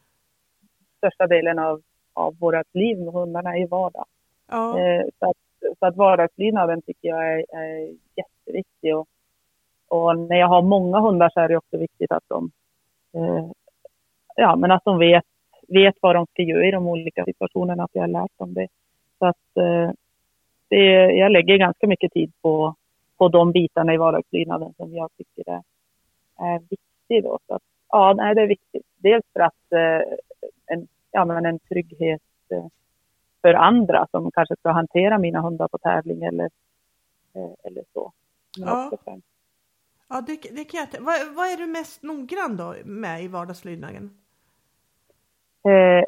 största 0.97 1.27
delen 1.27 1.59
av, 1.59 1.81
av 2.13 2.35
vårt 2.39 2.73
liv 2.75 2.99
med 2.99 3.13
hundarna 3.13 3.53
är 3.53 3.57
ju 3.57 3.67
vardag. 3.67 4.05
Ja, 4.49 4.79
Eh, 4.79 5.05
så, 5.19 5.29
att, 5.29 5.37
så 5.79 5.85
att 5.85 5.95
vardagslydnaden 5.95 6.81
tycker 6.81 7.09
jag 7.09 7.33
är, 7.33 7.45
är 7.57 7.95
jätteviktig. 8.15 8.95
Och, 8.95 9.07
och 9.87 10.19
när 10.19 10.35
jag 10.35 10.47
har 10.47 10.61
många 10.61 10.99
hundar 10.99 11.29
så 11.29 11.39
är 11.39 11.47
det 11.47 11.57
också 11.57 11.77
viktigt 11.77 12.11
att 12.11 12.23
de, 12.27 12.51
eh, 13.13 13.45
ja, 14.35 14.55
men 14.55 14.71
att 14.71 14.83
de 14.85 14.99
vet, 14.99 15.23
vet 15.67 15.95
vad 16.01 16.15
de 16.15 16.25
ska 16.25 16.41
göra 16.41 16.65
i 16.65 16.71
de 16.71 16.87
olika 16.87 17.25
situationerna, 17.25 17.83
att 17.83 17.91
jag 17.93 18.03
har 18.03 18.07
lärt 18.07 18.37
dem 18.37 18.53
det. 18.53 18.67
Så 19.19 19.25
att 19.25 19.57
eh, 19.57 19.91
det, 20.67 20.85
jag 21.11 21.31
lägger 21.31 21.57
ganska 21.57 21.87
mycket 21.87 22.11
tid 22.11 22.31
på, 22.41 22.75
på 23.17 23.27
de 23.29 23.51
bitarna 23.51 23.93
i 23.93 23.97
vardagslydnaden 23.97 24.73
som 24.77 24.95
jag 24.95 25.09
tycker 25.17 25.51
är, 25.51 25.61
är 26.37 26.59
viktig. 26.59 27.23
Då. 27.23 27.39
Så 27.47 27.53
att, 27.55 27.63
ja, 27.89 28.13
nej, 28.17 28.35
det 28.35 28.41
är 28.41 28.47
viktigt. 28.47 28.85
Dels 28.97 29.25
för 29.33 29.39
att 29.39 29.71
eh, 29.71 30.13
en, 30.65 30.87
ja, 31.11 31.25
men 31.25 31.45
en 31.45 31.59
trygghet 31.59 32.21
eh, 32.49 32.65
för 33.41 33.53
andra 33.53 34.07
som 34.11 34.31
kanske 34.31 34.55
ska 34.55 34.71
hantera 34.71 35.17
mina 35.17 35.41
hundar 35.41 35.67
på 35.67 35.77
tävling 35.77 36.23
eller, 36.23 36.49
eh, 37.33 37.51
eller 37.63 37.83
så. 37.93 38.11
Men 38.59 38.67
Ja. 38.67 38.89
också 38.93 39.19
ja 40.07 40.21
det, 40.21 40.35
det 40.51 40.63
kan 40.65 40.79
jag 40.79 40.91
tänka. 40.91 41.05
vad, 41.05 41.35
vad 41.35 41.47
är 41.47 41.57
du 41.57 41.67
mest 41.67 42.03
noggrann 42.03 42.57
då 42.57 42.75
med 42.85 43.23
i 43.23 43.27
vardagslydnaden? 43.27 44.17
eh, 45.63 46.03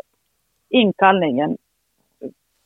inkallningen 0.70 1.58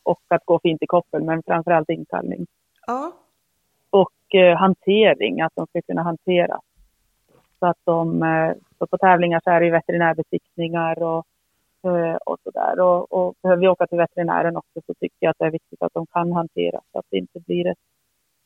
och 0.04 0.22
att 0.28 0.46
gå 0.46 0.60
fint 0.60 0.82
i 0.84 0.88
koppel, 0.88 1.24
men 1.24 1.44
framförallt 1.44 1.90
inkallning. 1.90 2.48
Ja, 2.88 3.12
Och 3.90 4.36
eh, 4.36 4.58
hantering, 4.58 5.42
att 5.42 5.56
de 5.56 5.68
ska 5.68 5.82
kunna 5.82 6.04
hanteras. 6.04 6.62
Så 7.62 7.68
att 7.68 7.78
de, 7.84 8.24
eh, 8.24 8.54
så 8.78 8.88
på 8.88 8.98
tävlingar 8.98 9.42
så 9.44 9.50
är 9.50 9.60
det 9.60 9.66
ju 9.66 9.72
veterinärbesiktningar 9.72 11.04
och, 11.04 11.26
eh, 11.84 12.16
och 12.16 12.38
sådär. 12.44 12.80
Och, 12.80 13.14
och 13.14 13.36
behöver 13.44 13.62
vi 13.62 13.68
åka 13.68 13.88
till 13.88 13.98
veterinären 13.98 14.58
också 14.58 14.82
så 14.86 14.94
tycker 14.94 15.18
jag 15.20 15.30
att 15.30 15.40
det 15.40 15.46
är 15.46 15.52
viktigt 15.52 15.82
att 15.82 15.94
de 15.94 16.06
kan 16.06 16.32
hanteras 16.32 16.84
så 16.92 17.00
att 17.00 17.06
det 17.10 17.18
inte 17.18 17.40
blir 17.40 17.68
ett, 17.68 17.78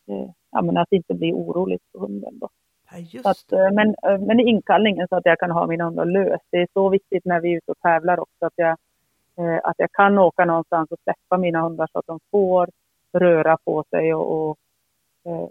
eh, 0.07 0.29
ja, 0.51 0.61
men 0.61 0.77
att 0.77 0.87
det 0.89 0.95
inte 0.95 1.13
blir 1.13 1.33
oroligt 1.33 1.83
för 1.91 1.99
hunden. 1.99 2.39
Då. 2.39 2.49
ja 2.91 3.21
Så 3.23 3.29
att, 3.29 3.73
men, 3.73 3.95
men 4.27 4.39
i 4.39 4.43
inkallningen 4.43 5.07
så 5.07 5.15
att 5.15 5.25
jag 5.25 5.39
kan 5.39 5.51
ha 5.51 5.67
mina 5.67 5.85
hundar 5.85 6.05
lös. 6.05 6.41
Det 6.49 6.57
är 6.57 6.67
så 6.73 6.89
viktigt 6.89 7.25
när 7.25 7.39
vi 7.39 7.53
är 7.53 7.57
ute 7.57 7.71
och 7.71 7.79
tävlar 7.79 8.19
också 8.19 8.45
att 8.45 8.53
jag, 8.55 8.77
att 9.63 9.75
jag 9.77 9.91
kan 9.91 10.19
åka 10.19 10.45
någonstans 10.45 10.91
och 10.91 10.99
släppa 11.03 11.37
mina 11.37 11.61
hundar 11.61 11.87
så 11.91 11.99
att 11.99 12.07
de 12.07 12.19
får 12.31 12.69
röra 13.13 13.57
på 13.65 13.83
sig 13.89 14.13
och, 14.13 14.49
och, 14.49 14.57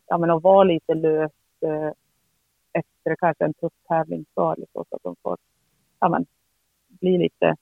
ja, 0.07 0.19
men 0.19 0.31
och 0.31 0.43
vara 0.43 0.65
lite 0.65 0.95
lös 0.95 1.33
eh, 1.61 1.93
efter 2.75 3.17
kanske 3.17 3.45
en 3.45 3.55
tuff 3.55 3.73
tävlingsdag 3.89 4.55
eller 4.57 4.67
så, 4.73 4.85
så 4.91 4.97
att 4.97 5.03
de 5.03 5.17
får 5.23 5.37
ja, 6.01 6.09
men, 6.09 6.27
bli 6.89 7.19
lite, 7.19 7.57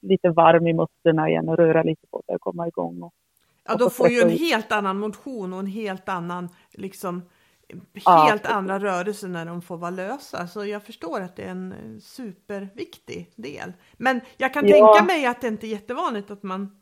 lite 0.00 0.30
varm 0.30 0.66
i 0.66 0.72
musklerna 0.72 1.28
igen 1.28 1.48
och 1.48 1.56
röra 1.56 1.82
lite 1.82 2.06
på 2.06 2.22
sig 2.26 2.34
och 2.34 2.40
komma 2.40 2.68
igång. 2.68 3.02
Och, 3.02 3.14
Ja, 3.66 3.76
de 3.76 3.90
får 3.90 4.08
ju 4.08 4.20
en 4.20 4.30
ut. 4.30 4.40
helt 4.40 4.72
annan 4.72 4.98
motion 4.98 5.52
och 5.52 5.58
en 5.58 5.66
helt 5.66 6.08
annan, 6.08 6.48
liksom, 6.70 7.22
Ja, 8.04 8.12
helt 8.28 8.42
precis. 8.42 8.56
andra 8.56 8.78
rörelser 8.78 9.28
när 9.28 9.46
de 9.46 9.62
får 9.62 9.76
vara 9.76 9.90
lösa. 9.90 10.46
Så 10.46 10.64
jag 10.66 10.82
förstår 10.82 11.20
att 11.20 11.36
det 11.36 11.42
är 11.42 11.50
en 11.50 11.72
eh, 11.72 11.98
superviktig 12.00 13.30
del. 13.36 13.72
Men 13.92 14.20
jag 14.36 14.54
kan 14.54 14.66
Ja. 14.68 14.94
tänka 14.94 15.06
mig 15.06 15.26
att 15.26 15.40
det 15.40 15.48
inte 15.48 15.66
är 15.66 15.68
jättevanligt 15.68 16.30
att 16.30 16.42
man 16.42 16.80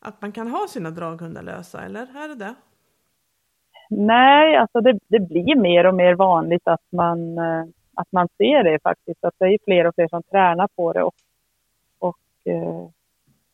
att 0.00 0.22
man 0.22 0.32
kan 0.32 0.48
ha 0.48 0.66
sina 0.68 0.90
draghundar 0.90 1.42
lösa, 1.42 1.82
eller 1.84 2.02
är 2.24 2.28
det 2.28 2.34
det? 2.34 2.54
Nej, 3.96 4.56
alltså 4.56 4.80
det, 4.80 4.98
det 5.08 5.20
blir 5.20 5.56
mer 5.56 5.86
och 5.86 5.94
mer 5.94 6.14
vanligt 6.14 6.68
att 6.68 6.92
man, 6.92 7.38
eh, 7.38 7.64
att 7.94 8.12
man 8.12 8.28
ser 8.36 8.64
det 8.64 8.78
faktiskt. 8.82 9.24
Att 9.24 9.34
det 9.38 9.44
är 9.44 9.58
fler 9.64 9.86
och 9.86 9.94
fler 9.94 10.08
som 10.08 10.22
tränar 10.22 10.68
på 10.76 10.92
det. 10.92 11.02
Och, 11.02 11.14
och 11.98 12.18
eh, 12.44 12.88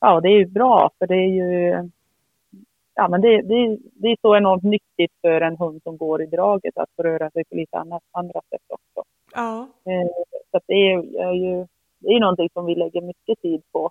ja, 0.01 0.20
det 0.20 0.29
är 0.29 0.38
ju 0.38 0.46
bra 0.46 0.90
för 0.98 1.07
det 1.07 1.14
är 1.14 1.29
ju 1.29 1.88
ja, 2.94 3.09
men 3.09 3.20
det, 3.20 3.42
det, 3.42 3.79
det 3.94 4.09
är 4.09 4.16
så 4.22 4.37
enormt 4.37 4.62
nyttigt 4.62 5.12
för 5.20 5.40
en 5.40 5.57
hund 5.57 5.83
som 5.83 5.96
går 5.96 6.22
i 6.22 6.27
draget 6.27 6.79
att 6.79 6.90
få 6.96 7.03
röra 7.03 7.31
sig 7.31 7.44
på 7.44 7.57
lite 7.57 7.79
annat, 7.79 8.03
andra 8.11 8.40
sätt 8.51 8.64
också. 8.68 9.09
Ja. 9.35 9.68
Eh, 9.85 10.09
så 10.51 10.61
det 10.66 10.92
är, 10.92 10.98
är 11.29 11.33
ju 11.33 11.66
det 11.98 12.09
är 12.09 12.20
någonting 12.20 12.48
som 12.53 12.66
vi 12.66 12.74
lägger 12.74 13.01
mycket 13.01 13.40
tid 13.42 13.62
på. 13.72 13.90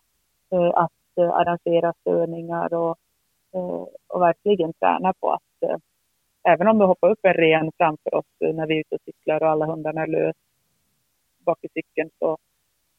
Att 0.74 0.92
arrangera 1.18 1.94
störningar 2.02 2.74
och, 2.74 2.98
och 4.08 4.22
verkligen 4.22 4.74
träna 4.74 5.14
på 5.20 5.32
att 5.32 5.82
även 6.48 6.68
om 6.68 6.78
det 6.78 6.86
hoppar 6.86 7.10
upp 7.10 7.26
en 7.26 7.34
ren 7.34 7.72
framför 7.78 8.16
oss 8.16 8.26
eh, 8.40 8.54
när 8.54 8.68
vi 8.68 8.76
är 8.76 8.80
ute 8.80 8.96
och 8.96 9.02
cyklar 9.06 9.44
och 9.44 9.50
alla 9.50 9.66
hundarna 9.66 10.02
är 10.02 10.08
lös 10.08 10.36
bak 11.46 11.60
i 11.62 11.68
cykeln 11.74 12.10
så, 12.20 12.38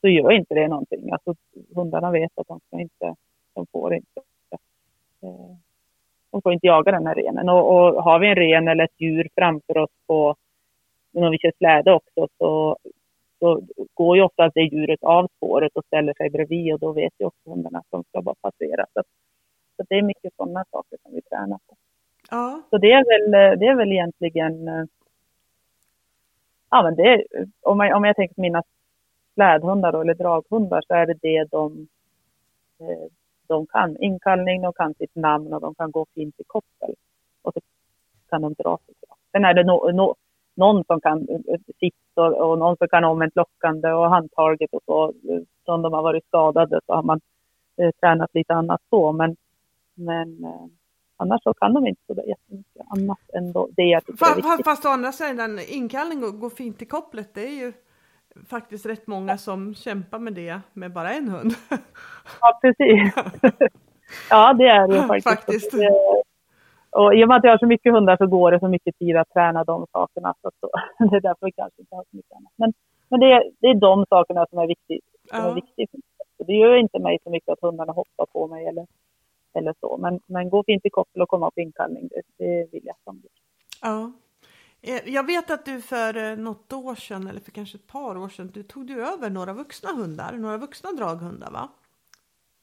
så 0.00 0.08
gör 0.08 0.32
inte 0.32 0.54
det 0.54 0.68
någonting. 0.68 1.10
Alltså, 1.12 1.34
hundarna 1.74 2.10
vet 2.10 2.32
att 2.34 2.46
de 2.46 2.60
ska 2.66 2.80
inte, 2.80 3.14
de 3.54 3.66
får 3.72 3.94
inte, 3.94 4.20
eh, 5.22 5.56
de 6.30 6.42
får 6.42 6.52
inte 6.52 6.66
jaga 6.66 6.92
den 6.92 7.06
här 7.06 7.14
renen. 7.14 7.48
Och, 7.48 7.64
och, 7.74 8.02
har 8.02 8.18
vi 8.18 8.28
en 8.28 8.34
ren 8.34 8.68
eller 8.68 8.84
ett 8.84 9.00
djur 9.00 9.28
framför 9.34 9.78
oss 9.78 9.90
på, 10.06 10.36
när 11.12 11.30
vi 11.30 11.38
kör 11.38 11.52
släde 11.58 11.92
också, 11.92 12.28
så, 12.38 12.76
så 13.38 13.62
går 13.94 14.16
ju 14.16 14.22
ofta 14.22 14.50
det 14.54 14.62
djuret 14.62 15.02
av 15.02 15.28
spåret 15.36 15.76
och 15.76 15.84
ställer 15.84 16.14
sig 16.14 16.30
bredvid 16.30 16.72
och 16.72 16.80
då 16.80 16.92
vet 16.92 17.12
ju 17.18 17.24
också 17.26 17.50
hundarna 17.50 17.78
att 17.78 17.90
de 17.90 18.04
ska 18.04 18.22
bara 18.22 18.34
passera. 18.40 18.86
Så, 18.94 19.02
så 19.76 19.84
det 19.88 19.94
är 19.94 20.02
mycket 20.02 20.34
sådana 20.36 20.64
saker 20.70 20.98
som 21.02 21.14
vi 21.14 21.22
tränar 21.22 21.58
på. 21.66 21.76
Ja. 22.30 22.62
Så 22.70 22.78
det 22.78 22.92
är 22.92 23.04
väl, 23.04 23.58
det 23.58 23.66
är 23.66 23.76
väl 23.76 23.92
egentligen, 23.92 24.68
eh, 24.68 24.84
ja 26.70 26.82
men 26.82 26.94
det, 26.94 27.24
om, 27.62 27.80
jag, 27.80 27.96
om 27.96 28.04
jag 28.04 28.16
tänker 28.16 28.34
på 28.34 28.40
mina 28.40 28.62
slädhundar 29.34 29.92
då, 29.92 30.00
eller 30.00 30.14
draghundar 30.14 30.82
så 30.86 30.94
är 30.94 31.06
det 31.06 31.14
det 31.22 31.44
de, 31.50 31.88
eh, 32.80 33.08
de 33.46 33.66
kan. 33.66 33.96
Inkallning, 33.96 34.62
de 34.62 34.72
kan 34.72 34.94
sitt 34.94 35.14
namn 35.14 35.52
och 35.52 35.60
de 35.60 35.74
kan 35.74 35.90
gå 35.90 36.06
fint 36.14 36.40
i 36.40 36.44
koppel. 36.46 36.94
Och 37.42 37.54
så 37.54 37.60
kan 38.30 38.42
de 38.42 38.54
dra 38.54 38.78
sig. 38.86 38.94
Sen 39.32 39.44
är 39.44 39.54
det 39.54 39.64
no, 39.64 39.90
no, 39.92 40.14
någon 40.54 40.84
som 40.84 41.00
kan 41.00 41.28
eh, 41.28 41.60
sitta 41.80 42.22
och, 42.22 42.50
och 42.50 42.58
någon 42.58 42.76
som 42.76 42.88
kan 42.88 43.04
omvänt 43.04 43.36
lockande 43.36 43.88
och 43.88 44.10
handtaget 44.10 44.70
och 44.72 44.82
så. 44.86 45.12
Som 45.64 45.82
de 45.82 45.92
har 45.92 46.02
varit 46.02 46.24
skadade 46.26 46.80
så 46.86 46.94
har 46.94 47.02
man 47.02 47.20
eh, 47.76 47.90
tränat 48.00 48.34
lite 48.34 48.54
annat 48.54 48.80
så. 48.90 49.12
Men, 49.12 49.36
men 49.94 50.44
eh, 50.44 50.66
annars 51.18 51.42
så 51.42 51.54
kan 51.54 51.74
de 51.74 51.86
inte 51.86 52.02
så 52.06 52.14
jättemycket 52.14 52.82
annat 52.88 53.18
än 53.34 53.52
det 53.52 53.82
jag 53.82 54.06
tycker 54.06 54.18
fast, 54.18 54.32
är 54.32 54.36
viktigt. 54.36 54.64
Fast 54.64 54.86
å 54.86 54.88
andra 54.88 55.12
sidan, 55.12 55.58
inkallning 55.68 56.24
och 56.24 56.40
gå 56.40 56.50
fint 56.50 56.82
i 56.82 56.86
kopplet, 56.86 57.34
det 57.34 57.46
är 57.46 57.58
ju 57.64 57.72
faktiskt 58.48 58.86
rätt 58.86 59.06
många 59.06 59.38
som 59.38 59.74
kämpar 59.74 60.18
med 60.18 60.32
det 60.32 60.60
med 60.72 60.92
bara 60.92 61.12
en 61.12 61.28
hund. 61.28 61.52
Ja, 62.40 62.58
precis. 62.62 63.14
ja, 64.30 64.52
det 64.52 64.68
är 64.68 64.88
det 64.88 65.02
faktiskt. 65.02 65.28
faktiskt. 65.28 65.74
Och 66.90 67.14
i 67.14 67.24
och 67.24 67.28
med 67.28 67.36
att 67.36 67.44
jag 67.44 67.50
har 67.50 67.58
så 67.58 67.66
mycket 67.66 67.92
hundar 67.92 68.16
så 68.16 68.26
går 68.26 68.52
det 68.52 68.60
så 68.60 68.68
mycket 68.68 68.98
tid 68.98 69.16
att 69.16 69.30
träna 69.30 69.64
de 69.64 69.86
sakerna. 69.92 70.34
Så, 70.42 70.50
så 70.60 70.70
det 71.10 71.16
är 71.16 71.20
därför 71.20 71.46
vi 71.46 71.52
kanske 71.52 71.80
inte 71.80 71.96
har 71.96 72.02
så 72.02 72.16
mycket 72.16 72.32
annat. 72.32 72.52
Men, 72.56 72.72
men 73.08 73.20
det, 73.20 73.32
är, 73.32 73.42
det 73.60 73.66
är 73.66 73.74
de 73.74 74.06
sakerna 74.08 74.46
som 74.50 74.58
är 74.58 74.66
viktiga. 74.66 74.98
Som 75.30 75.38
ja. 75.38 75.50
är 75.50 75.54
viktigt. 75.54 75.90
Det 76.46 76.52
gör 76.52 76.76
inte 76.76 76.98
mig 76.98 77.18
så 77.24 77.30
mycket 77.30 77.48
att 77.48 77.60
hundarna 77.62 77.92
hoppar 77.92 78.26
på 78.32 78.46
mig 78.46 78.66
eller 78.66 78.86
eller 79.58 79.74
så. 79.80 79.96
Men, 79.96 80.20
men 80.26 80.50
gå 80.50 80.64
fint 80.64 80.86
i 80.86 80.90
koppel 80.90 81.22
och 81.22 81.28
komma 81.28 81.50
på 81.50 81.60
inkallning, 81.60 82.08
det, 82.08 82.22
det 82.44 82.72
vill 82.72 82.82
jag 82.84 82.96
som 83.04 83.22
Ja. 83.82 84.12
Eh, 84.82 85.14
jag 85.14 85.26
vet 85.26 85.50
att 85.50 85.64
du 85.64 85.80
för 85.80 86.16
eh, 86.16 86.36
något 86.36 86.72
år 86.72 86.94
sedan, 86.94 87.26
eller 87.28 87.40
för 87.40 87.50
kanske 87.50 87.76
ett 87.78 87.86
par 87.86 88.16
år 88.18 88.28
sedan, 88.28 88.50
du 88.54 88.62
tog 88.62 88.86
du 88.86 89.06
över 89.06 89.30
några 89.30 89.52
vuxna 89.52 89.90
hundar, 89.90 90.32
några 90.32 90.56
vuxna 90.56 90.92
draghundar 90.92 91.50
va? 91.50 91.68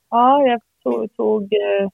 Ja, 0.09 0.41
jag 0.41 0.61
tog, 0.83 1.15
tog 1.15 1.43
eh, 1.43 1.89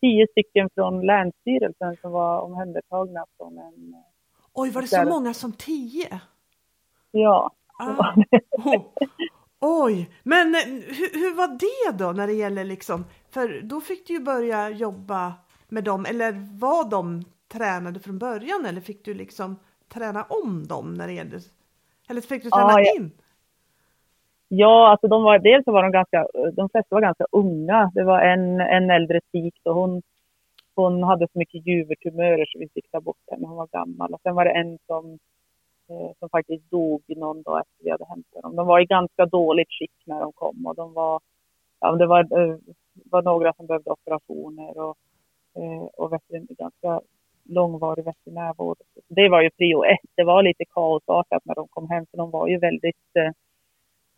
tio 0.00 0.26
stycken 0.26 0.68
från 0.74 1.06
Länsstyrelsen 1.06 1.96
som 2.00 2.12
var 2.12 2.40
omhändertagna 2.40 3.24
från 3.36 3.58
en... 3.58 3.96
Oj, 4.52 4.70
var 4.70 4.82
det 4.82 4.88
så 4.88 5.04
många 5.04 5.34
som 5.34 5.52
tio? 5.52 6.20
Ja. 7.10 7.50
Ah. 7.78 8.14
Oh. 8.64 8.82
Oj, 9.60 10.10
men 10.22 10.54
hur, 10.88 11.20
hur 11.20 11.36
var 11.36 11.48
det 11.48 12.04
då 12.04 12.12
när 12.12 12.26
det 12.26 12.32
gäller 12.32 12.64
liksom 12.64 13.04
för 13.30 13.60
då 13.62 13.80
fick 13.80 14.06
du 14.06 14.14
ju 14.14 14.20
börja 14.20 14.70
jobba 14.70 15.34
med 15.68 15.84
dem, 15.84 16.06
eller 16.06 16.32
var 16.58 16.90
de 16.90 17.22
tränade 17.52 18.00
från 18.00 18.18
början 18.18 18.66
eller 18.66 18.80
fick 18.80 19.04
du 19.04 19.14
liksom 19.14 19.56
träna 19.88 20.22
om 20.22 20.66
dem 20.66 20.94
när 20.94 21.06
det 21.06 21.12
gällde, 21.12 21.38
eller 22.08 22.20
fick 22.20 22.42
du 22.42 22.50
träna 22.50 22.72
ja, 22.72 22.94
in? 22.96 23.10
Ja, 24.48 24.88
alltså 24.90 25.08
de 25.08 25.22
var, 25.22 25.38
dels 25.38 25.64
så 25.64 25.72
var 25.72 25.82
de 25.82 25.92
ganska, 25.92 26.26
de 26.52 26.68
flesta 26.68 26.94
var 26.94 27.00
ganska 27.00 27.24
unga. 27.32 27.90
Det 27.94 28.04
var 28.04 28.20
en, 28.20 28.60
en 28.60 28.90
äldre 28.90 29.20
tik 29.32 29.54
och 29.64 29.74
hon, 29.74 30.02
hon 30.74 31.02
hade 31.02 31.28
så 31.32 31.38
mycket 31.38 31.66
juvertumörer 31.66 32.46
så 32.46 32.58
vi 32.58 32.68
fick 32.68 32.90
ta 32.90 33.00
bort 33.00 33.24
henne, 33.30 33.46
hon 33.46 33.56
var 33.56 33.66
gammal. 33.66 34.14
Och 34.14 34.20
sen 34.22 34.34
var 34.34 34.44
det 34.44 34.50
en 34.50 34.78
som, 34.86 35.12
eh, 35.12 35.18
Eh, 35.88 36.10
som 36.18 36.28
faktiskt 36.28 36.70
dog 36.70 37.02
någon 37.06 37.42
dag 37.42 37.60
efter 37.60 37.84
vi 37.84 37.90
hade 37.90 38.04
hämtat 38.04 38.42
dem. 38.42 38.56
De 38.56 38.66
var 38.66 38.80
i 38.80 38.84
ganska 38.84 39.26
dåligt 39.26 39.68
skick 39.70 40.02
när 40.04 40.20
de 40.20 40.32
kom 40.32 40.66
och 40.66 40.74
de 40.74 40.92
var, 40.92 41.20
ja, 41.80 41.92
det 41.92 42.06
var 42.06 42.20
eh, 42.20 42.56
var 43.10 43.22
några 43.22 43.52
som 43.52 43.66
behövde 43.66 43.90
operationer 43.90 44.78
och, 44.78 44.96
eh, 45.56 45.82
och 45.82 46.20
ganska 46.48 47.00
långvarig 47.44 48.04
veterinärvård. 48.04 48.78
Det 49.08 49.28
var 49.28 49.42
ju 49.42 49.50
prio 49.50 49.84
ett. 49.84 50.10
Det 50.14 50.24
var 50.24 50.42
lite 50.42 50.64
kaosartat 50.64 51.44
när 51.44 51.54
de 51.54 51.68
kom 51.68 51.90
hem 51.90 52.06
för 52.10 52.16
de 52.16 52.30
var 52.30 52.48
ju 52.48 52.58
väldigt, 52.58 53.16
eh, 53.16 53.32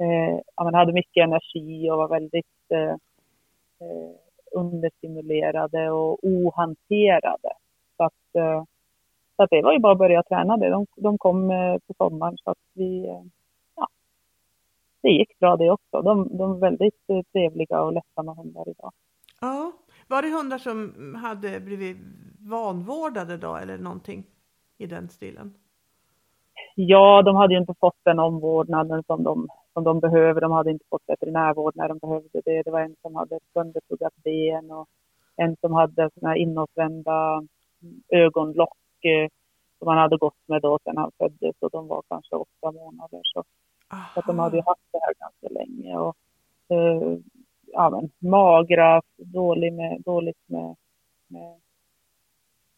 eh 0.06 0.40
ja, 0.56 0.64
man 0.64 0.74
hade 0.74 0.92
mycket 0.92 1.24
energi 1.24 1.90
och 1.90 1.98
var 1.98 2.08
väldigt 2.08 2.70
eh, 2.74 2.90
eh 3.80 4.14
understimulerade 4.52 5.90
och 5.90 6.18
ohanterade. 6.22 7.52
Så 7.96 8.04
att, 8.04 8.34
eh, 8.34 8.64
så 9.38 9.42
att 9.42 9.50
det 9.50 9.62
var 9.62 9.72
ju 9.72 9.78
bara 9.78 9.92
att 9.92 9.98
börja 9.98 10.22
träna 10.22 10.56
det. 10.56 10.70
De, 10.70 10.86
de 10.96 11.18
kom 11.18 11.48
på 11.86 11.94
sommaren 11.98 12.36
så 12.44 12.50
att 12.50 12.58
vi, 12.74 13.06
det 15.02 15.08
gick 15.08 15.38
bra 15.38 15.56
det 15.56 15.70
också. 15.70 16.02
De, 16.02 16.36
de 16.38 16.52
är 16.52 16.58
väldigt 16.58 17.10
eh, 17.10 17.22
trevliga 17.32 17.82
och 17.82 17.92
lättsamma 17.92 18.34
hundar 18.34 18.68
idag. 18.68 18.92
Ja, 19.40 19.72
var 20.08 20.22
det 20.22 20.30
hundar 20.30 20.58
som 20.58 21.14
hade 21.14 21.60
blivit 21.60 21.96
vanvårdade 22.50 23.36
då 23.36 23.56
eller 23.56 23.78
någonting 23.78 24.24
i 24.78 24.86
den 24.86 25.08
stilen? 25.08 25.54
Ja, 26.74 27.22
de 27.22 27.36
hade 27.36 27.54
ju 27.54 27.60
inte 27.60 27.74
fått 27.80 28.04
den 28.04 28.18
omvårdnaden 28.18 29.02
som 29.06 29.22
de, 29.22 29.48
som 29.72 29.84
de 29.84 30.00
behöver. 30.00 30.40
De 30.40 30.52
hade 30.52 30.70
inte 30.70 30.84
fått 30.90 31.02
veterinärvård 31.06 31.76
när 31.76 31.88
de 31.88 31.98
behövde 31.98 32.40
det. 32.44 32.62
Det 32.62 32.70
var 32.70 32.80
en 32.80 32.96
som 33.02 33.14
hade 33.14 33.38
söndertuggat 33.52 34.14
ben 34.24 34.70
och 34.70 34.88
en 35.36 35.56
som 35.60 35.72
hade 35.72 36.10
såna 36.14 36.36
inåtvända 36.36 37.42
ögonlock 38.08 38.76
eh, 38.76 38.87
som 39.78 39.88
han 39.88 39.98
hade 39.98 40.16
gått 40.16 40.38
med 40.46 40.62
då 40.62 40.78
sedan 40.84 40.96
han 40.96 41.10
föddes 41.18 41.56
och 41.60 41.70
de 41.70 41.88
var 41.88 42.02
kanske 42.08 42.36
åtta 42.36 42.72
månader. 42.72 43.20
Så 43.22 43.44
så 44.14 44.20
att 44.20 44.26
de 44.26 44.38
hade 44.38 44.56
haft 44.56 44.88
det 44.92 44.98
här 45.02 45.14
ganska 45.14 45.48
länge. 45.48 45.98
Och, 45.98 46.16
eh, 46.68 47.18
ja, 47.66 47.90
men, 47.90 48.10
magra, 48.18 49.02
dålig 49.16 49.72
med, 49.72 50.02
dåligt 50.02 50.42
med, 50.46 50.76
med, 51.26 51.60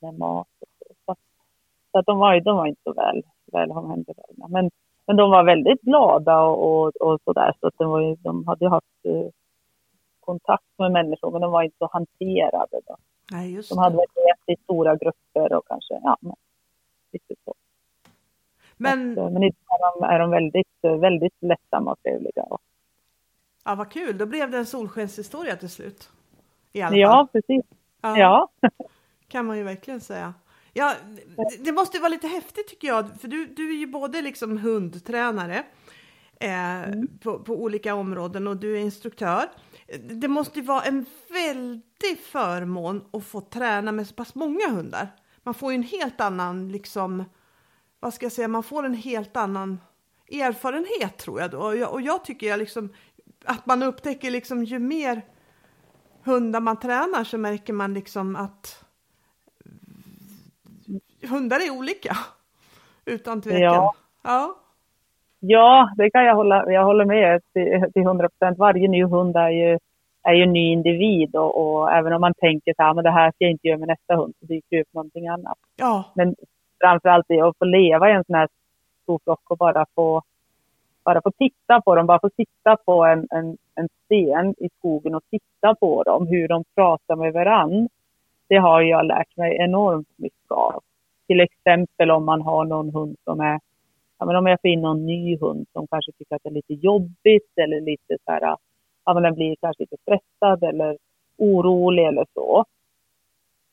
med 0.00 0.18
mat. 0.18 0.48
Och 0.61 0.68
så. 0.78 0.94
Så, 1.06 1.14
så 1.92 1.98
att 1.98 2.06
de, 2.06 2.18
var, 2.18 2.40
de 2.40 2.56
var 2.56 2.66
inte 2.66 2.83
så 2.85 2.92
väl, 2.92 3.22
väl 3.52 3.70
omhändertagna. 3.70 4.48
Men, 4.48 4.70
men 5.06 5.16
de 5.16 5.30
var 5.30 5.44
väldigt 5.44 5.80
glada 5.80 6.42
och, 6.42 6.66
och, 6.66 6.96
och 6.96 7.20
så 7.24 7.33
där. 7.33 7.56
Så 7.61 7.66
att 7.66 7.74
de, 7.78 7.90
var, 7.90 8.16
de 8.16 8.46
hade 8.46 8.68
haft 8.68 9.04
eh, 9.04 9.30
kontakt 10.20 10.78
med 10.78 10.92
människor, 10.92 11.30
men 11.30 11.40
de 11.40 11.52
var 11.52 11.62
inte 11.62 11.76
så 11.78 11.88
hanterade. 11.92 12.80
Då. 12.87 12.96
Nej, 13.30 13.52
just 13.54 13.68
de 13.68 13.78
hade 13.78 13.96
varit 13.96 14.10
i 14.46 14.56
stora 14.64 14.96
grupper 14.96 15.52
och 15.52 15.68
kanske, 15.68 15.94
ja, 15.94 16.16
men, 16.20 16.34
lite 17.12 17.34
så. 17.44 17.54
Men, 18.76 19.18
att, 19.18 19.32
men 19.32 19.42
idag 19.42 20.12
är 20.12 20.18
de 20.18 20.30
väldigt, 20.30 21.00
väldigt 21.00 21.34
lättsamma 21.40 21.92
och 21.92 22.02
trevliga. 22.02 22.46
Ja, 23.64 23.74
vad 23.74 23.90
kul. 23.90 24.18
Då 24.18 24.26
blev 24.26 24.50
det 24.50 24.58
en 24.58 24.66
solskenshistoria 24.66 25.56
till 25.56 25.70
slut. 25.70 26.10
I 26.72 26.82
alla 26.82 26.96
ja, 26.96 27.08
fall. 27.10 27.28
precis. 27.28 27.64
Ja. 28.00 28.18
ja. 28.18 28.48
kan 29.28 29.46
man 29.46 29.58
ju 29.58 29.62
verkligen 29.62 30.00
säga. 30.00 30.34
Ja, 30.72 30.94
det 31.64 31.72
måste 31.72 31.98
vara 31.98 32.08
lite 32.08 32.26
häftigt 32.26 32.68
tycker 32.68 32.88
jag, 32.88 33.20
för 33.20 33.28
du, 33.28 33.46
du 33.46 33.70
är 33.70 33.78
ju 33.78 33.86
både 33.86 34.22
liksom 34.22 34.58
hundtränare 34.58 35.64
eh, 36.40 36.83
mm. 36.83 37.18
på, 37.18 37.38
på, 37.38 37.55
olika 37.55 37.94
områden 37.94 38.46
och 38.46 38.57
du 38.57 38.76
är 38.76 38.81
instruktör. 38.81 39.44
Det 40.00 40.29
måste 40.29 40.59
ju 40.59 40.64
vara 40.64 40.83
en 40.83 41.07
väldig 41.29 42.18
förmån 42.22 43.05
att 43.12 43.24
få 43.24 43.40
träna 43.40 43.92
med 43.92 44.07
så 44.07 44.14
pass 44.14 44.35
många 44.35 44.68
hundar. 44.70 45.09
Man 45.42 45.55
får 45.55 45.72
ju 45.72 45.76
en 45.76 45.83
helt 45.83 46.20
annan 46.20 46.72
liksom 46.72 47.24
vad 48.00 48.14
ska 48.14 48.24
jag 48.24 48.33
säga, 48.33 48.48
man 48.48 48.62
får 48.62 48.85
en 48.85 48.94
helt 48.94 49.37
annan 49.37 49.81
erfarenhet 50.31 51.18
tror 51.18 51.40
jag 51.40 51.50
då. 51.50 51.59
Och 51.59 51.76
jag, 51.76 51.92
och 51.92 52.03
jag 52.03 52.24
tycker 52.24 52.46
jag 52.46 52.59
liksom 52.59 52.92
att 53.44 53.66
man 53.66 53.83
upptäcker 53.83 54.31
liksom 54.31 54.64
ju 54.64 54.79
mer 54.79 55.22
hundar 56.22 56.61
man 56.61 56.81
tränar 56.81 57.24
så 57.24 57.38
märker 57.38 57.72
man 57.72 57.94
liksom 57.94 58.37
att 58.37 58.85
hundar 61.22 61.61
är 61.61 61.70
olika. 61.70 62.18
Utan 63.05 63.42
tvekan. 63.42 63.61
Ja. 63.61 63.94
ja. 64.22 64.61
Ja, 65.40 65.90
det 65.96 66.11
kan 66.11 66.24
jag 66.24 66.35
hålla, 66.35 66.72
jag 66.72 66.85
håller 66.85 67.05
med 67.05 67.40
till, 67.92 68.03
100 68.03 68.29
procent. 68.29 68.59
Varje 68.59 68.88
ny 68.88 69.05
hund 69.05 69.37
är 69.37 69.50
ju, 69.50 69.79
är 70.22 70.35
ju 70.35 70.42
en 70.42 70.53
ny 70.53 70.72
individ 70.72 71.37
och, 71.37 71.57
och 71.61 71.92
även 71.92 72.12
om 72.12 72.20
man 72.20 72.35
tänker 72.35 72.74
så 72.76 72.83
här, 72.83 72.94
men 72.94 73.05
det 73.05 73.11
här 73.11 73.31
ska 73.31 73.44
jag 73.44 73.50
inte 73.50 73.68
göra 73.68 73.79
med 73.79 73.88
nästa 73.88 74.16
hund, 74.16 74.35
så 74.40 74.46
dyker 74.46 74.76
det 74.76 74.81
upp 74.83 74.94
någonting 74.94 75.29
annat. 75.29 75.59
Ja. 75.76 76.05
Men 76.14 76.35
framförallt 76.81 77.26
det 77.29 77.40
att 77.40 77.59
få 77.59 77.64
leva 77.64 78.11
i 78.11 78.12
en 78.12 78.24
sån 78.24 78.35
här 78.35 78.48
stor 79.03 79.20
flock 79.24 79.50
och 79.50 79.59
bara 79.59 79.87
få, 79.94 80.22
bara 81.05 81.22
få 81.22 81.31
titta 81.31 81.81
på 81.81 81.94
dem, 81.94 82.07
bara 82.07 82.20
få 82.20 82.31
sitta 82.37 82.76
på 82.76 83.05
en, 83.05 83.26
en, 83.31 83.57
en 83.74 83.88
sten 84.05 84.55
i 84.59 84.68
skogen 84.79 85.14
och 85.14 85.22
titta 85.31 85.74
på 85.74 86.03
dem, 86.03 86.26
hur 86.26 86.48
de 86.48 86.64
pratar 86.74 87.16
med 87.16 87.33
varann. 87.33 87.88
Det 88.48 88.57
har 88.57 88.81
jag 88.81 89.07
lärt 89.07 89.37
mig 89.37 89.57
enormt 89.61 90.09
mycket 90.16 90.50
av. 90.50 90.81
Till 91.26 91.40
exempel 91.40 92.11
om 92.11 92.24
man 92.24 92.42
har 92.42 92.64
någon 92.64 92.90
hund 92.90 93.16
som 93.24 93.40
är 93.40 93.61
ja, 94.20 94.26
men 94.26 94.37
om 94.37 94.46
jag 94.46 94.61
får 94.61 94.70
in 94.70 94.80
någon 94.80 95.06
ny 95.06 95.38
hund 95.38 95.66
som 95.72 95.87
kanske 95.87 96.12
tycker 96.12 96.37
att 96.37 96.42
det 96.42 96.48
är 96.48 96.54
lite 96.54 96.74
jobbigt 96.74 97.52
eller 97.56 97.80
lite 97.80 98.16
så 98.24 98.33
här, 98.33 98.56
ja 99.04 99.14
men 99.14 99.22
den 99.22 99.35
blir 99.35 99.56
kanske 99.61 99.83
lite 99.83 99.96
stressad 100.02 100.64
eller 100.64 100.98
orolig 101.38 102.06
eller 102.06 102.26
så. 102.35 102.64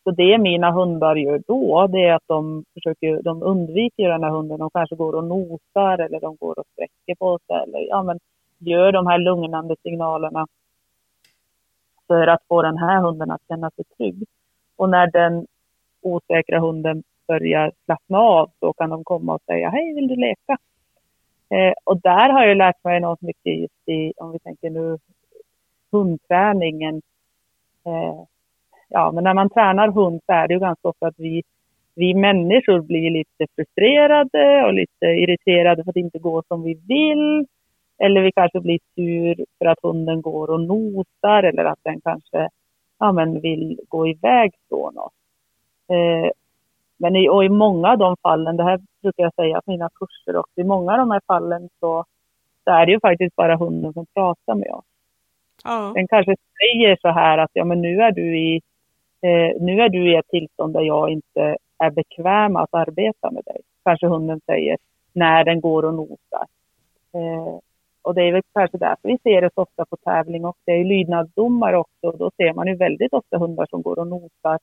Så 0.04 0.12
det 0.12 0.38
mina 0.38 0.72
hundar 0.72 1.16
gör 1.16 1.42
då, 1.48 1.88
det 1.88 2.06
är 2.06 2.14
att 2.14 2.28
de 2.28 2.66
försöker, 2.74 3.22
de 3.22 3.44
undviker 3.44 4.10
den 4.10 4.24
här 4.24 4.30
hunden. 4.30 4.60
De 4.60 4.70
kanske 4.70 4.96
går 4.96 5.14
och 5.16 5.24
nosar 5.24 5.98
eller 5.98 6.20
de 6.20 6.36
går 6.36 6.60
och 6.60 6.66
sträcker 6.74 7.16
på 7.20 7.40
sig 7.48 7.64
eller 7.64 7.80
ja 7.80 8.04
men 8.04 8.20
gör 8.58 8.92
de 8.92 9.08
här 9.08 9.18
lugnande 9.18 9.76
signalerna 9.84 10.48
för 12.08 12.28
att 12.28 12.44
få 12.48 12.62
den 12.62 12.78
här 12.78 13.02
hunden 13.02 13.32
att 13.32 13.42
känna 13.48 13.70
sig 13.72 13.86
trygg. 13.98 14.24
Och 14.76 14.90
när 14.90 15.12
den 15.12 15.48
osäkra 16.02 16.60
hunden 16.60 17.04
börjar 17.28 17.72
slappna 17.86 18.18
av 18.18 18.52
så 18.60 18.74
kan 18.74 18.90
de 18.90 19.04
komma 19.04 19.34
och 19.34 19.42
säga 19.42 19.70
hej, 19.70 19.94
vill 19.94 20.08
du 20.08 20.16
leka? 20.16 20.58
Eh, 21.50 21.74
och 21.84 22.02
där 22.02 22.30
har 22.30 22.46
jag 22.46 22.58
lärt 22.58 22.84
mig 22.84 23.00
något 23.00 23.22
mycket 23.22 23.60
just 23.60 23.90
i, 23.90 24.14
om 24.18 24.32
vi 24.32 24.40
tänker 24.40 24.70
nu, 24.70 24.98
hundträningen. 25.92 26.96
Eh, 27.86 28.24
ja, 28.88 29.12
men 29.12 29.24
när 29.24 29.34
man 29.34 29.50
tränar 29.50 29.88
hund 29.88 30.22
så 30.26 30.34
är 30.34 30.48
det 30.48 30.54
ju 30.54 30.60
ganska 30.60 30.88
ofta 30.88 31.08
att 31.08 31.20
vi, 31.20 31.44
vi 31.96 32.14
människor 32.14 32.82
blir 32.82 33.10
lite 33.10 33.48
frustrerade 33.56 34.66
och 34.66 34.74
lite 34.74 35.06
irriterade 35.06 35.84
för 35.84 35.92
att 35.92 35.94
det 35.94 36.00
inte 36.00 36.20
går 36.20 36.44
som 36.48 36.64
vi 36.64 36.74
vill. 36.74 37.46
Eller 38.00 38.22
vi 38.22 38.32
kanske 38.32 38.60
blir 38.60 38.80
sur 38.96 39.46
för 39.58 39.66
att 39.66 39.80
hunden 39.84 40.22
går 40.22 40.50
och 40.50 40.62
nosar 40.62 41.44
eller 41.44 41.66
att 41.66 41.80
den 41.84 42.02
kanske 42.02 42.50
ja, 43.00 43.12
men 43.12 43.42
vill 43.42 43.80
gå 43.88 44.08
iväg 44.08 44.52
från 44.70 44.98
oss. 44.98 45.14
Eh, 45.90 46.32
men 46.98 47.16
i, 47.16 47.30
och 47.30 47.46
i 47.46 47.50
många 47.50 47.92
av 47.92 47.98
de 47.98 48.16
fallen, 48.22 48.58
det 48.58 48.64
här 48.64 48.80
brukar 49.02 49.24
jag 49.24 49.34
säga 49.34 49.62
på 49.62 49.72
mina 49.72 49.90
kurser 49.90 50.36
också, 50.38 50.62
i 50.62 50.64
många 50.64 50.92
av 50.92 50.98
de 50.98 51.12
här 51.12 51.22
fallen 51.28 51.70
så, 51.80 52.06
så 52.64 52.72
är 52.72 52.86
det 52.86 52.92
ju 52.92 53.00
faktiskt 53.00 53.36
bara 53.36 53.56
hunden 53.56 53.94
som 53.94 54.06
pratar 54.06 54.56
med 54.56 54.72
oss. 54.72 54.86
Ja. 55.64 55.92
Den 55.96 56.08
kanske 56.08 56.36
säger 56.60 56.98
så 57.02 57.08
här 57.08 57.38
att 57.38 57.52
ja, 57.54 57.66
men 57.66 57.82
nu 57.82 58.02
är 58.02 58.12
du 58.12 58.38
i 58.38 58.62
eh, 59.22 59.62
nu 59.62 59.82
är 59.82 59.90
du 59.90 60.12
i 60.12 60.16
ett 60.16 60.28
tillstånd 60.28 60.74
där 60.74 60.82
jag 60.82 61.10
inte 61.10 61.58
är 61.78 61.92
bekväm 61.92 62.56
att 62.56 62.74
arbeta 62.74 63.32
med 63.32 63.44
dig. 63.46 63.62
Kanske 63.84 64.08
hunden 64.08 64.42
säger 64.46 64.78
när 65.14 65.44
den 65.44 65.62
går 65.62 65.86
och 65.86 65.94
nosar. 65.94 66.46
Eh, 67.14 67.60
och 68.02 68.16
det 68.16 68.22
är 68.22 68.32
väl 68.32 68.42
kanske 68.54 68.78
därför 68.78 69.10
vi 69.10 69.18
ser 69.24 69.42
det 69.42 69.50
så 69.56 69.62
ofta 69.62 69.86
på 69.86 69.98
tävling 69.98 70.46
och 70.46 70.58
det 70.66 70.72
är 70.72 70.84
lydnadsdomar 70.84 71.74
också. 71.74 72.12
Då 72.12 72.32
ser 72.38 72.54
man 72.54 72.68
ju 72.68 72.76
väldigt 72.76 73.14
ofta 73.14 73.38
hundar 73.38 73.66
som 73.70 73.82
går 73.82 74.00
och 74.00 74.08
nosar 74.08 74.60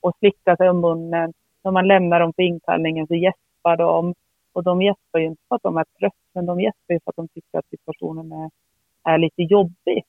och 0.00 0.16
slickar 0.18 0.56
sig 0.56 0.70
om 0.70 0.80
munnen. 0.80 1.32
När 1.66 1.72
man 1.72 1.88
lämnar 1.88 2.20
dem 2.20 2.32
på 2.32 2.42
inkallningen 2.42 3.06
så 3.06 3.14
gäspar 3.14 3.76
de. 3.76 4.14
Och 4.52 4.62
de 4.62 4.82
gäspar 4.82 5.18
ju 5.18 5.26
inte 5.26 5.42
för 5.48 5.56
att 5.56 5.62
de 5.62 5.76
är 5.76 5.84
trötta, 5.98 6.16
men 6.34 6.46
de 6.46 6.60
gäspar 6.60 6.94
ju 6.94 7.00
för 7.04 7.10
att 7.10 7.16
de 7.16 7.28
tycker 7.28 7.58
att 7.58 7.68
situationen 7.70 8.32
är, 8.32 8.50
är 9.04 9.18
lite 9.18 9.42
jobbig. 9.42 10.04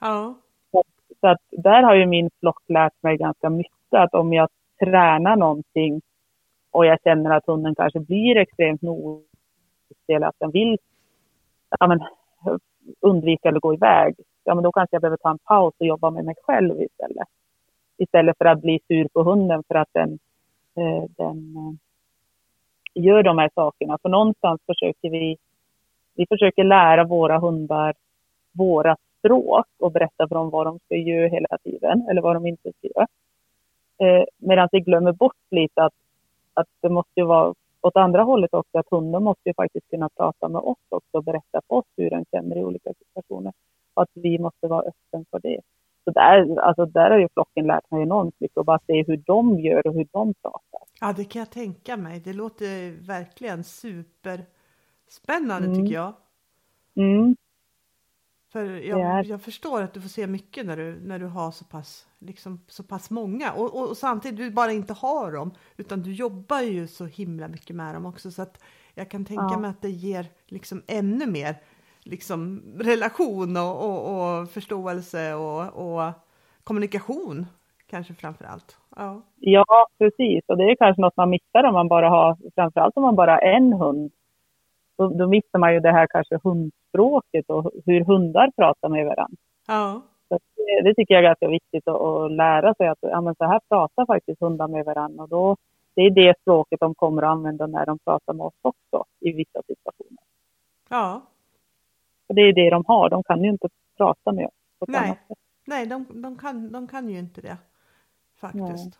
Ja. 0.00 0.34
Så 1.20 1.26
att 1.26 1.40
där 1.50 1.82
har 1.82 1.94
ju 1.94 2.06
min 2.06 2.30
flock 2.40 2.62
lärt 2.68 3.02
mig 3.02 3.16
ganska 3.16 3.50
mycket 3.50 3.94
att 3.94 4.14
om 4.14 4.32
jag 4.32 4.48
tränar 4.80 5.36
någonting 5.36 6.00
och 6.70 6.86
jag 6.86 6.98
känner 7.04 7.30
att 7.30 7.46
hunden 7.46 7.74
kanske 7.74 8.00
blir 8.00 8.36
extremt 8.36 8.82
nosig 8.82 9.26
eller 10.08 10.26
att 10.26 10.38
den 10.38 10.50
vill 10.50 10.78
ja, 11.80 11.86
men, 11.86 12.00
undvika 13.00 13.48
eller 13.48 13.60
gå 13.60 13.74
iväg, 13.74 14.14
ja 14.44 14.54
men 14.54 14.64
då 14.64 14.72
kanske 14.72 14.94
jag 14.94 15.02
behöver 15.02 15.16
ta 15.16 15.30
en 15.30 15.38
paus 15.38 15.74
och 15.78 15.86
jobba 15.86 16.10
med 16.10 16.24
mig 16.24 16.34
själv 16.42 16.82
istället. 16.82 17.28
Istället 17.96 18.38
för 18.38 18.44
att 18.44 18.60
bli 18.60 18.80
sur 18.88 19.08
på 19.08 19.22
hunden 19.22 19.62
för 19.68 19.74
att 19.74 19.88
den, 19.92 20.18
Eh, 20.76 21.04
den 21.16 21.56
eh, 21.56 23.02
gör 23.02 23.22
de 23.22 23.38
här 23.38 23.50
sakerna. 23.54 23.98
För 24.02 24.08
någonstans 24.08 24.60
försöker 24.66 25.10
vi, 25.10 25.36
vi 26.14 26.26
försöker 26.26 26.64
lära 26.64 27.04
våra 27.04 27.38
hundar 27.38 27.94
våra 28.52 28.96
språk 29.18 29.66
och 29.78 29.92
berätta 29.92 30.28
för 30.28 30.34
dem 30.34 30.50
vad 30.50 30.66
de 30.66 30.78
ska 30.78 30.96
göra 30.96 31.28
hela 31.28 31.58
tiden 31.64 32.08
eller 32.10 32.22
vad 32.22 32.36
de 32.36 32.46
inte 32.46 32.72
ska 32.78 32.88
göra. 32.94 33.06
Eh, 33.98 34.24
Medan 34.38 34.68
vi 34.72 34.80
glömmer 34.80 35.12
bort 35.12 35.36
lite 35.50 35.82
att, 35.82 35.94
att 36.54 36.68
det 36.80 36.88
måste 36.88 37.22
vara 37.22 37.54
åt 37.80 37.96
andra 37.96 38.22
hållet 38.22 38.54
också, 38.54 38.78
att 38.78 38.90
hunden 38.90 39.22
måste 39.22 39.48
ju 39.48 39.54
faktiskt 39.54 39.90
kunna 39.90 40.08
prata 40.08 40.48
med 40.48 40.60
oss 40.60 40.78
också 40.88 41.18
och 41.18 41.24
berätta 41.24 41.60
för 41.68 41.74
oss 41.74 41.84
hur 41.96 42.10
den 42.10 42.24
känner 42.30 42.56
i 42.56 42.64
olika 42.64 42.92
situationer. 42.94 43.52
Och 43.94 44.02
att 44.02 44.10
vi 44.14 44.38
måste 44.38 44.66
vara 44.66 44.82
öppen 44.82 45.24
för 45.30 45.38
det. 45.38 45.60
Så 46.04 46.10
där, 46.10 46.60
alltså 46.60 46.86
där 46.86 47.10
har 47.10 47.18
ju 47.18 47.28
flocken 47.34 47.66
lärt 47.66 47.90
mig 47.90 48.02
enormt 48.02 48.40
mycket 48.40 48.56
och 48.56 48.64
bara 48.64 48.78
se 48.86 49.04
hur 49.06 49.16
de 49.16 49.60
gör 49.60 49.86
och 49.86 49.94
hur 49.94 50.08
de 50.12 50.34
pratar. 50.34 50.80
Ja, 51.00 51.12
det 51.16 51.24
kan 51.24 51.40
jag 51.40 51.50
tänka 51.50 51.96
mig. 51.96 52.20
Det 52.20 52.32
låter 52.32 52.90
verkligen 53.06 53.64
superspännande 53.64 55.66
Mm. 55.68 55.74
tycker 55.74 55.94
jag. 55.94 56.12
Mm. 56.96 57.36
För 58.52 58.64
jag, 58.64 59.24
jag 59.24 59.42
förstår 59.42 59.82
att 59.82 59.94
du 59.94 60.00
får 60.00 60.08
se 60.08 60.26
mycket 60.26 60.66
när 60.66 60.76
du, 60.76 61.00
när 61.00 61.18
du 61.18 61.26
har 61.26 61.50
så 61.50 61.64
pass, 61.64 62.06
liksom, 62.18 62.60
så 62.68 62.82
pass 62.82 63.10
många 63.10 63.52
och, 63.52 63.74
och, 63.74 63.88
och 63.90 63.96
samtidigt 63.96 64.38
du 64.38 64.50
bara 64.50 64.72
inte 64.72 64.92
har 64.92 65.32
dem 65.32 65.50
utan 65.76 66.02
du 66.02 66.12
jobbar 66.12 66.60
ju 66.60 66.86
så 66.86 67.04
himla 67.06 67.48
mycket 67.48 67.76
med 67.76 67.94
dem 67.94 68.06
också 68.06 68.30
så 68.30 68.42
att 68.42 68.62
jag 68.94 69.10
kan 69.10 69.24
tänka 69.24 69.46
Ja. 69.50 69.58
mig 69.58 69.70
att 69.70 69.82
det 69.82 69.90
ger 69.90 70.26
liksom 70.46 70.82
ännu 70.86 71.26
mer 71.26 71.56
liksom 72.04 72.62
relation 72.80 73.56
och, 73.56 73.74
och, 73.84 74.40
och 74.40 74.50
förståelse 74.50 75.34
och, 75.34 75.62
och 75.62 76.12
kommunikation 76.64 77.46
kanske 77.86 78.14
framför 78.14 78.44
allt. 78.44 78.76
Ja. 78.96 79.22
Ja, 79.38 79.86
precis. 79.98 80.44
Och 80.46 80.56
det 80.56 80.64
är 80.64 80.76
kanske 80.76 81.02
något 81.02 81.16
man 81.16 81.30
missar 81.30 81.64
om 81.64 81.74
man 81.74 81.88
bara 81.88 82.08
har, 82.08 82.36
framförallt 82.54 82.96
om 82.96 83.02
man 83.02 83.16
bara 83.16 83.30
har 83.30 83.40
en 83.40 83.72
hund. 83.72 84.12
Då, 84.98 85.08
då 85.08 85.28
missar 85.28 85.58
man 85.58 85.74
ju 85.74 85.80
det 85.80 85.92
här 85.92 86.06
kanske 86.06 86.38
hundspråket 86.42 87.50
och 87.50 87.72
hur 87.86 88.04
hundar 88.04 88.50
pratar 88.56 88.88
med 88.88 89.06
varandra. 89.06 89.36
Ja. 89.66 90.02
Så 90.28 90.34
att 90.34 90.42
det, 90.56 90.88
det 90.88 90.94
tycker 90.94 91.14
jag 91.14 91.24
är 91.24 91.28
ganska 91.28 91.48
viktigt 91.48 91.88
att, 91.88 92.00
att 92.00 92.32
lära 92.32 92.74
sig 92.74 92.88
att 92.88 92.98
ja, 93.00 93.20
men 93.20 93.34
så 93.34 93.44
här 93.44 93.60
pratar 93.68 94.06
faktiskt 94.06 94.40
hundar 94.40 94.68
med 94.68 94.84
varandra. 94.84 95.22
Och 95.22 95.28
då, 95.28 95.56
det 95.94 96.02
är 96.02 96.10
det 96.10 96.40
språket 96.40 96.80
de 96.80 96.94
kommer 96.94 97.22
att 97.22 97.30
använda 97.30 97.66
när 97.66 97.86
de 97.86 97.98
pratar 97.98 98.32
med 98.32 98.46
oss 98.46 98.58
också 98.62 99.04
i 99.20 99.32
vissa 99.32 99.62
situationer. 99.66 100.22
ja. 100.88 101.22
För 102.32 102.36
det 102.36 102.48
är 102.48 102.52
det 102.52 102.70
de 102.70 102.84
har. 102.86 103.10
De 103.10 103.22
kan 103.22 103.44
ju 103.44 103.50
inte 103.50 103.68
prata 103.96 104.32
med 104.32 104.46
oss 104.46 104.52
på 104.78 104.84
ett 104.84 104.90
Nej. 104.90 105.00
annat 105.04 105.18
sätt. 105.28 105.38
Nej, 105.66 105.86
de, 105.86 106.22
de, 106.22 106.38
kan, 106.38 106.72
de 106.72 106.88
kan 106.88 107.10
ju 107.10 107.18
inte 107.18 107.40
det 107.40 107.56
faktiskt. 108.40 108.84
Nej. 108.84 108.92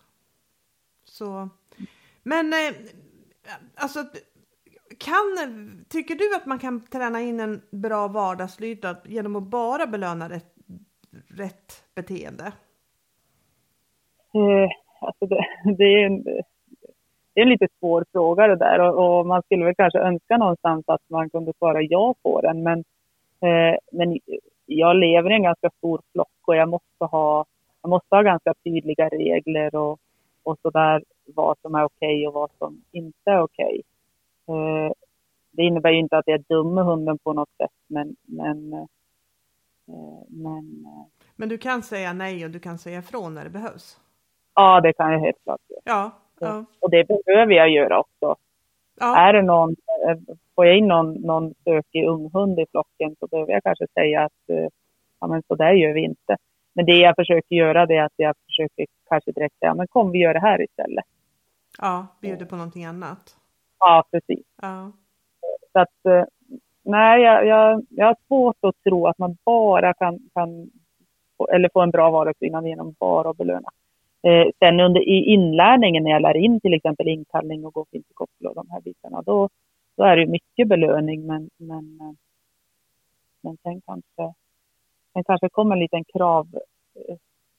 Så, 1.04 1.48
men 2.22 2.52
eh, 2.52 2.74
alltså, 3.74 4.04
kan, 4.98 5.84
tycker 5.88 6.14
du 6.14 6.36
att 6.36 6.46
man 6.46 6.58
kan 6.58 6.80
träna 6.80 7.20
in 7.20 7.40
en 7.40 7.62
bra 7.70 8.08
vardagslydnad 8.08 8.96
genom 9.04 9.36
att 9.36 9.42
bara 9.42 9.86
belöna 9.86 10.28
rätt, 10.28 10.54
rätt 11.28 11.84
beteende? 11.94 12.44
Eh, 14.34 14.70
alltså 15.00 15.26
det, 15.26 15.44
det, 15.78 15.84
är 15.84 16.06
en, 16.06 16.22
det 16.22 17.40
är 17.40 17.42
en 17.42 17.48
lite 17.48 17.68
svår 17.78 18.04
fråga 18.12 18.46
det 18.46 18.56
där 18.56 18.80
och, 18.80 19.18
och 19.18 19.26
man 19.26 19.42
skulle 19.42 19.64
väl 19.64 19.74
kanske 19.74 19.98
önska 19.98 20.36
någonstans 20.36 20.84
att 20.86 21.10
man 21.10 21.30
kunde 21.30 21.52
svara 21.58 21.82
ja 21.82 22.14
på 22.22 22.40
den. 22.40 22.62
Men, 22.62 22.84
men 23.92 24.18
jag 24.66 24.96
lever 24.96 25.30
i 25.30 25.34
en 25.34 25.42
ganska 25.42 25.70
stor 25.78 26.00
flock 26.12 26.28
och 26.46 26.56
jag 26.56 26.68
måste 26.68 27.04
ha, 27.04 27.44
jag 27.82 27.88
måste 27.88 28.14
ha 28.16 28.22
ganska 28.22 28.54
tydliga 28.64 29.08
regler 29.08 29.74
och, 29.74 29.98
och 30.42 30.58
sådär 30.62 31.04
vad 31.26 31.56
som 31.62 31.74
är 31.74 31.84
okej 31.84 32.28
och 32.28 32.34
vad 32.34 32.50
som 32.58 32.82
inte 32.92 33.30
är 33.30 33.40
okej. 33.42 33.82
Eh, 34.48 34.92
det 35.50 35.62
innebär 35.62 35.90
ju 35.90 35.98
inte 35.98 36.18
att 36.18 36.26
jag 36.26 36.40
dömer 36.48 36.82
hunden 36.82 37.18
på 37.18 37.32
något 37.32 37.50
sätt 37.56 37.70
men, 37.86 38.16
men, 38.22 38.72
eh, 38.72 38.84
men 40.28 40.84
eh, 40.86 41.06
Men 41.36 41.48
du 41.48 41.58
kan 41.58 41.82
säga 41.82 42.12
nej 42.12 42.44
och 42.44 42.50
du 42.50 42.60
kan 42.60 42.78
säga 42.78 42.98
ifrån 42.98 43.34
när 43.34 43.44
det 43.44 43.50
behövs. 43.50 44.00
ja 44.54 44.80
det 44.80 44.92
kan 44.92 45.12
jag 45.12 45.20
helt 45.20 45.42
klart 45.44 45.60
göra. 45.68 45.80
Ja, 45.84 46.10
ja, 46.38 46.64
Och 46.80 46.90
det 46.90 47.04
behöver 47.08 47.52
jag 47.52 47.70
göra 47.70 48.00
också. 48.00 48.36
ja, 49.00 49.16
Är 49.16 49.32
det 49.32 49.42
någon, 49.42 49.70
eh, 50.08 50.34
får 50.54 50.66
jag 50.66 50.78
in 50.78 50.88
någon, 50.88 51.12
någon 51.12 51.54
stökig 51.54 52.04
unghund 52.04 52.58
i 52.58 52.66
flocken 52.70 53.16
så 53.20 53.26
behöver 53.26 53.52
jag 53.52 53.62
kanske 53.62 53.86
säga 53.94 54.24
att 54.24 54.48
eh, 54.48 54.68
ja, 55.20 55.26
men 55.26 55.42
så 55.48 55.54
där 55.54 55.72
gör 55.72 55.92
vi 55.92 56.04
inte. 56.04 56.36
Men 56.74 56.84
det 56.86 56.96
jag 56.96 57.16
försöker 57.16 57.56
göra 57.56 57.86
det 57.86 57.96
är 57.96 58.04
att 58.04 58.12
jag 58.16 58.34
försöker 58.46 58.86
kanske 59.08 59.32
direkt 59.32 59.58
säga, 59.58 59.74
men 59.74 59.88
kom 59.88 60.10
vi 60.10 60.18
gör 60.18 60.34
det 60.34 60.40
här 60.40 60.62
istället. 60.62 61.04
Ja, 61.78 62.06
bjuder 62.20 62.46
på 62.46 62.56
någonting 62.56 62.84
annat. 62.84 63.36
Ja, 63.78 64.04
precis. 64.10 64.46
Ja. 64.62 64.92
Så 65.72 65.78
att, 65.78 66.06
eh, 66.08 66.24
nej, 66.82 67.22
jag, 67.22 67.46
jag, 67.46 67.86
jag 67.90 68.06
har 68.06 68.16
svårt 68.26 68.56
att 68.60 68.82
tro 68.84 69.06
att 69.06 69.18
man 69.18 69.36
bara 69.44 69.94
kan, 69.94 70.18
kan 70.34 70.70
få, 71.38 71.48
eller 71.48 71.70
få 71.72 71.80
en 71.80 71.90
bra 71.90 72.10
vardagsinnan 72.10 72.66
genom 72.66 72.94
bara 72.98 73.30
att 73.30 73.36
belöna. 73.36 73.68
Eh, 74.26 74.46
sen 74.58 74.80
under, 74.80 75.00
i 75.00 75.24
inlärningen 75.24 76.04
när 76.04 76.10
jag 76.10 76.22
lär 76.22 76.36
in 76.36 76.60
till 76.60 76.74
exempel 76.74 77.08
inkallning 77.08 77.66
och 77.66 77.74
gå 77.74 77.86
fint 77.92 78.10
i 78.10 78.14
koppel 78.14 78.46
och 78.46 78.54
de 78.54 78.70
här 78.70 78.80
bitarna, 78.80 79.22
då, 79.22 79.48
då 79.96 80.04
är 80.04 80.16
det 80.16 80.26
mycket 80.26 80.68
belöning 80.68 81.26
men, 81.26 81.50
men, 81.56 81.98
men 83.40 83.56
sen 83.62 83.80
kanske, 83.86 84.34
sen 85.12 85.24
kanske 85.24 85.48
kommer 85.48 85.76
en 85.76 85.80
liten 85.80 86.04
krav, 86.04 86.48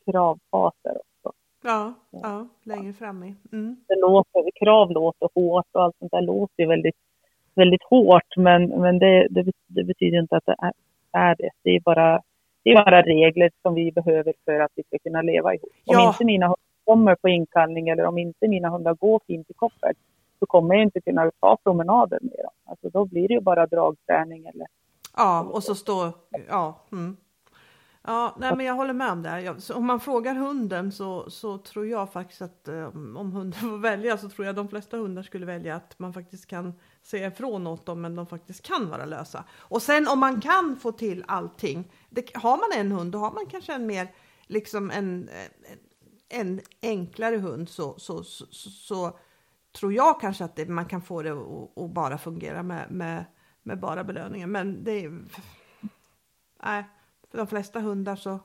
kravfas 0.06 0.74
där 0.84 0.98
också. 0.98 1.38
Ja, 1.64 1.94
ja, 2.10 2.48
längre 2.64 2.94
fram 2.94 3.24
i. 3.24 3.36
Mm. 3.52 3.76
Det 3.88 3.96
låter, 3.96 4.52
krav 4.56 4.92
låter 4.92 5.30
hårt 5.36 5.68
och 5.72 5.84
allt 5.84 5.96
sånt 6.00 6.12
där 6.12 6.22
låter 6.22 6.64
ju 6.64 6.68
väldigt, 6.68 6.96
väldigt 7.56 7.84
hårt 7.84 8.38
men, 8.38 8.68
men 8.68 9.00
det, 9.00 9.28
det, 9.30 9.52
det 9.68 9.84
betyder 9.84 10.20
inte 10.20 10.38
att 10.38 10.46
det 10.46 10.56
är, 10.58 10.74
är 11.12 11.36
det. 11.36 11.50
Det 11.64 11.70
är 11.70 11.80
bara 11.80 12.22
det 12.64 12.70
är 12.70 12.86
bara 12.86 13.02
regler 13.02 13.52
som 13.62 13.74
vi 13.74 13.92
behöver 13.92 14.34
för 14.46 14.60
att 14.60 14.72
vi 14.76 14.84
ska 14.84 14.98
kunna 15.04 15.22
leva 15.22 15.54
ihop. 15.56 15.70
Ja. 15.84 16.02
Om 16.02 16.08
inte 16.08 16.26
mina 16.26 16.46
hundar 16.46 16.58
kommer 16.86 17.16
på 17.16 17.30
inkallning 17.30 17.90
eller 17.90 18.06
om 18.06 18.18
inte 18.18 18.48
mina 18.48 18.70
hundar 18.70 18.94
går 18.94 19.20
fint 19.28 19.50
i 19.50 19.54
koppel 19.54 19.94
så 20.44 20.48
kommer 20.48 20.76
jag 20.76 20.84
inte 20.84 21.02
kunna 21.02 21.32
ta 21.40 21.58
promenader 21.64 22.20
med 22.22 22.40
dem. 22.44 22.54
Alltså 22.66 22.90
då 22.90 23.06
blir 23.06 23.28
det 23.28 23.34
ju 23.34 23.42
bara 23.42 23.68
dragträning 23.68 24.46
eller 24.46 24.68
Ja, 25.16 25.42
och 25.42 25.64
så 25.64 25.76
står, 25.76 26.12
ja. 26.48 26.86
Mm. 26.92 27.18
Ja, 28.08 28.36
nej, 28.40 28.56
men 28.56 28.66
jag 28.66 28.74
håller 28.74 28.94
med 28.94 29.12
om 29.12 29.24
det. 29.24 29.42
Jag, 29.42 29.62
så 29.62 29.76
om 29.76 29.86
man 29.86 30.00
frågar 30.00 30.36
hunden 30.36 30.92
så, 30.92 31.30
så 31.30 31.58
tror 31.58 31.88
jag 31.88 32.14
faktiskt 32.14 32.42
att 32.42 32.68
eh, 32.68 32.88
om 32.96 33.32
hunden 33.32 33.60
får 33.60 33.78
välja 33.78 34.18
så 34.18 34.30
tror 34.30 34.46
jag 34.46 34.56
de 34.56 34.68
flesta 34.68 34.98
hundar 34.98 35.24
skulle 35.24 35.46
välja 35.46 35.76
att 35.76 36.00
man 36.00 36.14
faktiskt 36.14 36.46
kan 36.46 36.74
säga 37.04 37.28
ifrån 37.28 37.68
åt 37.68 37.86
dem 37.86 38.02
men 38.02 38.16
de 38.16 38.28
faktiskt 38.28 38.62
kan 38.62 38.90
vara 38.90 39.06
lösa. 39.06 39.44
Och 39.52 39.82
sen 39.82 40.08
om 40.08 40.20
man 40.20 40.42
kan 40.42 40.78
få 40.82 40.92
till 40.92 41.24
allting, 41.28 41.92
det, 42.10 42.36
har 42.36 42.58
man 42.58 42.86
en 42.86 42.92
hund 42.92 43.12
då 43.12 43.20
har 43.20 43.32
man 43.32 43.46
kanske 43.46 43.74
en 43.74 43.86
mer 43.86 44.08
liksom 44.48 44.92
en, 44.92 45.30
en, 46.30 46.50
en 46.50 46.62
enklare 46.82 47.38
hund 47.38 47.70
så, 47.70 48.00
så, 48.00 48.24
så, 48.24 48.46
så, 48.52 48.70
så 48.70 49.18
tror 49.74 49.94
jag 49.94 50.22
kanske 50.22 50.46
att 50.46 50.56
det, 50.56 50.70
man 50.70 50.86
kan 50.86 51.02
få 51.02 51.22
det 51.22 51.32
att 51.76 51.90
bara 51.90 52.18
fungera 52.18 52.64
med, 52.64 52.92
med, 52.92 53.26
med 53.64 53.80
bara 53.80 54.04
belöningen. 54.04 54.52
Men 54.52 54.84
det 54.84 54.92
är... 54.92 55.20
Nej, 56.64 56.84
för 57.32 57.38
de 57.38 57.48
flesta 57.48 57.80
hundar 57.80 58.16
så 58.16 58.40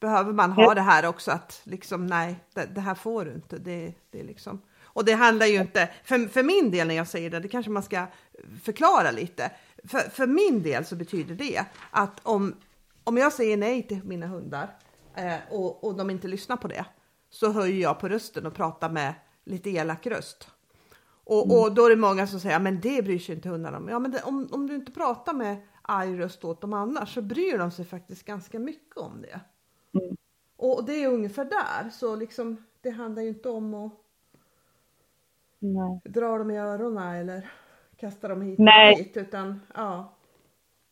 behöver 0.00 0.32
man 0.32 0.52
ha 0.52 0.74
det 0.74 0.80
här 0.80 1.06
också 1.06 1.30
att 1.30 1.60
liksom 1.64 2.06
nej, 2.06 2.44
det, 2.54 2.66
det 2.74 2.80
här 2.80 2.94
får 2.94 3.24
du 3.24 3.32
inte. 3.32 3.58
Det, 3.58 3.94
det 4.10 4.20
är 4.20 4.24
liksom... 4.24 4.62
Och 4.82 5.04
det 5.04 5.12
handlar 5.12 5.46
ju 5.46 5.60
inte, 5.60 5.90
för, 6.04 6.28
för 6.28 6.42
min 6.42 6.70
del 6.70 6.88
när 6.88 6.94
jag 6.94 7.08
säger 7.08 7.30
det, 7.30 7.40
det 7.40 7.48
kanske 7.48 7.70
man 7.70 7.82
ska 7.82 8.06
förklara 8.62 9.10
lite. 9.10 9.50
För, 9.84 9.98
för 9.98 10.26
min 10.26 10.62
del 10.62 10.84
så 10.84 10.96
betyder 10.96 11.34
det 11.34 11.64
att 11.90 12.20
om, 12.22 12.56
om 13.04 13.16
jag 13.16 13.32
säger 13.32 13.56
nej 13.56 13.82
till 13.82 14.04
mina 14.04 14.26
hundar 14.26 14.76
eh, 15.14 15.36
och, 15.50 15.84
och 15.84 15.94
de 15.94 16.10
inte 16.10 16.28
lyssnar 16.28 16.56
på 16.56 16.68
det 16.68 16.84
så 17.30 17.52
höjer 17.52 17.82
jag 17.82 18.00
på 18.00 18.08
rösten 18.08 18.46
och 18.46 18.54
pratar 18.54 18.90
med 18.90 19.14
lite 19.44 19.70
elak 19.70 20.06
röst. 20.06 20.50
Och, 21.26 21.60
och 21.60 21.74
då 21.74 21.86
är 21.86 21.90
det 21.90 21.96
många 21.96 22.26
som 22.26 22.40
säger, 22.40 22.60
men 22.60 22.80
det 22.80 23.04
bryr 23.04 23.18
sig 23.18 23.34
inte 23.34 23.48
hundarna 23.48 23.76
om. 23.76 23.88
Ja, 23.88 23.98
men 23.98 24.10
det, 24.10 24.22
om, 24.22 24.48
om 24.52 24.66
du 24.66 24.74
inte 24.74 24.92
pratar 24.92 25.32
med 25.32 25.56
arg 25.82 26.18
röst 26.18 26.44
åt 26.44 26.60
dem 26.60 26.72
annars 26.72 27.14
så 27.14 27.22
bryr 27.22 27.58
de 27.58 27.70
sig 27.70 27.84
faktiskt 27.84 28.26
ganska 28.26 28.58
mycket 28.58 28.96
om 28.96 29.22
det. 29.22 29.40
Mm. 29.98 30.16
Och 30.56 30.84
det 30.86 31.04
är 31.04 31.08
ungefär 31.08 31.44
där, 31.44 31.90
så 31.90 32.16
liksom 32.16 32.64
det 32.82 32.90
handlar 32.90 33.22
ju 33.22 33.28
inte 33.28 33.48
om 33.48 33.74
att 33.74 33.92
Nej. 35.58 36.00
dra 36.04 36.38
dem 36.38 36.50
i 36.50 36.58
öronen 36.58 37.14
eller 37.14 37.50
kasta 38.00 38.28
dem 38.28 38.42
hit 38.42 38.58
Nej. 38.58 38.92
och 38.92 38.98
dit, 38.98 39.16
utan 39.16 39.60
ja. 39.74 40.12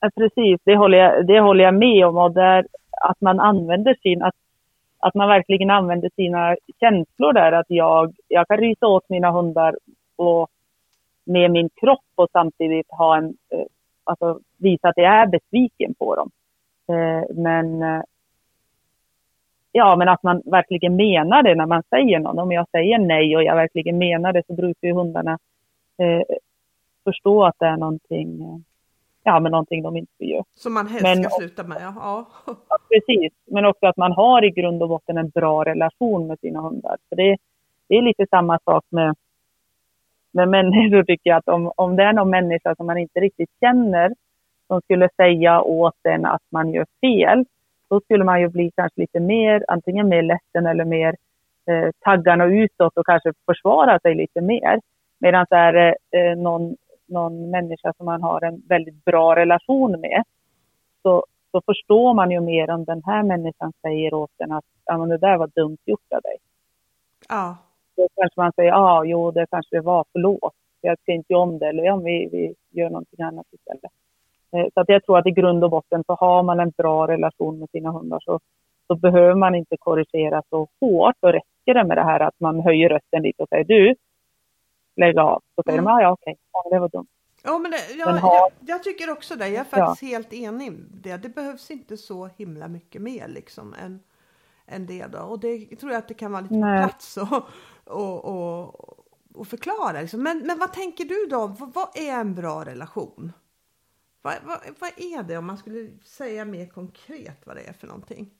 Ja, 0.00 0.10
precis, 0.16 0.60
det 0.64 0.76
håller, 0.76 0.98
jag, 0.98 1.26
det 1.26 1.40
håller 1.40 1.64
jag 1.64 1.74
med 1.74 2.06
om. 2.06 2.16
Och 2.16 2.32
där, 2.32 2.66
att 3.02 3.20
man 3.20 3.40
använder 3.40 3.94
sin, 4.02 4.22
att, 4.22 4.34
att 4.98 5.14
man 5.14 5.28
verkligen 5.28 5.70
använder 5.70 6.10
sina 6.16 6.56
känslor 6.80 7.32
där. 7.32 7.52
Att 7.52 7.66
jag, 7.68 8.14
jag 8.28 8.48
kan 8.48 8.56
rysa 8.56 8.86
åt 8.86 9.08
mina 9.08 9.30
hundar 9.30 9.76
och 10.16 10.48
med 11.24 11.50
min 11.50 11.68
kropp 11.80 12.04
och 12.14 12.28
samtidigt 12.32 12.86
ha 12.90 13.16
en, 13.16 13.24
eh, 13.24 13.64
alltså 14.04 14.40
visa 14.56 14.88
att 14.88 14.96
jag 14.96 15.06
är 15.06 15.26
besviken 15.26 15.94
på 15.94 16.16
dem. 16.16 16.30
Eh, 16.88 17.34
men 17.34 17.82
eh, 17.82 18.02
ja, 19.72 19.96
men 19.96 20.08
att 20.08 20.22
man 20.22 20.42
verkligen 20.44 20.96
menar 20.96 21.42
det 21.42 21.54
när 21.54 21.66
man 21.66 21.82
säger 21.90 22.18
något. 22.18 22.38
Om 22.38 22.52
jag 22.52 22.66
säger 22.70 22.98
nej 22.98 23.36
och 23.36 23.42
jag 23.42 23.56
verkligen 23.56 23.98
menar 23.98 24.32
det 24.32 24.42
så 24.46 24.52
brukar 24.52 24.88
ju 24.88 24.94
hundarna 24.94 25.38
eh, 25.98 26.22
förstå 27.04 27.44
att 27.44 27.54
det 27.58 27.66
är 27.66 27.76
någonting, 27.76 28.40
ja, 29.22 29.40
men 29.40 29.52
någonting 29.52 29.82
de 29.82 29.96
inte 29.96 30.24
gör. 30.24 30.44
Som 30.54 30.74
man 30.74 30.86
helst 30.86 31.02
Men- 31.02 31.24
ska 31.24 31.38
sluta 31.38 31.64
med. 31.64 31.78
Ja. 31.80 31.94
ja. 31.96 32.26
Ja, 32.68 32.76
precis, 32.88 33.32
men 33.46 33.64
också 33.64 33.86
att 33.86 33.96
man 33.96 34.12
har 34.12 34.44
i 34.44 34.50
grund 34.50 34.82
och 34.82 34.88
botten 34.88 35.18
en 35.18 35.28
bra 35.28 35.64
relation 35.64 36.26
med 36.26 36.38
sina 36.40 36.60
hundar. 36.60 36.96
För 37.08 37.16
det, 37.16 37.36
det 37.88 37.94
är 37.94 38.02
lite 38.02 38.26
samma 38.30 38.58
sak 38.64 38.84
med, 38.88 39.14
med 40.34 40.48
människor 40.48 41.02
tycker 41.08 41.30
jag, 41.30 41.36
att 41.36 41.48
om, 41.48 41.72
om 41.76 41.96
det 41.96 42.02
är 42.02 42.12
någon 42.12 42.30
människa 42.30 42.74
som 42.74 42.86
man 42.86 42.98
inte 42.98 43.20
riktigt 43.20 43.50
känner 43.60 44.12
som 44.66 44.80
skulle 44.80 45.08
säga 45.16 45.62
åt 45.62 45.98
en 46.08 46.26
att 46.26 46.42
man 46.50 46.72
gör 46.72 46.86
fel, 47.00 47.44
då 47.90 48.00
skulle 48.00 48.24
man 48.24 48.40
ju 48.40 48.48
bli 48.48 48.70
kanske 48.76 49.00
lite 49.00 49.20
mer, 49.20 49.64
antingen 49.68 50.08
mer 50.08 50.22
ledsen 50.22 50.66
eller 50.66 50.84
mer 50.84 51.16
eh, 51.70 51.90
taggarna 52.00 52.44
utåt 52.44 52.96
och 52.96 53.06
kanske 53.06 53.32
försvara 53.46 53.98
sig 53.98 54.14
lite 54.14 54.40
mer. 54.40 54.80
Medan 55.20 55.46
är 55.50 55.72
det 55.72 55.96
eh, 56.10 56.20
eh, 56.20 56.36
någon, 56.38 56.76
någon 57.06 57.50
människa 57.50 57.92
som 57.96 58.06
man 58.06 58.22
har 58.22 58.44
en 58.44 58.62
väldigt 58.68 59.04
bra 59.04 59.36
relation 59.36 60.00
med, 60.00 60.22
så, 61.02 61.24
så 61.50 61.60
förstår 61.66 62.14
man 62.14 62.30
ju 62.30 62.40
mer 62.40 62.70
om 62.70 62.84
den 62.84 63.02
här 63.06 63.22
människan 63.22 63.72
säger 63.82 64.14
åt 64.14 64.30
en 64.38 64.52
att 64.52 64.64
ja, 64.84 64.98
men 64.98 65.08
det 65.08 65.18
där 65.18 65.36
var 65.36 65.50
dumt 65.54 65.78
gjort 65.84 66.12
av 66.14 66.20
dig. 66.22 66.36
ja. 67.28 67.56
Då 67.96 68.08
kanske 68.16 68.40
man 68.40 68.52
säger, 68.52 68.68
ja, 68.70 68.76
ah, 68.76 69.04
jo, 69.04 69.30
det 69.30 69.46
kanske 69.50 69.76
det 69.76 69.80
var, 69.80 70.04
förlåt. 70.12 70.54
Jag 70.80 70.98
ska 71.00 71.12
inte 71.12 71.34
om 71.34 71.58
det, 71.58 71.66
eller 71.68 71.82
ja, 71.84 71.96
vi, 71.96 72.28
vi 72.32 72.54
gör 72.80 72.90
någonting 72.90 73.22
annat 73.24 73.46
istället. 73.50 73.92
Eh, 74.52 74.66
Så 74.74 74.80
att 74.80 74.88
jag 74.88 75.04
tror 75.04 75.18
att 75.18 75.26
i 75.26 75.30
grund 75.30 75.64
och 75.64 75.70
botten 75.70 76.04
så 76.06 76.14
har 76.14 76.42
man 76.42 76.60
en 76.60 76.70
bra 76.70 77.06
relation 77.08 77.58
med 77.58 77.70
sina 77.70 77.90
hundar 77.90 78.20
så, 78.20 78.40
så 78.86 78.94
behöver 78.94 79.34
man 79.34 79.54
inte 79.54 79.76
korrigera 79.76 80.42
så 80.50 80.68
hårt. 80.80 81.14
Då 81.20 81.28
räcker 81.32 81.74
det 81.74 81.84
med 81.84 81.96
det 81.96 82.02
här 82.04 82.20
att 82.20 82.40
man 82.40 82.60
höjer 82.60 82.88
rösten 82.88 83.22
lite 83.22 83.42
och 83.42 83.48
säger 83.48 83.64
du, 83.64 83.94
lägg 84.96 85.18
av. 85.18 85.42
Så 85.54 85.62
säger 85.62 85.78
Mm. 85.78 85.84
de, 85.84 85.90
ah, 85.90 86.02
ja 86.02 86.10
okej, 86.12 86.36
ja, 86.52 86.70
det 86.70 86.78
var 86.78 86.88
dumt. 86.88 87.06
Ja, 87.44 87.58
men 87.58 87.70
det, 87.70 88.02
har- 88.02 88.34
jag, 88.34 88.50
jag 88.60 88.82
tycker 88.82 89.10
också 89.12 89.34
det. 89.36 89.48
Jag 89.48 89.60
är 89.60 89.64
faktiskt 89.64 90.02
helt 90.12 90.32
enig 90.32 90.72
det. 91.02 91.16
Det 91.16 91.28
behövs 91.28 91.70
inte 91.70 91.96
så 91.96 92.26
himla 92.38 92.68
mycket 92.68 93.02
mer 93.02 93.28
liksom 93.28 93.74
än, 93.84 94.00
än 94.66 94.86
det 94.86 95.06
då. 95.12 95.18
Och 95.18 95.40
det 95.40 95.76
tror 95.76 95.92
jag 95.92 95.98
att 95.98 96.08
det 96.08 96.14
kan 96.14 96.32
vara 96.32 96.42
lite 96.42 96.54
Nej. 96.54 96.78
plats 96.82 97.16
och, 97.16 97.42
och, 97.84 98.24
och, 98.24 98.74
och 99.34 99.46
förklara. 99.46 100.00
Liksom. 100.00 100.22
Men, 100.22 100.38
men 100.46 100.58
vad 100.58 100.72
tänker 100.72 101.04
du 101.04 101.26
då? 101.30 101.46
Vad, 101.46 101.74
vad 101.74 101.88
är 101.98 102.20
en 102.20 102.34
bra 102.34 102.64
relation? 102.64 103.32
Vad, 104.22 104.34
vad, 104.44 104.58
vad 104.80 104.90
är 104.96 105.22
det 105.22 105.36
om 105.38 105.46
man 105.46 105.56
skulle 105.56 105.88
säga 106.04 106.44
mer 106.44 106.66
konkret 106.66 107.40
vad 107.46 107.56
det 107.56 107.62
är 107.68 107.72
för 107.72 107.86
någonting? 107.86 108.30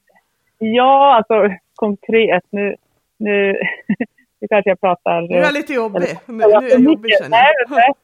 Ja, 0.59 1.15
alltså 1.17 1.57
konkret, 1.75 2.45
nu, 2.51 2.77
nu, 3.17 3.53
nu 4.41 4.49
kanske 4.49 4.71
jag 4.71 4.81
pratar... 4.81 5.21
Nu 5.23 5.35
är 5.37 5.43
jag 5.43 5.53
lite 5.55 5.73
jobbig. 5.75 6.01
Nu, 6.27 6.35
nu 6.35 6.45
Ja, 6.49 6.63
är 6.63 6.69
jag 6.71 6.81
jobbig 6.81 7.13
känner 7.23 7.39
jag. 7.39 7.95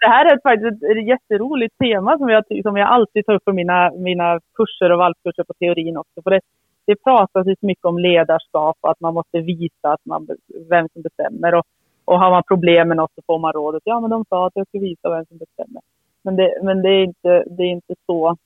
det- 0.00 0.08
här 0.08 0.24
är 0.24 0.40
faktiskt 0.42 0.82
ett 0.82 1.06
jätteroligt 1.08 1.78
tema 1.78 2.18
som 2.18 2.28
jag, 2.28 2.44
som 2.62 2.76
jag 2.76 2.88
alltid 2.88 3.26
tar 3.26 3.34
upp 3.34 3.44
på 3.44 3.52
mina, 3.52 3.90
mina 3.90 4.40
kurser 4.54 4.92
och 4.92 4.98
valpkurser 4.98 5.44
på 5.44 5.54
teorin 5.54 5.96
också. 5.96 6.22
För 6.22 6.30
det, 6.30 6.40
det 6.86 7.02
pratas 7.04 7.46
ju 7.46 7.56
så 7.60 7.66
mycket 7.66 7.84
om 7.84 7.98
ledarskap 7.98 8.76
och 8.80 8.90
att 8.90 9.00
man 9.00 9.14
måste 9.14 9.40
visa 9.40 9.92
att 9.92 10.04
man, 10.04 10.28
vem 10.70 10.88
som 10.92 11.02
bestämmer. 11.02 11.54
Och, 11.54 11.64
och 12.04 12.18
har 12.18 12.30
man 12.30 12.42
problem 12.42 12.88
med 12.88 12.96
något 12.96 13.14
så 13.14 13.22
får 13.26 13.38
man 13.38 13.52
rådet, 13.52 13.82
ja 13.84 14.00
men 14.00 14.10
de 14.10 14.24
sa 14.28 14.46
att 14.46 14.52
jag 14.54 14.68
ska 14.68 14.78
visa 14.78 15.10
vem 15.10 15.24
som 15.26 15.38
bestämmer. 15.38 15.82
Men 16.22 16.36
det, 16.36 16.58
men 16.62 16.82
det 16.82 16.88
är 16.88 17.04
inte, 17.04 17.44
det 17.46 17.62
är 17.62 17.70
inte 17.70 17.94
så, 18.06 18.36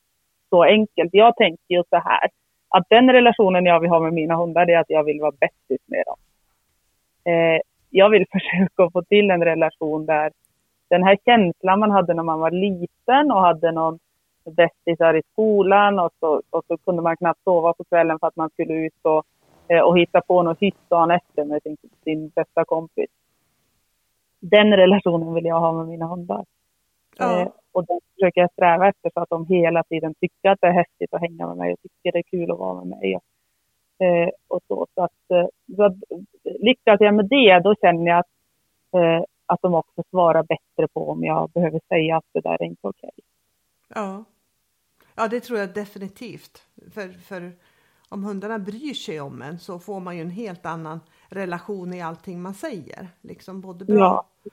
så 0.51 0.63
enkelt. 0.63 1.11
Jag 1.13 1.37
tänker 1.37 1.75
ju 1.75 1.83
så 1.91 1.97
här, 1.97 2.29
att 2.69 2.85
den 2.89 3.13
relationen 3.13 3.67
jag 3.67 3.81
vill 3.81 3.91
ha 3.91 4.01
med 4.01 4.13
mina 4.13 4.37
hundar 4.37 4.67
det 4.67 4.73
är 4.73 4.81
att 4.81 4.91
jag 4.91 5.05
vill 5.05 5.21
vara 5.21 5.33
bästis 5.41 5.81
med 5.87 6.03
dem. 6.07 6.17
Eh, 7.33 7.61
jag 7.91 8.11
vill 8.11 8.27
försöka 8.33 8.91
få 8.91 9.03
till 9.03 9.31
en 9.31 9.45
relation 9.45 10.07
där 10.07 10.31
den 10.91 11.03
här 11.03 11.19
känslan 11.25 11.81
man 11.81 11.91
hade 11.91 12.15
när 12.15 12.23
man 12.23 12.41
var 12.41 12.51
liten 12.51 13.31
och 13.31 13.41
hade 13.41 13.73
någon 13.73 13.99
bästisar 14.51 15.17
i 15.17 15.23
skolan 15.33 15.99
och 15.99 16.11
så, 16.21 16.43
och 16.51 16.65
så 16.69 16.77
kunde 16.77 17.03
man 17.03 17.17
knappt 17.17 17.45
sova 17.45 17.73
på 17.73 17.85
kvällen 17.85 18.19
för 18.19 18.27
att 18.27 18.37
man 18.37 18.51
skulle 18.51 18.75
ut 18.75 18.95
och, 19.03 19.25
eh, 19.69 19.81
och 19.81 19.99
hitta 19.99 20.21
på 20.21 20.43
något 20.43 20.59
hytt 20.61 20.89
dagen 20.89 21.11
efter 21.11 21.45
med 21.45 21.63
sin, 21.63 21.77
sin 22.05 22.29
bästa 22.29 22.65
kompis. 22.65 23.11
Den 24.41 24.77
relationen 24.77 25.35
vill 25.35 25.45
jag 25.45 25.61
ha 25.61 25.73
med 25.73 25.89
mina 25.89 26.07
hundar. 26.07 26.45
Ja. 27.19 27.41
Eh, 27.41 27.49
och 27.73 27.87
den 27.87 28.01
försöker 28.15 28.41
jag 28.41 28.53
sträva 28.53 28.89
efter 28.89 29.11
så 29.15 29.21
att 29.21 29.29
de 29.29 29.47
hela 29.47 29.83
tiden 29.83 30.15
tycker 30.15 30.51
att 30.51 30.61
det 30.61 30.67
är 30.67 30.73
häftigt 30.73 31.15
att 31.15 31.21
hänga 31.21 31.47
med 31.47 31.57
mig 31.57 31.73
och 31.73 31.79
tycker 31.83 32.13
det 32.13 32.19
är 32.19 32.31
kul 32.31 32.51
att 32.51 32.59
vara 32.59 32.85
med 32.85 32.87
mig. 32.87 33.19
Eh, 33.99 34.29
och 34.49 34.61
så, 34.69 34.87
så, 34.95 35.03
att, 35.03 35.31
eh, 35.31 35.47
så 35.77 35.83
att 35.83 35.95
lyckas 36.45 37.01
jag 37.01 37.15
med 37.15 37.29
det, 37.29 37.61
då 37.65 37.75
känner 37.75 38.07
jag 38.07 38.19
att, 38.19 38.27
eh, 38.93 39.25
att 39.47 39.63
de 39.63 39.75
också 39.75 40.03
svarar 40.11 40.43
bättre 40.43 40.89
på 40.95 41.11
om 41.11 41.25
jag 41.25 41.51
behöver 41.51 41.81
säga 41.89 42.17
att 42.17 42.25
det 42.33 42.41
där 42.41 42.63
är 42.63 42.67
inte 42.67 42.89
okej. 42.89 43.11
Okay. 43.17 44.03
Ja. 44.03 44.25
Ja, 45.19 45.29
det 45.29 45.41
tror 45.41 45.59
jag 45.59 45.75
definitivt. 45.75 46.63
För, 46.95 47.09
för 47.09 47.53
om 48.09 48.25
hundarna 48.25 48.59
bryr 48.59 48.95
sig 48.95 49.21
om 49.21 49.43
en 49.43 49.59
så 49.59 49.79
får 49.79 50.01
man 50.01 50.17
ju 50.17 50.23
en 50.23 50.31
helt 50.31 50.67
annan 50.67 51.01
relation 51.29 51.95
i 51.95 52.03
allting 52.03 52.43
man 52.43 52.55
säger. 52.55 53.09
Liksom 53.21 53.61
både 53.61 53.85
bra, 53.85 53.97
ja. 53.97 54.51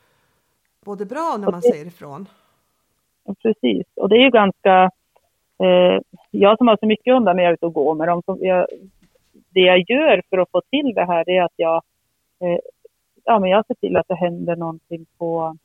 både 0.86 1.05
bra 1.05 1.36
när 1.39 1.51
man 1.51 1.61
det, 1.61 1.72
säger 1.72 1.86
ifrån. 1.86 2.28
Precis, 3.41 3.88
och 3.95 4.09
det 4.09 4.16
är 4.16 4.24
ju 4.24 4.30
ganska... 4.30 4.91
Eh, 5.57 6.01
jag 6.32 6.57
som 6.57 6.68
har 6.68 6.78
så 6.78 6.86
mycket 6.86 7.13
hundar 7.13 7.34
när 7.34 7.43
jag 7.43 7.49
är 7.49 7.53
ute 7.53 7.66
och 7.66 7.74
går 7.74 7.95
med 7.95 8.07
dem, 8.07 8.22
så 8.26 8.38
jag, 8.41 8.68
det 9.32 9.59
jag 9.59 9.89
gör 9.89 10.22
för 10.30 10.38
att 10.38 10.51
få 10.51 10.61
till 10.70 10.93
det 10.95 11.05
här 11.05 11.30
är 11.30 11.43
att 11.43 11.53
jag, 11.55 11.84
eh, 12.39 12.59
ja, 13.24 13.39
men 13.39 13.49
jag 13.49 13.68
ser 13.68 13.74
till 13.74 13.97
att 13.97 14.07
det 14.07 14.16
händer 14.16 14.55
någonting 14.55 15.05
på, 15.18 15.57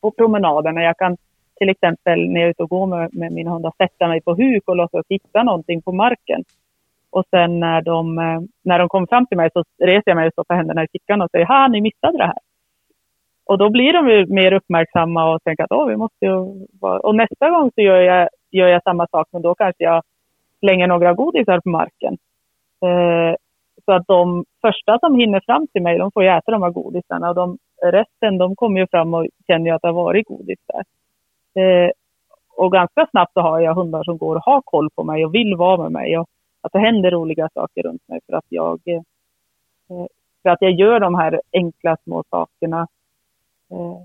på 0.00 0.10
promenaderna. 0.10 0.82
Jag 0.82 0.98
kan 0.98 1.16
till 1.58 1.68
exempel 1.68 2.28
när 2.28 2.40
jag 2.40 2.46
är 2.46 2.50
ute 2.50 2.62
och 2.62 2.70
går 2.70 2.86
med, 2.86 3.14
med 3.14 3.32
mina 3.32 3.50
hundar 3.50 3.72
sätta 3.78 4.08
mig 4.08 4.20
på 4.20 4.34
huk 4.34 4.62
och 4.66 4.76
låtsas 4.76 5.06
hitta 5.08 5.42
någonting 5.42 5.82
på 5.82 5.92
marken. 5.92 6.44
Och 7.10 7.24
sen 7.30 7.60
när 7.60 7.82
de, 7.82 8.18
eh, 8.18 8.40
när 8.64 8.78
de 8.78 8.88
kommer 8.88 9.06
fram 9.06 9.26
till 9.26 9.36
mig 9.36 9.50
så 9.52 9.64
reser 9.78 10.02
jag 10.10 10.16
mig 10.16 10.26
och 10.26 10.32
stoppar 10.32 10.54
händerna 10.56 10.84
i 10.84 10.88
fickan 10.92 11.22
och 11.22 11.30
säger 11.30 11.46
ha, 11.46 11.68
ni 11.68 11.80
missade 11.80 12.18
det 12.18 12.26
här. 12.26 12.38
Och 13.46 13.58
då 13.58 13.70
blir 13.70 13.92
de 13.92 14.08
ju 14.08 14.26
mer 14.26 14.52
uppmärksamma 14.52 15.34
och 15.34 15.42
tänker 15.42 15.64
att 15.64 15.72
Åh, 15.72 15.86
vi 15.86 15.96
måste 15.96 16.24
ju 16.26 16.66
vara... 16.80 17.00
Och 17.00 17.14
nästa 17.14 17.50
gång 17.50 17.70
så 17.74 17.80
gör 17.80 18.00
jag, 18.00 18.28
gör 18.50 18.68
jag 18.68 18.82
samma 18.82 19.06
sak, 19.06 19.28
men 19.32 19.42
då 19.42 19.54
kanske 19.54 19.84
jag 19.84 20.02
slänger 20.58 20.86
några 20.86 21.12
godisar 21.12 21.60
på 21.60 21.68
marken. 21.68 22.16
Eh, 22.84 23.36
så 23.84 23.92
att 23.92 24.06
de 24.06 24.44
första 24.60 24.98
som 24.98 25.14
hinner 25.14 25.40
fram 25.46 25.66
till 25.66 25.82
mig, 25.82 25.98
de 25.98 26.10
får 26.12 26.22
ju 26.22 26.28
äta 26.28 26.52
de 26.52 26.62
här 26.62 26.70
godisarna 26.70 27.28
och 27.28 27.34
de, 27.34 27.58
resten 27.82 28.38
de 28.38 28.56
kommer 28.56 28.80
ju 28.80 28.86
fram 28.86 29.14
och 29.14 29.26
känner 29.46 29.66
ju 29.66 29.70
att 29.70 29.82
det 29.82 29.88
har 29.88 30.04
varit 30.04 30.26
godis 30.26 30.58
där. 30.66 30.82
Eh, 31.54 31.90
och 32.56 32.72
ganska 32.72 33.06
snabbt 33.10 33.32
så 33.32 33.40
har 33.40 33.60
jag 33.60 33.74
hundar 33.74 34.04
som 34.04 34.18
går 34.18 34.36
och 34.36 34.42
har 34.42 34.62
koll 34.62 34.90
på 34.90 35.04
mig 35.04 35.24
och 35.24 35.34
vill 35.34 35.56
vara 35.56 35.82
med 35.82 35.92
mig 35.92 36.18
och 36.18 36.28
att 36.60 36.72
det 36.72 36.78
händer 36.78 37.10
roliga 37.10 37.48
saker 37.54 37.82
runt 37.82 38.08
mig 38.08 38.20
för 38.26 38.32
att 38.36 38.44
jag, 38.48 38.80
eh, 38.84 39.02
för 40.42 40.50
att 40.50 40.62
jag 40.62 40.72
gör 40.72 41.00
de 41.00 41.14
här 41.14 41.40
enkla 41.52 41.96
små 42.04 42.24
sakerna 42.30 42.88
eh, 43.70 43.98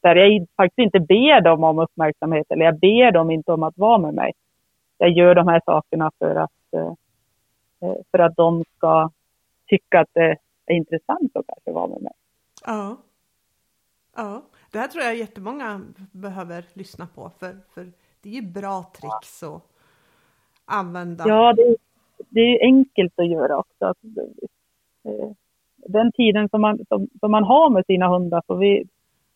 där 0.00 0.16
jag 0.16 0.46
faktiskt 0.56 0.78
inte 0.78 1.00
ber 1.00 1.40
dem 1.40 1.64
om 1.64 1.78
uppmärksamhet 1.78 2.46
eller 2.50 2.64
jag 2.64 2.78
ber 2.78 3.12
dem 3.12 3.30
inte 3.30 3.52
om 3.52 3.62
att 3.62 3.78
vara 3.78 3.98
med 3.98 4.14
mig. 4.14 4.32
Jag 4.98 5.10
gör 5.10 5.34
de 5.34 5.48
här 5.48 5.62
sakerna 5.64 6.10
för 6.18 6.34
att, 6.34 6.72
eh, 6.72 6.92
eh 7.82 7.96
för 8.10 8.18
att 8.18 8.36
de 8.36 8.64
ska 8.76 9.10
tycka 9.66 10.00
att 10.00 10.08
det 10.12 10.36
är 10.66 10.74
intressant 10.74 11.36
att 11.36 11.46
kanske 11.46 11.72
vara 11.72 11.86
med 11.86 12.02
mig. 12.02 12.12
Ja. 12.66 12.96
Ja, 14.16 14.42
det 14.70 14.78
här 14.78 14.88
tror 14.88 15.04
jag 15.04 15.16
jättemånga 15.16 15.80
behöver 16.12 16.64
lyssna 16.72 17.06
på 17.14 17.30
för, 17.38 17.56
för 17.74 17.86
det 18.22 18.28
är 18.28 18.34
ju 18.34 18.42
bra 18.42 18.84
tricks 19.00 19.42
att 19.42 19.62
använda. 20.64 21.24
Ja, 21.28 21.52
det, 21.52 21.76
det 22.28 22.40
är 22.40 22.64
enkelt 22.64 23.18
att 23.18 23.30
göra 23.30 23.56
också. 23.56 23.94
Eh, 25.04 25.30
den 25.76 26.12
tiden 26.12 26.48
som 26.48 26.60
man, 26.60 26.78
som, 26.88 27.08
som 27.20 27.30
man 27.30 27.44
har 27.44 27.70
med 27.70 27.86
sina 27.86 28.08
hundar, 28.08 28.42
för 28.46 28.54
vi, 28.54 28.84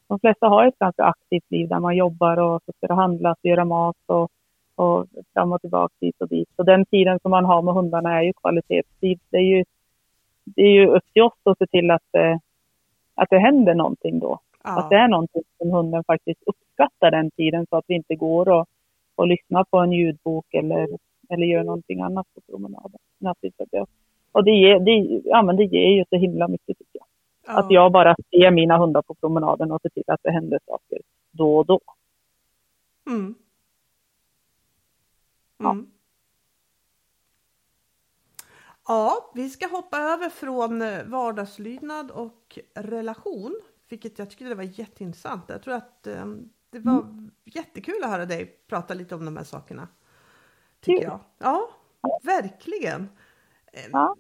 de 0.06 0.18
flesta 0.18 0.46
har 0.48 0.66
ett 0.66 0.78
ganska 0.78 1.04
aktivt 1.04 1.50
liv 1.50 1.68
där 1.68 1.80
man 1.80 1.96
jobbar 1.96 2.36
och 2.36 2.62
ska 2.76 2.94
och 2.94 3.36
göra 3.42 3.64
mat 3.64 3.96
och, 4.06 4.30
och 4.74 5.06
fram 5.34 5.52
och 5.52 5.60
tillbaka 5.60 5.94
dit 6.00 6.20
och 6.20 6.28
dit. 6.28 6.48
Så 6.56 6.62
den 6.62 6.86
tiden 6.86 7.18
som 7.22 7.30
man 7.30 7.44
har 7.44 7.62
med 7.62 7.74
hundarna 7.74 8.18
är 8.18 8.22
ju 8.22 8.32
kvalitetstid. 8.32 9.20
Det 9.30 9.36
är 9.36 9.56
ju, 9.56 9.64
det 10.44 10.62
är 10.62 10.72
ju 10.72 10.86
upp 10.86 11.04
till 11.12 11.22
oss 11.22 11.38
att 11.44 11.58
se 11.58 11.66
till 11.66 11.90
att, 11.90 12.14
eh, 12.14 12.36
att 13.14 13.30
det 13.30 13.38
händer 13.38 13.74
någonting 13.74 14.18
då. 14.18 14.40
Ja. 14.64 14.78
Att 14.78 14.90
det 14.90 14.96
är 14.96 15.08
någonting 15.08 15.42
som 15.58 15.70
hunden 15.70 16.04
faktiskt 16.04 16.42
uppskattar 16.46 17.10
den 17.10 17.30
tiden 17.30 17.66
så 17.70 17.76
att 17.76 17.84
vi 17.88 17.94
inte 17.94 18.14
går 18.14 18.48
och, 18.48 18.66
och 19.14 19.26
lyssnar 19.26 19.64
på 19.64 19.78
en 19.78 19.92
ljudbok 19.92 20.54
eller, 20.54 20.88
eller 21.28 21.46
gör 21.46 21.64
någonting 21.64 22.00
annat 22.00 22.26
på 22.34 22.40
promenaden. 22.40 22.98
Och 24.32 24.44
det 24.44 24.50
ger, 24.50 24.80
det, 24.80 25.20
ja, 25.24 25.42
men 25.42 25.56
det 25.56 25.64
ger 25.64 25.88
ju 25.88 26.04
så 26.10 26.16
himla 26.16 26.48
mycket 26.48 26.78
tycker 26.78 26.98
jag. 26.98 27.06
Ja. 27.46 27.58
Att 27.58 27.70
jag 27.70 27.92
bara 27.92 28.16
ser 28.30 28.50
mina 28.50 28.78
hundar 28.78 29.02
på 29.02 29.14
promenaden 29.14 29.72
och 29.72 29.82
ser 29.82 29.88
till 29.88 30.04
att 30.06 30.20
det 30.22 30.30
händer 30.30 30.58
saker 30.66 30.98
då 31.30 31.56
och 31.56 31.66
då. 31.66 31.80
Mm. 33.06 33.34
Mm. 35.60 35.86
Ja, 38.88 39.30
vi 39.34 39.50
ska 39.50 39.66
hoppa 39.66 39.98
över 39.98 40.28
från 40.28 40.82
vardagslydnad 41.10 42.10
och 42.10 42.58
relation 42.74 43.60
vilket 43.92 44.18
jag 44.18 44.30
tycker 44.30 44.48
det 44.48 44.54
var 44.54 44.62
jätteintressant. 44.62 45.44
Jag 45.48 45.62
tror 45.62 45.74
att 45.74 46.06
um, 46.06 46.48
det 46.70 46.78
var 46.78 47.00
mm. 47.00 47.30
jättekul 47.44 48.04
att 48.04 48.10
höra 48.10 48.26
dig 48.26 48.46
prata 48.68 48.94
lite 48.94 49.14
om 49.14 49.24
de 49.24 49.36
här 49.36 49.44
sakerna. 49.44 49.88
Tycker 50.80 51.04
jag. 51.04 51.20
Ja, 51.38 51.70
verkligen. 52.22 53.00
Ehm, 53.72 53.90
ja. 53.92 54.16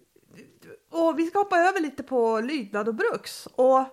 Och 0.90 1.18
vi 1.18 1.26
ska 1.26 1.38
hoppa 1.38 1.56
över 1.56 1.80
lite 1.80 2.02
på 2.02 2.40
lydnad 2.40 2.88
och 2.88 2.94
bruks. 2.94 3.46
Och 3.46 3.84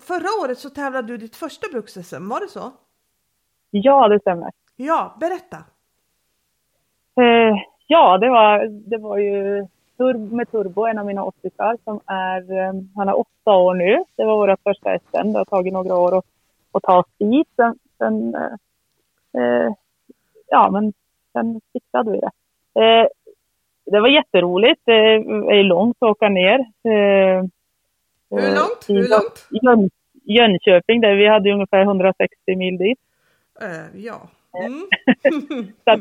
förra 0.00 0.44
året 0.44 0.58
så 0.58 0.70
tävlade 0.70 1.08
du 1.08 1.16
ditt 1.16 1.36
första 1.36 1.66
bruks-SM, 1.72 2.28
var 2.28 2.40
det 2.40 2.48
så? 2.48 2.72
Ja, 3.70 4.08
det 4.08 4.20
stämmer. 4.20 4.50
Ja, 4.76 5.16
berätta. 5.20 5.56
Eh, 7.16 7.54
ja, 7.86 8.18
det 8.18 8.28
var, 8.28 8.66
det 8.90 8.98
var 8.98 9.18
ju 9.18 9.66
Turbo, 10.02 10.36
med 10.36 10.50
Turbo, 10.50 10.86
en 10.86 10.98
av 10.98 11.06
mina 11.06 11.24
80 11.24 11.50
som 11.84 12.00
är, 12.06 12.52
eh, 12.58 12.72
han 12.96 13.08
är 13.08 13.18
åtta 13.18 13.50
år 13.50 13.74
nu. 13.74 14.04
Det 14.16 14.24
var 14.24 14.36
våra 14.36 14.56
första 14.56 14.98
SM. 14.98 15.32
Det 15.32 15.38
har 15.38 15.44
tagit 15.44 15.72
några 15.72 15.94
år 15.94 16.18
att, 16.18 16.24
att 16.72 16.82
ta 16.82 16.98
oss 16.98 17.06
dit. 17.18 17.48
Sen, 17.56 17.78
sen 17.98 18.34
eh, 18.34 18.52
eh, 19.42 19.72
ja, 20.46 20.70
men 20.70 20.92
sen 21.32 21.60
fixade 21.72 22.10
vi 22.10 22.20
det. 22.20 22.30
Eh, 22.80 23.06
det 23.84 24.00
var 24.00 24.08
jätteroligt. 24.08 24.80
Det 24.84 24.92
är 24.92 25.62
långt 25.62 25.96
att 26.00 26.10
åka 26.10 26.28
ner. 26.28 26.58
Eh, 26.60 27.44
Hur 28.30 28.54
långt? 28.54 28.84
Hur 28.88 29.08
långt? 29.08 29.48
Jön, 29.50 29.90
Jönköping, 30.24 31.00
där 31.00 31.14
vi 31.14 31.28
hade 31.28 31.52
ungefär 31.52 31.82
160 31.82 32.56
mil 32.56 32.78
dit. 32.78 32.98
Ja. 33.94 34.20
Mm. 34.58 34.86
så 35.84 35.90
att, 35.90 36.00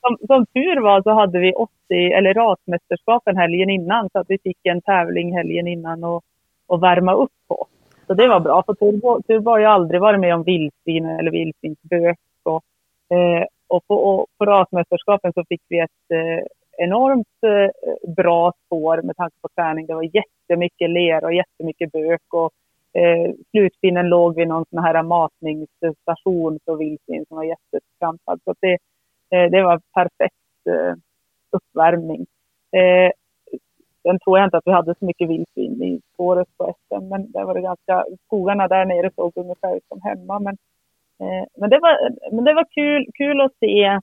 som, 0.00 0.26
som 0.26 0.46
tur 0.46 0.80
var 0.80 1.02
så 1.02 1.10
hade 1.10 1.38
vi 1.38 1.52
80, 1.52 1.72
eller 2.12 2.34
rasmästerskapen 2.34 3.36
helgen 3.36 3.70
innan, 3.70 4.10
så 4.10 4.18
att 4.18 4.30
vi 4.30 4.38
fick 4.38 4.58
en 4.62 4.82
tävling 4.82 5.36
helgen 5.36 5.66
innan 5.68 6.04
och, 6.04 6.24
och 6.66 6.82
värma 6.82 7.14
upp 7.14 7.32
på. 7.48 7.66
Så 8.06 8.14
det 8.14 8.28
var 8.28 8.40
bra, 8.40 8.62
för 8.66 8.74
Turbo, 8.74 9.22
Turbo 9.22 9.50
har 9.50 9.58
ju 9.58 9.64
aldrig 9.64 10.00
varit 10.00 10.20
med 10.20 10.34
om 10.34 10.42
vildsvin 10.42 11.06
eller 11.06 11.30
vildsvinsbök. 11.30 12.18
Och, 12.42 12.64
eh, 13.16 13.44
och, 13.68 13.86
på, 13.86 13.94
och 13.94 14.26
på 14.38 14.44
rasmästerskapen 14.44 15.32
så 15.32 15.44
fick 15.48 15.62
vi 15.68 15.78
ett 15.78 16.10
eh, 16.10 16.46
enormt 16.78 17.42
eh, 17.42 18.10
bra 18.16 18.52
spår 18.66 19.02
med 19.02 19.16
tanke 19.16 19.36
på 19.42 19.48
träning. 19.54 19.86
Det 19.86 19.94
var 19.94 20.02
jättemycket 20.02 20.90
ler 20.90 21.24
och 21.24 21.34
jättemycket 21.34 21.92
bök. 21.92 22.34
Och, 22.34 22.50
Eh, 22.96 23.34
slutpinnen 23.50 24.08
låg 24.08 24.36
vid 24.36 24.48
någon 24.48 24.64
sån 24.70 24.78
här 24.78 25.02
matningsstation 25.02 26.58
för 26.64 26.76
vildsvin 26.76 27.24
som 27.28 27.36
var 27.36 27.44
jättetrampad. 27.44 28.40
Så 28.44 28.54
det, 28.60 28.78
eh, 29.30 29.50
det 29.50 29.62
var 29.62 29.80
perfekt 29.94 30.66
eh, 30.68 30.94
uppvärmning. 31.50 32.26
Eh, 32.76 33.10
sen 34.02 34.18
tror 34.18 34.38
jag 34.38 34.46
inte 34.46 34.56
att 34.56 34.66
vi 34.66 34.72
hade 34.72 34.94
så 34.98 35.04
mycket 35.04 35.28
vildsvin 35.28 35.82
i 35.82 36.00
spåret 36.14 36.48
på 36.56 36.74
SM, 36.74 37.08
men 37.08 37.32
där 37.32 37.44
var 37.44 37.54
det 37.54 37.60
ganska, 37.60 38.04
skogarna 38.26 38.68
där 38.68 38.84
nere 38.84 39.10
såg 39.16 39.32
ungefär 39.36 39.76
ut 39.76 39.88
som 39.88 40.00
hemma. 40.00 40.38
Men, 40.38 40.56
eh, 41.20 41.46
men, 41.56 41.70
det, 41.70 41.78
var, 41.78 42.10
men 42.32 42.44
det 42.44 42.54
var 42.54 42.66
kul, 42.74 43.06
kul 43.14 43.40
att 43.40 43.58
se 43.60 44.00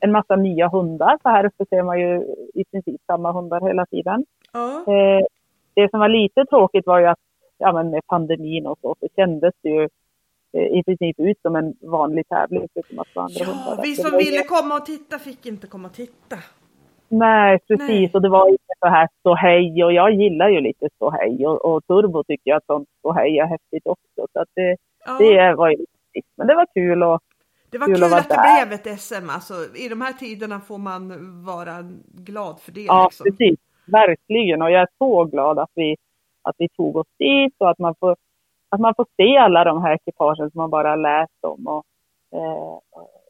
en 0.00 0.12
massa 0.12 0.36
nya 0.36 0.68
hundar. 0.68 1.18
Så 1.22 1.28
här 1.28 1.44
uppe 1.44 1.64
ser 1.66 1.82
man 1.82 2.00
ju 2.00 2.24
i 2.54 2.64
princip 2.64 3.00
samma 3.06 3.32
hundar 3.32 3.60
hela 3.60 3.86
tiden. 3.86 4.24
Mm. 4.54 5.24
det 5.74 5.90
som 5.90 6.00
var 6.00 6.08
lite 6.08 6.44
tråkigt 6.44 6.86
var 6.86 6.98
ju 6.98 7.06
att 7.06 7.29
ja, 7.60 7.72
men 7.72 7.90
med 7.90 8.06
pandemin 8.06 8.66
och 8.66 8.78
så, 8.82 8.96
så 9.00 9.08
kändes 9.16 9.54
det 9.62 9.68
ju 9.68 9.88
eh, 10.52 10.78
i 10.78 10.82
princip 10.84 11.20
ut 11.20 11.38
som 11.42 11.56
en 11.56 11.74
vanlig 11.80 12.28
tävling. 12.28 12.68
Förutom 12.74 12.98
att 12.98 13.16
andra 13.16 13.34
ja, 13.38 13.44
hundar. 13.44 13.82
vi 13.82 13.94
som 13.94 14.18
ville 14.18 14.42
komma 14.42 14.74
och 14.74 14.86
titta 14.86 15.18
fick 15.18 15.46
inte 15.46 15.66
komma 15.66 15.88
och 15.88 15.94
titta. 15.94 16.36
Nej, 17.08 17.58
precis. 17.68 17.88
Nej. 17.88 18.10
Och 18.14 18.22
det 18.22 18.28
var 18.28 18.48
ju 18.48 18.56
så 18.80 18.88
här 18.88 19.08
stå 19.20 19.34
hej 19.34 19.84
och 19.84 19.92
jag 19.92 20.12
gillar 20.12 20.48
ju 20.48 20.60
lite 20.60 20.88
stå 20.96 21.10
hej 21.10 21.46
och, 21.46 21.64
och 21.64 21.86
turbo 21.86 22.24
tycker 22.24 22.50
jag 22.50 22.56
att 22.56 22.66
sånt 22.66 22.88
stå 22.98 23.12
hej 23.12 23.38
är 23.38 23.46
häftigt 23.46 23.86
också. 23.86 24.26
Så 24.32 24.40
att 24.40 24.48
det, 24.54 24.76
ja. 25.06 25.16
det 25.18 25.54
var 25.54 25.70
ju 25.70 25.76
lite 25.76 26.28
Men 26.36 26.46
det 26.46 26.54
var 26.54 26.66
kul 26.74 27.02
och 27.02 27.20
det 27.70 27.78
var 27.78 27.86
kul, 27.86 27.94
kul 27.94 28.04
att, 28.04 28.12
att 28.12 28.28
det 28.28 28.66
blev 28.66 28.72
ett 28.72 29.00
SM. 29.00 29.30
Alltså, 29.30 29.54
I 29.76 29.88
de 29.88 30.00
här 30.00 30.12
tiderna 30.12 30.60
får 30.60 30.78
man 30.78 31.04
vara 31.44 31.76
glad 32.04 32.60
för 32.60 32.72
det. 32.72 32.80
Ja, 32.80 33.04
liksom. 33.04 33.24
precis. 33.24 33.60
Verkligen. 33.86 34.62
Och 34.62 34.70
jag 34.70 34.82
är 34.82 34.88
så 34.98 35.24
glad 35.24 35.58
att 35.58 35.70
vi 35.74 35.96
att 36.42 36.54
vi 36.58 36.68
tog 36.68 36.96
oss 36.96 37.06
dit 37.18 37.54
och 37.58 37.70
att 37.70 37.78
man 37.78 37.94
får, 38.00 38.16
att 38.68 38.80
man 38.80 38.94
får 38.94 39.06
se 39.16 39.36
alla 39.36 39.64
de 39.64 39.82
här 39.82 39.94
ekipagen 39.94 40.50
som 40.50 40.58
man 40.58 40.70
bara 40.70 40.96
läst 40.96 41.44
om 41.44 41.66
och, 41.66 41.84
eh, 42.32 42.78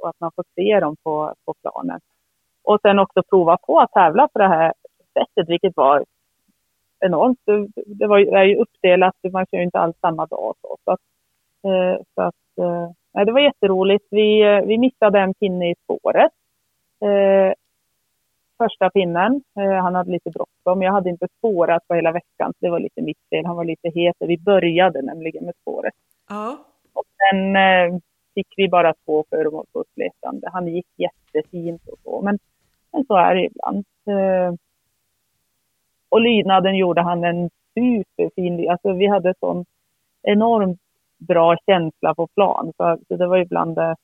och 0.00 0.08
att 0.08 0.20
man 0.20 0.30
får 0.36 0.44
se 0.54 0.80
dem 0.80 0.96
på, 1.02 1.34
på 1.44 1.54
planen. 1.54 2.00
och 2.64 2.78
sen 2.82 2.98
också 2.98 3.22
prova 3.22 3.56
på 3.56 3.80
att 3.80 3.92
tävla 3.92 4.28
på 4.28 4.38
det 4.38 4.48
här 4.48 4.72
sättet, 5.12 5.48
vilket 5.48 5.76
var 5.76 6.04
enormt. 7.00 7.38
Det 7.86 8.06
var 8.06 8.18
det 8.18 8.38
är 8.38 8.44
ju 8.44 8.56
uppdelat, 8.56 9.14
man 9.32 9.46
kör 9.46 9.58
ju 9.58 9.64
inte 9.64 9.78
alls 9.78 9.96
samma 10.00 10.26
dag. 10.26 10.54
Så, 10.60 10.76
så 10.84 10.90
att, 10.90 11.00
eh, 11.64 12.02
så 12.14 12.22
att 12.22 12.58
eh, 12.58 13.24
det 13.24 13.32
var 13.32 13.40
jätteroligt. 13.40 14.06
Vi, 14.10 14.42
eh, 14.42 14.62
vi 14.62 14.78
missade 14.78 15.20
en 15.20 15.34
pinne 15.34 15.70
i 15.70 15.74
spåret. 15.84 16.32
Eh, 17.02 17.52
första 18.64 18.90
pinnen. 18.90 19.42
Eh, 19.60 19.82
han 19.84 19.94
hade 19.94 20.10
lite 20.10 20.30
bråttom. 20.30 20.82
Jag 20.82 20.92
hade 20.92 21.10
inte 21.10 21.28
spårat 21.38 21.88
på 21.88 21.94
hela 21.94 22.12
veckan, 22.12 22.52
så 22.52 22.58
det 22.60 22.70
var 22.70 22.80
lite 22.80 23.02
mitt 23.02 23.18
fel. 23.30 23.46
Han 23.46 23.56
var 23.56 23.64
lite 23.64 23.90
het. 23.94 24.16
Vi 24.18 24.38
började 24.38 25.02
nämligen 25.02 25.44
med 25.44 25.54
spåret. 25.62 25.94
Ja. 26.28 26.58
Och 26.92 27.04
sen 27.18 27.56
eh, 27.56 27.98
fick 28.34 28.48
vi 28.56 28.68
bara 28.68 28.94
två 29.04 29.24
föremål 29.30 29.66
på 29.72 29.80
uppletande. 29.80 30.48
Han 30.52 30.68
gick 30.68 30.86
jättefint 30.96 31.88
och 31.88 31.98
så, 32.04 32.20
men, 32.22 32.38
men 32.92 33.04
så 33.04 33.16
är 33.16 33.34
det 33.34 33.44
ibland. 33.44 33.84
Eh, 34.06 34.54
och 36.08 36.20
lydnaden 36.20 36.76
gjorde 36.76 37.02
han 37.02 37.24
en 37.24 37.50
superfin, 37.74 38.70
alltså 38.70 38.92
vi 38.92 39.06
hade 39.06 39.34
sån 39.40 39.64
enormt 40.22 40.80
bra 41.18 41.56
känsla 41.66 42.14
på 42.14 42.26
plan. 42.26 42.72
Så, 42.76 42.98
så 43.08 43.16
det 43.16 43.26
var 43.26 43.36
ju 43.36 43.44
bland 43.44 43.76
det, 43.76 43.96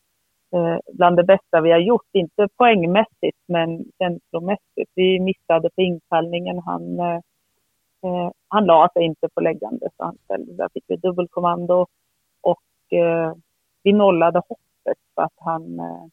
bland 0.93 1.17
det 1.17 1.25
bästa 1.25 1.61
vi 1.61 1.73
har 1.73 1.79
gjort. 1.79 2.09
Inte 2.13 2.49
poängmässigt, 2.57 3.39
men 3.49 3.85
känslomässigt. 3.99 4.91
Vi 4.95 5.21
missade 5.21 5.71
på 5.71 5.81
inkallningen. 5.81 6.59
Han, 6.59 7.01
eh, 7.01 7.21
eh, 8.05 8.31
han 8.49 8.65
la 8.67 8.89
sig 8.93 9.05
inte 9.05 9.29
på 9.35 9.41
läggande, 9.41 9.89
så 9.97 10.05
han 10.05 10.17
ställde. 10.25 10.53
Där 10.53 10.69
fick 10.75 10.85
vi 10.87 10.97
dubbelkommando 10.97 11.87
och 12.41 12.99
eh, 12.99 13.33
vi 13.83 13.93
nollade 13.93 14.39
hoppet 14.39 14.99
så 15.15 15.21
att 15.23 15.35
han, 15.37 15.81
eh, 15.81 16.05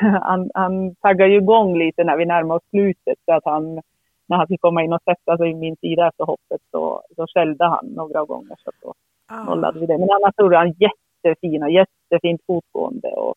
han, 0.22 0.50
han 0.54 0.94
taggade 0.94 1.30
ju 1.30 1.38
igång 1.38 1.78
lite 1.78 2.04
när 2.04 2.16
vi 2.16 2.26
närmade 2.26 2.58
oss 2.58 2.70
slutet 2.70 3.18
så 3.24 3.32
att 3.32 3.44
han 3.44 3.80
när 4.28 4.36
han 4.36 4.46
fick 4.46 4.60
komma 4.60 4.82
in 4.82 4.92
och 4.92 5.02
sätta 5.02 5.36
sig 5.36 5.50
i 5.50 5.54
min 5.54 5.76
sida 5.76 6.08
efter 6.08 6.24
hoppet 6.24 6.60
så, 6.70 7.02
så 7.16 7.26
skällde 7.26 7.64
han 7.64 7.86
några 7.86 8.24
gånger. 8.24 8.56
Så 8.64 8.70
då 8.82 8.94
ah. 9.26 9.44
nollade 9.44 9.80
vi 9.80 9.86
det. 9.86 9.98
Men 9.98 10.10
annars 10.10 10.34
gjorde 10.38 10.56
han 10.56 10.74
jättefina, 11.22 11.70
jättefint 11.70 12.40
fotgående 12.46 13.08
och, 13.08 13.34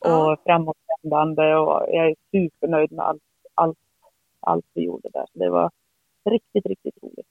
och 0.00 0.10
ah. 0.10 0.36
framåtvändande 0.44 1.54
och 1.54 1.86
jag 1.88 2.08
är 2.08 2.14
supernöjd 2.30 2.92
med 2.92 3.04
allt, 3.04 3.22
allt, 3.54 3.78
allt 4.40 4.66
vi 4.74 4.84
gjorde 4.84 5.08
där. 5.12 5.26
Så 5.32 5.38
det 5.38 5.50
var 5.50 5.70
riktigt, 6.30 6.66
riktigt 6.66 7.02
roligt. 7.02 7.26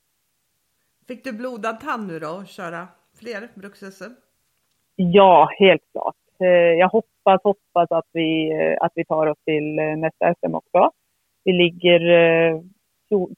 Fick 1.08 1.24
du 1.24 1.34
blodad 1.34 1.80
tand 1.80 2.08
nu 2.08 2.20
då 2.20 2.30
och 2.30 2.48
köra 2.48 2.88
fler 3.20 3.50
bruks 3.56 4.02
Ja, 4.96 5.50
helt 5.60 5.92
klart. 5.92 6.16
Eh, 6.40 6.48
jag 6.48 6.90
hoppas, 6.90 7.44
hoppas 7.44 7.92
att 7.92 8.08
vi, 8.12 8.52
eh, 8.52 8.78
att 8.86 8.92
vi 8.96 9.06
tar 9.06 9.28
oss 9.28 9.38
till 9.46 9.80
eh, 9.80 9.98
nästa 9.98 10.34
SM 10.34 10.56
också. 10.56 10.92
Vi 11.44 11.52
ligger 11.52 12.00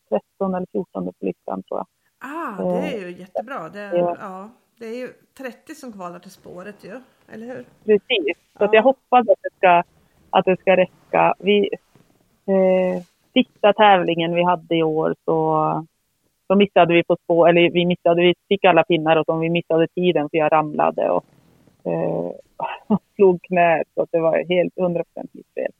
13 0.10 0.56
eller 0.56 0.68
14 0.72 1.06
på 1.06 1.26
listan 1.26 1.64
tror 1.64 1.80
jag. 1.80 1.88
Ah, 2.20 2.80
det 2.82 2.96
är 2.96 3.00
ju 3.00 3.20
jättebra. 3.20 3.70
Det 3.70 3.98
ja. 3.98 4.18
ja 4.20 4.50
det 4.80 4.86
är 4.86 4.96
ju 4.96 5.10
30 5.38 5.76
som 5.76 5.94
kvalar 5.94 6.20
till 6.20 6.32
spåret 6.32 6.84
ju, 6.84 7.00
eller 7.34 7.48
hur? 7.48 7.66
Precis, 7.86 8.38
så 8.58 8.64
ja. 8.64 8.70
jag 8.72 8.84
hoppas 8.84 9.30
att 9.30 9.40
det 9.42 9.50
ska, 9.58 9.84
att 10.30 10.46
det 10.46 10.60
ska 10.60 10.78
räcka. 10.78 11.34
Vi, 11.40 11.70
eh, 12.48 13.04
sista 13.34 13.74
tävlingen 13.74 14.36
vi 14.36 14.44
hade 14.44 14.76
i 14.76 14.84
år 14.84 15.16
så, 15.26 15.86
så 16.48 16.56
missade 16.56 16.94
vi 16.94 17.04
på 17.04 17.18
spår, 17.24 17.50
eller 17.50 17.70
vi 17.70 17.86
missade, 17.86 18.22
vi 18.22 18.34
fick 18.48 18.66
alla 18.66 18.84
pinnar 18.84 19.16
och 19.16 19.26
så 19.26 19.38
vi 19.38 19.50
missade 19.50 19.88
tiden 19.88 20.30
för 20.30 20.38
jag 20.38 20.52
ramlade 20.52 21.10
och 21.10 21.26
eh, 21.84 22.32
slog 23.16 23.42
knät 23.42 23.88
så 23.96 24.02
att 24.02 24.12
det 24.12 24.20
var 24.20 24.38
helt 24.50 24.76
100% 24.76 25.04
mitt 25.32 25.54
fel. 25.54 25.72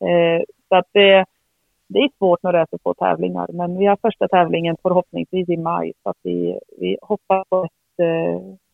Eh, 0.00 0.42
så 0.68 0.76
att 0.76 0.86
det, 0.92 1.24
det 1.88 1.98
är 1.98 2.10
svårt 2.18 2.42
när 2.42 2.52
det 2.52 2.58
är 2.58 2.66
så 2.70 2.78
få 2.82 2.94
tävlingar, 2.94 3.48
men 3.52 3.78
vi 3.78 3.86
har 3.86 3.96
första 3.96 4.28
tävlingen 4.28 4.76
förhoppningsvis 4.82 5.48
i 5.48 5.56
maj 5.56 5.92
så 6.02 6.08
att 6.10 6.18
vi, 6.22 6.60
vi 6.78 6.96
hoppas 7.02 7.48
på 7.48 7.68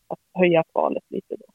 att 0.07 0.19
höja 0.33 0.63
kvalet 0.71 1.03
lite 1.09 1.35
då. 1.35 1.45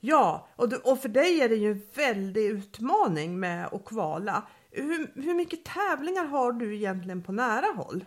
Ja, 0.00 0.46
och, 0.56 0.68
du, 0.68 0.76
och 0.76 0.98
för 0.98 1.08
dig 1.08 1.40
är 1.40 1.48
det 1.48 1.54
ju 1.54 1.70
en 1.70 1.82
väldig 1.96 2.46
utmaning 2.46 3.40
med 3.40 3.66
att 3.66 3.84
kvala. 3.84 4.42
Hur, 4.70 5.22
hur 5.22 5.34
mycket 5.34 5.64
tävlingar 5.64 6.24
har 6.24 6.52
du 6.52 6.76
egentligen 6.76 7.22
på 7.22 7.32
nära 7.32 7.66
håll? 7.76 8.04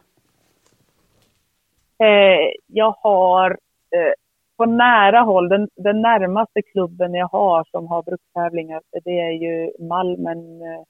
Eh, 2.00 2.52
jag 2.68 2.96
har 3.02 3.52
eh, 3.96 4.14
på 4.58 4.66
nära 4.66 5.20
håll, 5.20 5.50
den, 5.50 5.70
den, 5.76 6.02
närmaste 6.02 6.62
klubben 6.62 7.14
jag 7.14 7.28
har 7.28 7.64
som 7.72 7.88
har 7.88 8.04
brukstävlingar, 8.04 8.82
det 9.04 9.20
är 9.20 9.32
ju 9.32 9.72
Malmen 9.80 10.62
eh, 10.62 10.84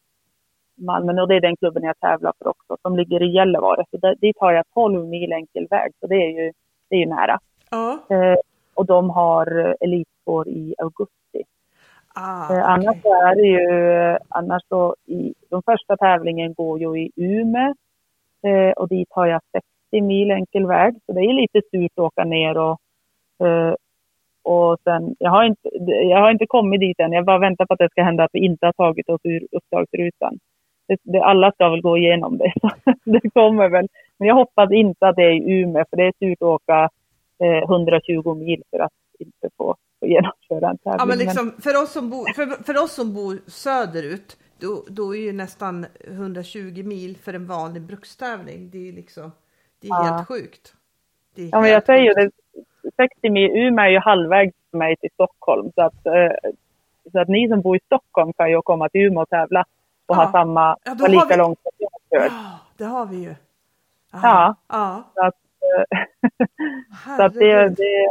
Malmö 0.77 1.21
och 1.21 1.27
det 1.27 1.35
är 1.35 1.41
den 1.41 1.57
klubben 1.57 1.83
jag 1.83 1.99
tävlar 1.99 2.33
för 2.37 2.47
också 2.47 2.77
som 2.81 2.95
ligger 2.97 3.23
i 3.23 3.35
Gällivare. 3.35 3.85
Så 3.91 3.97
där, 3.97 4.15
dit 4.15 4.35
har 4.39 4.51
jag 4.51 4.65
12 4.73 5.07
mil 5.07 5.33
enkel 5.33 5.67
väg 5.69 5.91
så 5.99 6.07
det 6.07 6.15
är 6.15 6.29
ju, 6.29 6.51
det 6.89 6.95
är 6.95 6.99
ju 6.99 7.05
nära. 7.05 7.39
Ja. 7.70 7.99
Eh, 8.09 8.38
och 8.74 8.86
de 8.86 9.09
har 9.09 9.76
elitspår 9.80 10.47
i 10.47 10.76
augusti. 10.78 11.43
Ah, 12.15 12.53
eh, 12.53 12.70
annars 12.70 12.97
okay. 12.97 13.11
är 13.11 13.36
det 13.36 13.47
ju, 13.47 14.18
annars 14.30 14.63
så 14.70 14.95
i, 15.05 15.34
de 15.49 15.63
första 15.63 15.97
tävlingen 15.97 16.53
går 16.53 16.80
ju 16.80 16.99
i 16.99 17.11
Umeå 17.15 17.74
eh, 18.43 18.72
och 18.72 18.88
dit 18.88 19.07
har 19.11 19.28
jag 19.28 19.41
60 19.51 20.01
mil 20.01 20.32
enkel 20.32 20.68
väg. 20.68 20.95
Så 21.05 21.13
det 21.13 21.22
är 21.22 21.34
lite 21.34 21.61
surt 21.72 21.91
att 21.95 22.03
åka 22.03 22.24
ner 22.24 22.57
och 22.57 22.80
eh, 23.47 23.74
och 24.43 24.78
sen, 24.84 25.15
jag 25.20 25.32
har, 25.32 25.43
inte, 25.43 25.70
jag 25.86 26.20
har 26.22 26.32
inte 26.32 26.45
kommit 26.47 26.80
dit 26.80 26.99
än, 26.99 27.11
jag 27.11 27.26
bara 27.26 27.38
väntar 27.38 27.65
på 27.65 27.74
att 27.74 27.80
det 27.80 27.89
ska 27.89 28.03
hända 28.03 28.24
att 28.24 28.34
vi 28.34 28.39
inte 28.39 28.65
har 28.65 28.74
tagit 28.74 29.09
oss 29.09 29.22
ur 29.24 29.47
uppdragsrutan 29.51 30.39
det, 30.88 30.99
det, 31.03 31.22
alla 31.22 31.51
ska 31.51 31.70
väl 31.70 31.82
gå 31.82 31.97
igenom 31.97 32.38
det. 32.38 32.53
det 33.03 33.30
kommer 33.34 33.70
väl. 33.70 33.88
Men 34.18 34.28
jag 34.28 34.36
hoppas 34.36 34.72
inte 34.72 35.07
att 35.07 35.15
det 35.15 35.24
är 35.24 35.32
i 35.32 35.61
Umeå, 35.61 35.86
för 35.89 35.97
det 35.97 36.03
är 36.03 36.13
surt 36.20 36.41
att 36.41 36.47
åka 36.47 36.89
eh, 37.39 37.63
120 37.63 38.33
mil 38.33 38.63
för 38.71 38.79
att 38.79 38.93
inte 39.19 39.49
få, 39.57 39.75
få 39.99 40.07
genomföra 40.07 40.69
en 40.69 40.77
tävling. 40.77 40.99
Ja, 40.99 41.05
men 41.05 41.17
liksom, 41.17 41.53
för, 41.61 41.83
oss 41.83 41.91
som 41.91 42.09
bor, 42.09 42.33
för, 42.33 42.63
för 42.63 42.83
oss 42.83 42.93
som 42.93 43.13
bor 43.13 43.39
söderut, 43.47 44.38
då, 44.59 44.83
då 44.88 45.15
är 45.15 45.19
ju 45.19 45.33
nästan 45.33 45.85
120 46.07 46.83
mil 46.85 47.17
för 47.17 47.33
en 47.33 47.47
vanlig 47.47 47.81
brukstävling. 47.81 48.69
Det 48.69 48.89
är 48.89 48.93
liksom, 48.93 49.31
det 49.81 49.88
är 49.88 49.89
ja. 49.89 50.03
helt 50.03 50.27
sjukt. 50.27 50.73
Är 51.35 51.49
ja, 51.51 51.61
men 51.61 51.69
jag 51.69 51.85
säger 51.85 52.15
det, 52.15 52.31
60 52.95 53.29
mil, 53.29 53.51
Umeå 53.51 53.85
är 53.85 53.89
ju 53.89 53.99
halvvägs 53.99 54.55
för 54.71 54.77
mig 54.77 54.95
till 54.95 55.09
Stockholm, 55.13 55.71
så 55.75 55.81
att, 55.81 56.05
eh, 56.05 56.51
så 57.11 57.19
att 57.19 57.27
ni 57.27 57.47
som 57.47 57.61
bor 57.61 57.77
i 57.77 57.79
Stockholm 57.85 58.33
kan 58.33 58.49
ju 58.49 58.61
komma 58.61 58.89
till 58.89 59.01
Umeå 59.01 59.21
och 59.21 59.29
tävla 59.29 59.65
och 60.05 60.15
ja. 60.15 60.23
ha 60.23 60.31
samma, 60.31 60.77
ja, 60.83 60.91
och 60.91 61.09
lika 61.09 61.27
vi... 61.29 61.38
långt 61.38 61.59
som 61.63 61.71
jag 61.77 62.21
kör. 62.21 62.35
Ja, 62.35 62.59
det 62.77 62.83
har 62.83 63.05
vi 63.05 63.17
ju. 63.17 63.35
Aha. 64.13 64.55
Ja. 64.67 65.03
Så 65.13 65.25
att, 65.25 65.35
så 67.18 67.24
att 67.24 67.34
det, 67.34 67.70
det, 67.70 68.09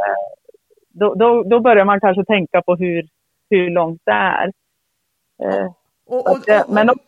då, 0.89 1.13
då, 1.13 1.43
då 1.43 1.59
börjar 1.59 1.85
man 1.85 1.99
kanske 1.99 2.25
tänka 2.25 2.61
på 2.61 2.75
hur, 2.75 3.07
hur 3.49 3.69
långt 3.69 4.01
det 4.05 4.11
är. 4.11 4.51
Eh, 5.43 5.71
och, 6.05 6.31
och, 6.31 6.39
det, 6.45 6.65
men 6.69 6.89
också, 6.89 7.03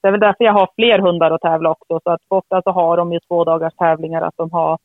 det 0.00 0.08
är 0.08 0.12
väl 0.12 0.20
därför 0.20 0.44
jag 0.44 0.52
har 0.52 0.68
fler 0.76 0.98
hundar 0.98 1.30
att 1.30 1.40
tävla 1.40 1.70
också. 1.70 2.00
Så 2.04 2.10
att 2.10 2.20
ofta 2.28 2.62
så 2.62 2.70
har 2.70 2.96
de 2.96 3.12
ju 3.12 3.20
två 3.20 3.44
dagars 3.44 3.74
tävlingar 3.74 4.22
att 4.22 4.36
de 4.36 4.50
har 4.50 4.78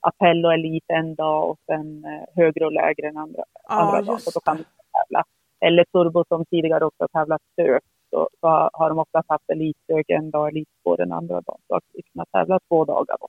appell 0.00 0.46
och 0.46 0.54
elit 0.54 0.84
en 0.88 1.14
dag 1.14 1.50
och 1.50 1.58
sen 1.66 2.04
eh, 2.04 2.42
högre 2.42 2.64
och 2.64 2.72
lägre 2.72 3.08
en 3.08 3.16
andra, 3.16 3.44
ja, 3.68 3.74
andra 3.74 4.02
dag. 4.02 4.20
Så 4.20 4.30
då 4.30 4.40
kan 4.40 4.56
de 4.56 4.64
tävla 4.64 5.24
eller 5.60 5.84
Turbo 5.84 6.24
som 6.28 6.44
tidigare 6.44 6.84
också 6.84 7.08
tävlat 7.08 7.42
stök, 7.52 7.82
så, 8.14 8.28
så 8.40 8.70
har 8.72 8.88
de 8.88 8.98
oftast 8.98 9.28
haft 9.28 9.50
elitstök 9.50 10.10
en 10.10 10.30
dag, 10.30 10.48
elitspår 10.48 10.96
den 10.96 11.12
andra 11.12 11.40
dagen. 11.40 11.60
Så 11.68 11.76
att 11.76 11.84
vi 11.92 12.02
kunnat 12.02 12.30
tävla 12.32 12.58
två 12.68 12.84
dagar 12.84 13.16
då. 13.20 13.28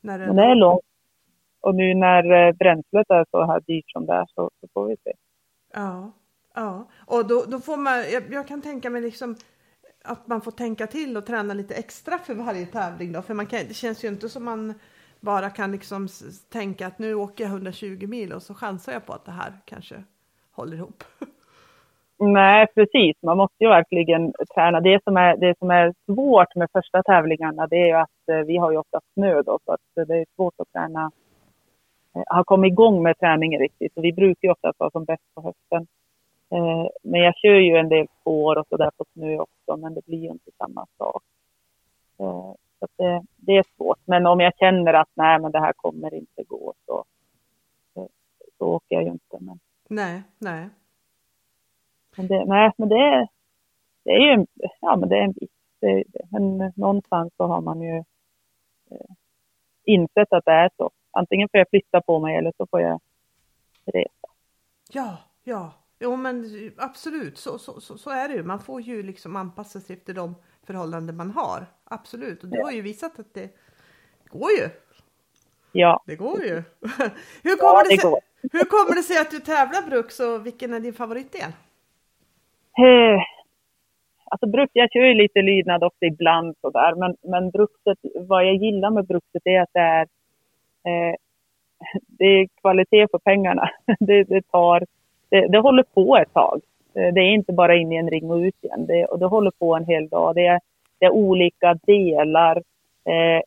När 0.00 0.18
det... 0.18 0.26
Men 0.26 0.36
det 0.36 0.42
är 0.42 0.54
långt. 0.54 0.80
Och 1.60 1.74
nu 1.74 1.94
när 1.94 2.46
eh, 2.48 2.52
bränslet 2.52 3.10
är 3.10 3.26
så 3.30 3.44
här 3.44 3.60
dyrt 3.60 3.90
som 3.90 4.06
det 4.06 4.12
är 4.12 4.26
så, 4.34 4.50
så 4.60 4.68
får 4.74 4.86
vi 4.86 4.96
se. 5.04 5.12
Ja, 5.72 6.12
ja. 6.54 6.88
och 7.06 7.26
då, 7.26 7.44
då 7.48 7.58
får 7.58 7.76
man, 7.76 7.96
jag, 8.12 8.22
jag 8.30 8.48
kan 8.48 8.62
tänka 8.62 8.90
mig 8.90 9.02
liksom 9.02 9.36
att 10.04 10.26
man 10.26 10.40
får 10.40 10.50
tänka 10.50 10.86
till 10.86 11.16
och 11.16 11.26
träna 11.26 11.54
lite 11.54 11.74
extra 11.74 12.18
för 12.18 12.34
varje 12.34 12.66
tävling 12.66 13.12
då, 13.12 13.22
för 13.22 13.34
man 13.34 13.46
kan, 13.46 13.60
det 13.68 13.74
känns 13.74 14.04
ju 14.04 14.08
inte 14.08 14.28
som 14.28 14.44
man 14.44 14.74
bara 15.20 15.50
kan 15.50 15.72
liksom 15.72 16.08
tänka 16.48 16.86
att 16.86 16.98
nu 16.98 17.14
åker 17.14 17.44
jag 17.44 17.50
120 17.50 18.06
mil 18.06 18.32
och 18.32 18.42
så 18.42 18.54
chansar 18.54 18.92
jag 18.92 19.06
på 19.06 19.12
att 19.12 19.24
det 19.24 19.32
här 19.32 19.52
kanske 19.64 20.04
håller 20.50 20.76
ihop. 20.76 21.04
Nej, 22.22 22.66
precis. 22.74 23.16
Man 23.22 23.36
måste 23.36 23.64
ju 23.64 23.68
verkligen 23.68 24.32
träna. 24.54 24.80
Det 24.80 25.04
som 25.04 25.16
är, 25.16 25.36
det 25.36 25.58
som 25.58 25.70
är 25.70 25.94
svårt 26.06 26.54
med 26.54 26.68
första 26.72 27.02
tävlingarna 27.02 27.66
det 27.66 27.76
är 27.76 27.86
ju 27.86 27.92
att 27.92 28.28
eh, 28.32 28.38
vi 28.38 28.56
har 28.56 28.70
ju 28.70 28.76
ofta 28.76 29.00
snö 29.14 29.42
då, 29.42 29.58
så 29.64 29.72
att 29.72 29.80
det 29.94 30.14
är 30.14 30.26
svårt 30.36 30.54
att 30.58 30.72
träna, 30.72 31.10
eh, 32.14 32.36
ha 32.36 32.44
kommit 32.44 32.72
igång 32.72 33.02
med 33.02 33.18
träningen 33.18 33.60
riktigt. 33.60 33.94
Så 33.94 34.00
vi 34.00 34.12
brukar 34.12 34.48
ju 34.48 34.52
ofta 34.52 34.72
vara 34.78 34.90
som 34.90 35.04
bäst 35.04 35.22
på 35.34 35.40
hösten. 35.42 35.86
Eh, 36.50 36.86
men 37.02 37.20
jag 37.20 37.34
kör 37.36 37.54
ju 37.54 37.76
en 37.76 37.88
del 37.88 38.06
spår 38.20 38.58
och 38.58 38.66
sådär 38.68 38.90
på 38.96 39.04
snö 39.12 39.38
också, 39.38 39.76
men 39.76 39.94
det 39.94 40.06
blir 40.06 40.18
ju 40.18 40.28
inte 40.30 40.50
samma 40.58 40.86
sak. 40.98 41.22
Eh, 42.18 42.52
så 42.78 42.86
det, 42.96 43.22
det, 43.36 43.56
är 43.56 43.64
svårt. 43.76 43.98
Men 44.04 44.26
om 44.26 44.40
jag 44.40 44.56
känner 44.56 44.94
att 44.94 45.10
nej, 45.14 45.38
men 45.40 45.52
det 45.52 45.60
här 45.60 45.72
kommer 45.76 46.14
inte 46.14 46.42
gå 46.42 46.74
så, 46.86 47.04
så 48.58 48.66
åker 48.66 48.96
jag 48.96 49.02
ju 49.02 49.10
inte. 49.10 49.36
Men... 49.40 49.58
Nej, 49.88 50.22
nej. 50.38 50.68
Men 52.16 52.26
det, 52.26 52.44
nej, 52.44 52.72
men 52.76 52.88
det 52.88 52.94
är, 52.98 53.28
det 54.04 54.10
är 54.10 54.18
ju 54.20 54.30
en, 54.30 54.46
ja, 54.80 54.96
men 54.96 55.08
det 55.08 55.16
är 55.16 55.22
en 55.22 55.32
bit. 55.32 55.50
Det, 55.80 56.04
men 56.30 56.72
någonstans 56.76 57.32
så 57.36 57.44
har 57.46 57.60
man 57.60 57.80
ju 57.80 57.96
eh, 58.90 59.14
insett 59.84 60.32
att 60.32 60.44
det 60.44 60.52
är 60.52 60.70
så. 60.76 60.90
Antingen 61.10 61.48
får 61.48 61.58
jag 61.58 61.68
flytta 61.70 62.00
på 62.00 62.18
mig 62.18 62.36
eller 62.36 62.52
så 62.56 62.66
får 62.66 62.80
jag 62.80 63.00
resa. 63.84 64.28
Ja, 64.92 65.16
ja, 65.42 65.72
jo 65.98 66.16
men 66.16 66.44
absolut 66.76 67.38
så, 67.38 67.58
så, 67.58 67.80
så, 67.80 67.98
så 67.98 68.10
är 68.10 68.28
det 68.28 68.34
ju. 68.34 68.42
Man 68.42 68.60
får 68.60 68.80
ju 68.80 69.02
liksom 69.02 69.36
anpassa 69.36 69.80
sig 69.80 69.96
efter 69.96 70.14
de 70.14 70.34
förhållanden 70.62 71.16
man 71.16 71.30
har. 71.30 71.66
Absolut, 71.84 72.42
och 72.42 72.48
du 72.48 72.62
har 72.62 72.70
ju 72.70 72.80
visat 72.80 73.18
att 73.18 73.34
det 73.34 73.50
går 74.26 74.50
ju. 74.50 74.68
Ja. 75.72 76.02
Det 76.06 76.16
går 76.16 76.42
ju. 76.42 76.54
hur, 77.42 77.56
kommer 77.56 77.74
Ja, 77.74 77.82
det 77.90 78.00
sig, 78.00 78.10
går. 78.10 78.20
hur 78.52 78.64
kommer 78.64 78.94
det 78.94 79.02
sig 79.02 79.18
att 79.18 79.30
du 79.30 79.38
tävlar 79.40 79.82
Brux 79.82 80.20
och 80.20 80.46
vilken 80.46 80.74
är 80.74 80.80
din 80.80 80.94
favoritdel? 80.94 81.52
Eh, 82.80 83.20
Alltså 84.30 84.46
brukt, 84.46 84.70
jag 84.74 84.92
kör 84.92 85.00
ju 85.04 85.14
lite 85.14 85.42
lydnad 85.42 85.84
också 85.84 86.04
ibland 86.04 86.56
sådär, 86.60 86.94
men, 86.94 87.16
men 87.22 87.50
brukset, 87.50 87.98
vad 88.14 88.46
jag 88.46 88.54
gillar 88.54 88.90
med 88.90 89.06
brukset 89.06 89.42
är 89.44 89.60
att 89.60 89.68
det 89.72 89.80
är, 89.80 90.06
eh, 90.86 91.14
det 92.08 92.24
är 92.24 92.48
kvalitet 92.60 93.06
för 93.10 93.18
pengarna. 93.18 93.70
Det, 94.00 94.24
det 94.24 94.42
tar, 94.50 94.84
det, 95.28 95.48
det 95.48 95.58
håller 95.58 95.82
på 95.82 96.16
ett 96.16 96.32
tag. 96.32 96.60
Eh, 96.94 97.14
det 97.14 97.20
är 97.20 97.32
inte 97.34 97.52
bara 97.52 97.76
in 97.76 97.92
i 97.92 97.96
en 97.96 98.10
ring 98.10 98.30
och 98.30 98.36
ut 98.36 98.64
igen. 98.64 98.86
Det, 98.86 99.04
och 99.04 99.18
det 99.18 99.26
håller 99.26 99.50
på 99.50 99.76
en 99.76 99.84
hel 99.84 100.08
dag. 100.08 100.34
Det 100.34 100.46
är, 100.46 100.60
det 100.98 101.06
är 101.06 101.10
olika 101.10 101.74
delar. 101.74 102.56
Eh, 103.04 103.42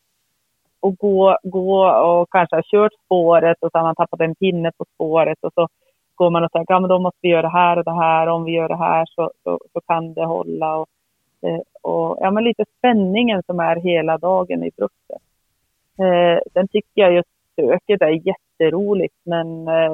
och 0.80 0.98
gå, 0.98 1.38
gå 1.44 1.86
och 1.86 2.30
kanske 2.32 2.56
ha 2.56 2.64
kört 2.64 2.94
spåret 3.06 3.58
och 3.62 3.72
så 3.72 3.78
har 3.78 3.84
man 3.86 3.96
tappat 3.96 4.22
en 4.22 4.36
pinne 4.36 4.72
på 4.78 4.86
spåret 4.96 5.38
och 5.42 5.54
så 5.54 5.68
går 6.16 6.30
man 6.30 6.44
och 6.44 6.52
tänker, 6.52 6.74
ja 6.74 6.80
men 6.80 6.90
då 6.90 7.00
måste 7.00 7.20
vi 7.22 7.30
göra 7.30 7.42
det 7.42 7.50
här 7.50 7.78
och 7.78 7.84
det 7.84 7.94
här, 7.96 8.28
om 8.28 8.44
vi 8.44 8.52
gör 8.52 8.68
det 8.70 8.78
här 8.78 9.06
så, 9.06 9.32
så, 9.44 9.60
så 9.74 9.82
kan 9.88 10.14
det 10.14 10.26
hålla. 10.26 10.76
Och, 10.78 10.90
eh, 11.42 11.60
och 11.82 12.18
ja 12.22 12.32
men 12.32 12.44
lite 12.44 12.66
spänningen 12.78 13.44
som 13.46 13.60
är 13.60 13.76
hela 13.76 14.18
dagen 14.18 14.64
i 14.64 14.72
brukset. 14.78 15.22
Eh, 16.00 16.40
sen 16.54 16.68
tycker 16.68 17.02
jag 17.02 17.14
just 17.14 17.30
söket 17.56 18.02
är 18.02 18.28
jätteroligt 18.28 19.16
men 19.24 19.68
eh, 19.68 19.94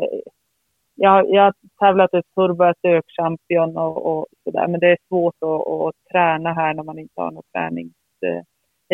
jag, 0.96 1.30
jag 1.30 1.44
har 1.44 1.54
tävlat 1.80 2.14
ett 2.14 2.26
turbo 2.36 2.74
sökchampion 2.82 3.78
och, 3.78 4.06
och 4.06 4.28
sådär 4.44 4.68
men 4.68 4.80
det 4.80 4.88
är 4.92 4.98
svårt 5.08 5.36
att, 5.42 5.68
att 5.68 5.96
träna 6.12 6.54
här 6.54 6.74
när 6.74 6.84
man 6.84 7.00
inte 7.00 7.22
har 7.22 7.32
något 7.32 7.52
tränings, 7.54 7.94
eh, 8.26 8.44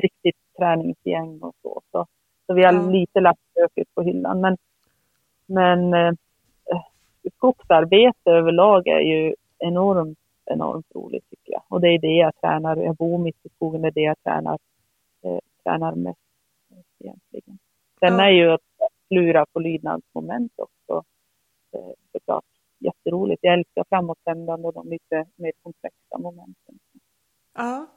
riktigt 0.01 0.35
träningsgäng 0.57 1.39
och 1.41 1.53
så. 1.61 1.81
Så, 1.91 2.05
så 2.45 2.53
vi 2.53 2.63
har 2.63 2.73
Ja. 2.73 2.89
lite 2.89 3.19
lagt 3.19 3.39
söket 3.53 3.87
på 3.95 4.01
hyllan 4.01 4.41
men, 4.41 4.57
men 5.45 5.93
eh, 5.93 6.13
skogsarbete 7.29 8.31
överlag 8.31 8.87
är 8.87 8.99
ju 8.99 9.35
enormt, 9.59 10.19
enormt 10.45 10.85
roligt 10.95 11.29
tycker 11.29 11.53
jag. 11.53 11.63
Och 11.67 11.81
det 11.81 11.87
är 11.87 11.99
det 11.99 12.07
jag 12.15 12.35
tränar. 12.41 12.77
Jag 12.77 12.95
bor 12.95 13.17
mitt 13.17 13.45
i 13.45 13.49
skogen, 13.49 13.81
det 13.81 13.87
är 13.87 13.91
det 13.91 14.01
jag 14.01 14.23
tränar, 14.23 14.57
eh, 15.21 15.39
tränar 15.63 15.95
mest 15.95 16.19
egentligen. 16.99 17.59
Sen 17.99 18.13
Ja. 18.13 18.25
är 18.25 18.29
ju 18.29 18.51
att 18.51 18.61
klura 19.07 19.45
på 19.45 19.59
lydnadsmoment 19.59 20.51
också 20.57 21.03
eh, 21.71 21.93
såklart 22.11 22.45
jätteroligt. 22.79 23.39
Jag 23.43 23.53
älskar 23.53 23.85
framåtsändande 23.89 24.67
och 24.67 24.73
de 24.73 24.89
lite 24.89 25.25
mer 25.35 25.51
komplexa 25.63 26.17
momenten. 26.17 26.79
Ja. 27.53 27.87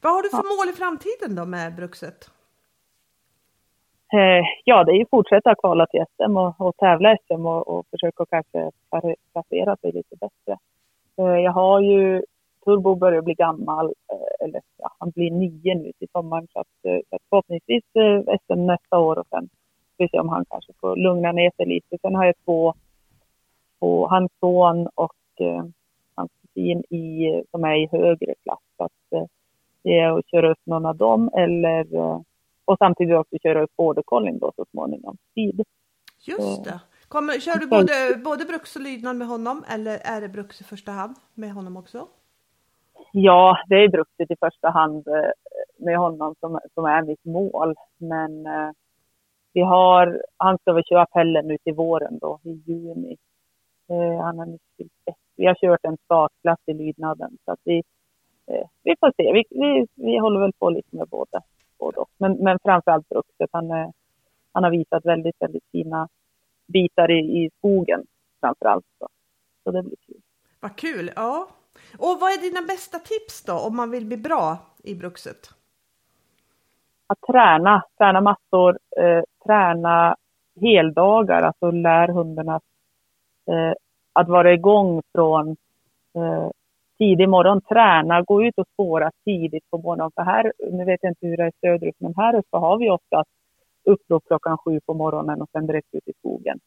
Vad 0.00 0.12
har 0.12 0.22
du 0.22 0.28
för 0.30 0.58
mål 0.58 0.68
i 0.68 0.76
framtiden 0.76 1.34
då 1.36 1.44
med 1.46 1.74
Bruxet? 1.76 2.30
Eh, 4.12 4.44
ja, 4.64 4.84
det 4.84 4.92
är 4.92 4.96
ju 4.96 5.06
fortsätta 5.10 5.54
kvala 5.54 5.86
till 5.86 6.04
SM 6.16 6.36
och, 6.36 6.60
och 6.60 6.76
tävla 6.76 7.16
SM 7.16 7.46
och, 7.46 7.68
och 7.68 7.86
försöka 7.90 8.26
kanske 8.26 8.70
placera 9.32 9.76
sig 9.76 9.92
lite 9.92 10.16
bättre. 10.16 10.58
Eh, 11.18 11.40
jag 11.40 11.52
har 11.52 11.80
ju, 11.80 12.22
Turbo 12.64 12.94
börjar 12.94 13.22
bli 13.22 13.34
gammal, 13.34 13.86
eh, 13.86 14.46
eller 14.46 14.60
ja, 14.78 14.90
han 14.98 15.10
blir 15.10 15.30
nio 15.30 15.74
nu 15.74 15.92
till 15.98 16.08
sommaren 16.12 16.46
så 16.52 16.60
att, 16.60 16.84
eh, 16.84 16.98
så 17.10 17.16
att 17.16 17.22
förhoppningsvis 17.30 17.84
eh, 17.94 18.36
SM 18.46 18.66
nästa 18.66 18.98
år 18.98 19.18
och 19.18 19.26
sen 19.30 19.48
får 19.96 20.04
vi 20.04 20.08
se 20.08 20.18
om 20.18 20.28
han 20.28 20.44
kanske 20.50 20.72
får 20.80 20.96
lugna 20.96 21.32
ner 21.32 21.50
sig 21.56 21.66
lite. 21.66 21.98
Sen 22.02 22.14
har 22.14 22.24
jag 22.24 22.34
två, 22.44 22.74
två 23.78 24.06
hans 24.08 24.32
son 24.40 24.88
och 24.94 25.40
eh, 25.40 25.64
hans 26.14 26.30
kusin 26.42 26.80
i, 26.80 27.42
som 27.50 27.64
är 27.64 27.74
i 27.74 27.88
högre 27.92 28.34
klass. 28.42 28.62
Så 28.76 28.84
att, 28.84 29.12
eh, 29.12 29.24
det 29.82 29.98
är 29.98 30.18
att 30.18 30.30
köra 30.30 30.50
upp 30.50 30.66
någon 30.66 30.86
av 30.86 30.96
dem 30.96 31.30
eller 31.34 31.94
eh, 31.94 32.20
och 32.64 32.78
samtidigt 32.78 33.16
också 33.16 33.36
köra 33.42 33.62
upp 33.62 33.76
border 33.76 34.02
collie 34.02 34.38
då 34.40 34.52
så 34.56 34.64
småningom. 34.70 35.16
Speed. 35.30 35.62
Just 36.26 36.64
det. 36.64 36.80
Kommer, 37.08 37.32
kör 37.32 37.58
du 37.58 37.66
både, 37.66 38.22
både 38.24 38.44
Brux 38.44 38.76
och 38.76 38.82
lydnad 38.82 39.16
med 39.16 39.28
honom 39.28 39.64
eller 39.68 39.98
är 40.04 40.20
det 40.20 40.28
Brux 40.28 40.60
i 40.60 40.64
första 40.64 40.92
hand 40.92 41.14
med 41.34 41.52
honom 41.52 41.76
också? 41.76 42.06
Ja, 43.12 43.58
det 43.68 43.74
är 43.74 43.88
bruktigt 43.88 44.30
i 44.30 44.36
första 44.40 44.70
hand 44.70 45.08
eh, 45.08 45.30
med 45.76 45.98
honom 45.98 46.34
som, 46.40 46.60
som 46.74 46.84
är 46.84 47.02
mitt 47.02 47.24
mål. 47.24 47.74
Men 47.98 48.46
eh, 48.46 48.70
vi 49.52 49.60
har, 49.60 50.22
han 50.36 50.58
ska 50.58 50.72
väl 50.72 50.84
köra 50.84 51.06
pellen 51.06 51.48
nu 51.48 51.58
till 51.58 51.74
våren 51.74 52.18
då 52.18 52.40
i 52.42 52.62
juni. 52.66 53.16
Eh, 53.90 54.24
han 54.24 54.38
har 54.38 54.46
nyss 54.46 54.60
fyllt. 54.76 55.16
Vi 55.36 55.46
har 55.46 55.54
kört 55.54 55.84
en 55.84 55.96
startklass 56.04 56.58
i 56.66 56.72
lydnaden 56.72 57.38
så 57.44 57.52
att 57.52 57.60
vi, 57.64 57.82
eh, 58.46 58.66
vi 58.82 58.94
får 59.00 59.12
se. 59.16 59.32
Vi, 59.32 59.44
vi, 59.50 59.86
vi 59.94 60.18
håller 60.18 60.40
väl 60.40 60.52
på 60.58 60.70
lite 60.70 60.96
med 60.96 61.08
både, 61.08 61.40
både 61.78 61.96
och. 61.96 62.10
Men, 62.18 62.32
men 62.32 62.58
framförallt 62.62 63.08
brukset. 63.08 63.50
Han, 63.52 63.70
eh, 63.70 63.90
han 64.52 64.64
har 64.64 64.70
visat 64.70 65.04
väldigt, 65.04 65.36
väldigt 65.38 65.64
fina 65.72 66.08
bitar 66.66 67.10
i, 67.10 67.44
i 67.44 67.50
skogen 67.58 68.04
framförallt. 68.40 68.86
Så. 68.98 69.08
så 69.64 69.70
det 69.70 69.82
blir 69.82 69.96
kul. 70.06 70.20
Vad 70.60 70.76
kul! 70.76 71.10
Ja. 71.16 71.48
Och 71.98 72.20
vad 72.20 72.32
är 72.32 72.40
dina 72.40 72.62
bästa 72.62 72.98
tips 72.98 73.44
då 73.44 73.58
om 73.58 73.76
man 73.76 73.90
vill 73.90 74.06
bli 74.06 74.16
bra 74.16 74.58
i 74.84 74.94
Bruxet? 74.94 75.54
att 77.06 77.20
träna, 77.32 77.82
träna 77.98 78.20
massor, 78.20 78.78
eh, 78.96 79.22
träna 79.46 80.16
heldagar, 80.60 81.42
alltså 81.42 81.70
lär 81.70 82.08
hundarna 82.08 82.60
eh, 83.50 83.72
att 84.12 84.28
vara 84.28 84.52
igång 84.52 85.02
från 85.12 85.48
eh, 86.14 86.50
tidig 87.04 87.28
morgon, 87.28 87.60
träna, 87.60 88.22
gå 88.22 88.44
ut 88.44 88.58
och 88.58 88.66
spåra 88.72 89.10
tidigt 89.24 89.70
på 89.70 89.78
morgonen. 89.78 90.10
För 90.14 90.22
här, 90.22 90.52
nu 90.72 90.84
vet 90.84 91.02
jag 91.02 91.10
inte 91.10 91.26
hur 91.26 91.36
det 91.36 91.44
är 91.44 91.52
söderut, 91.60 91.94
men 91.98 92.14
här 92.16 92.34
uppe 92.34 92.56
har 92.56 92.78
vi 92.78 92.90
ofta 92.90 93.24
upprop 93.84 94.24
klockan 94.26 94.58
sju 94.58 94.80
på 94.86 94.94
morgonen 94.94 95.42
och 95.42 95.48
sen 95.52 95.66
direkt 95.66 95.94
ut 95.94 96.08
i 96.08 96.12
skogen. 96.18 96.58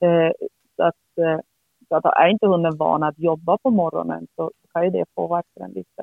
Eh, 0.00 0.32
så 0.76 0.82
att, 0.82 1.04
eh, 1.20 1.40
så 1.88 1.96
att 1.96 2.04
är 2.04 2.28
inte 2.28 2.46
hunden 2.46 2.76
van 2.76 3.02
att 3.02 3.18
jobba 3.18 3.58
på 3.58 3.70
morgonen 3.70 4.26
så 4.36 4.50
kan 4.72 4.84
ju 4.84 4.90
det 4.90 5.04
påverka 5.14 5.60
den 5.60 5.70
lite. 5.70 6.02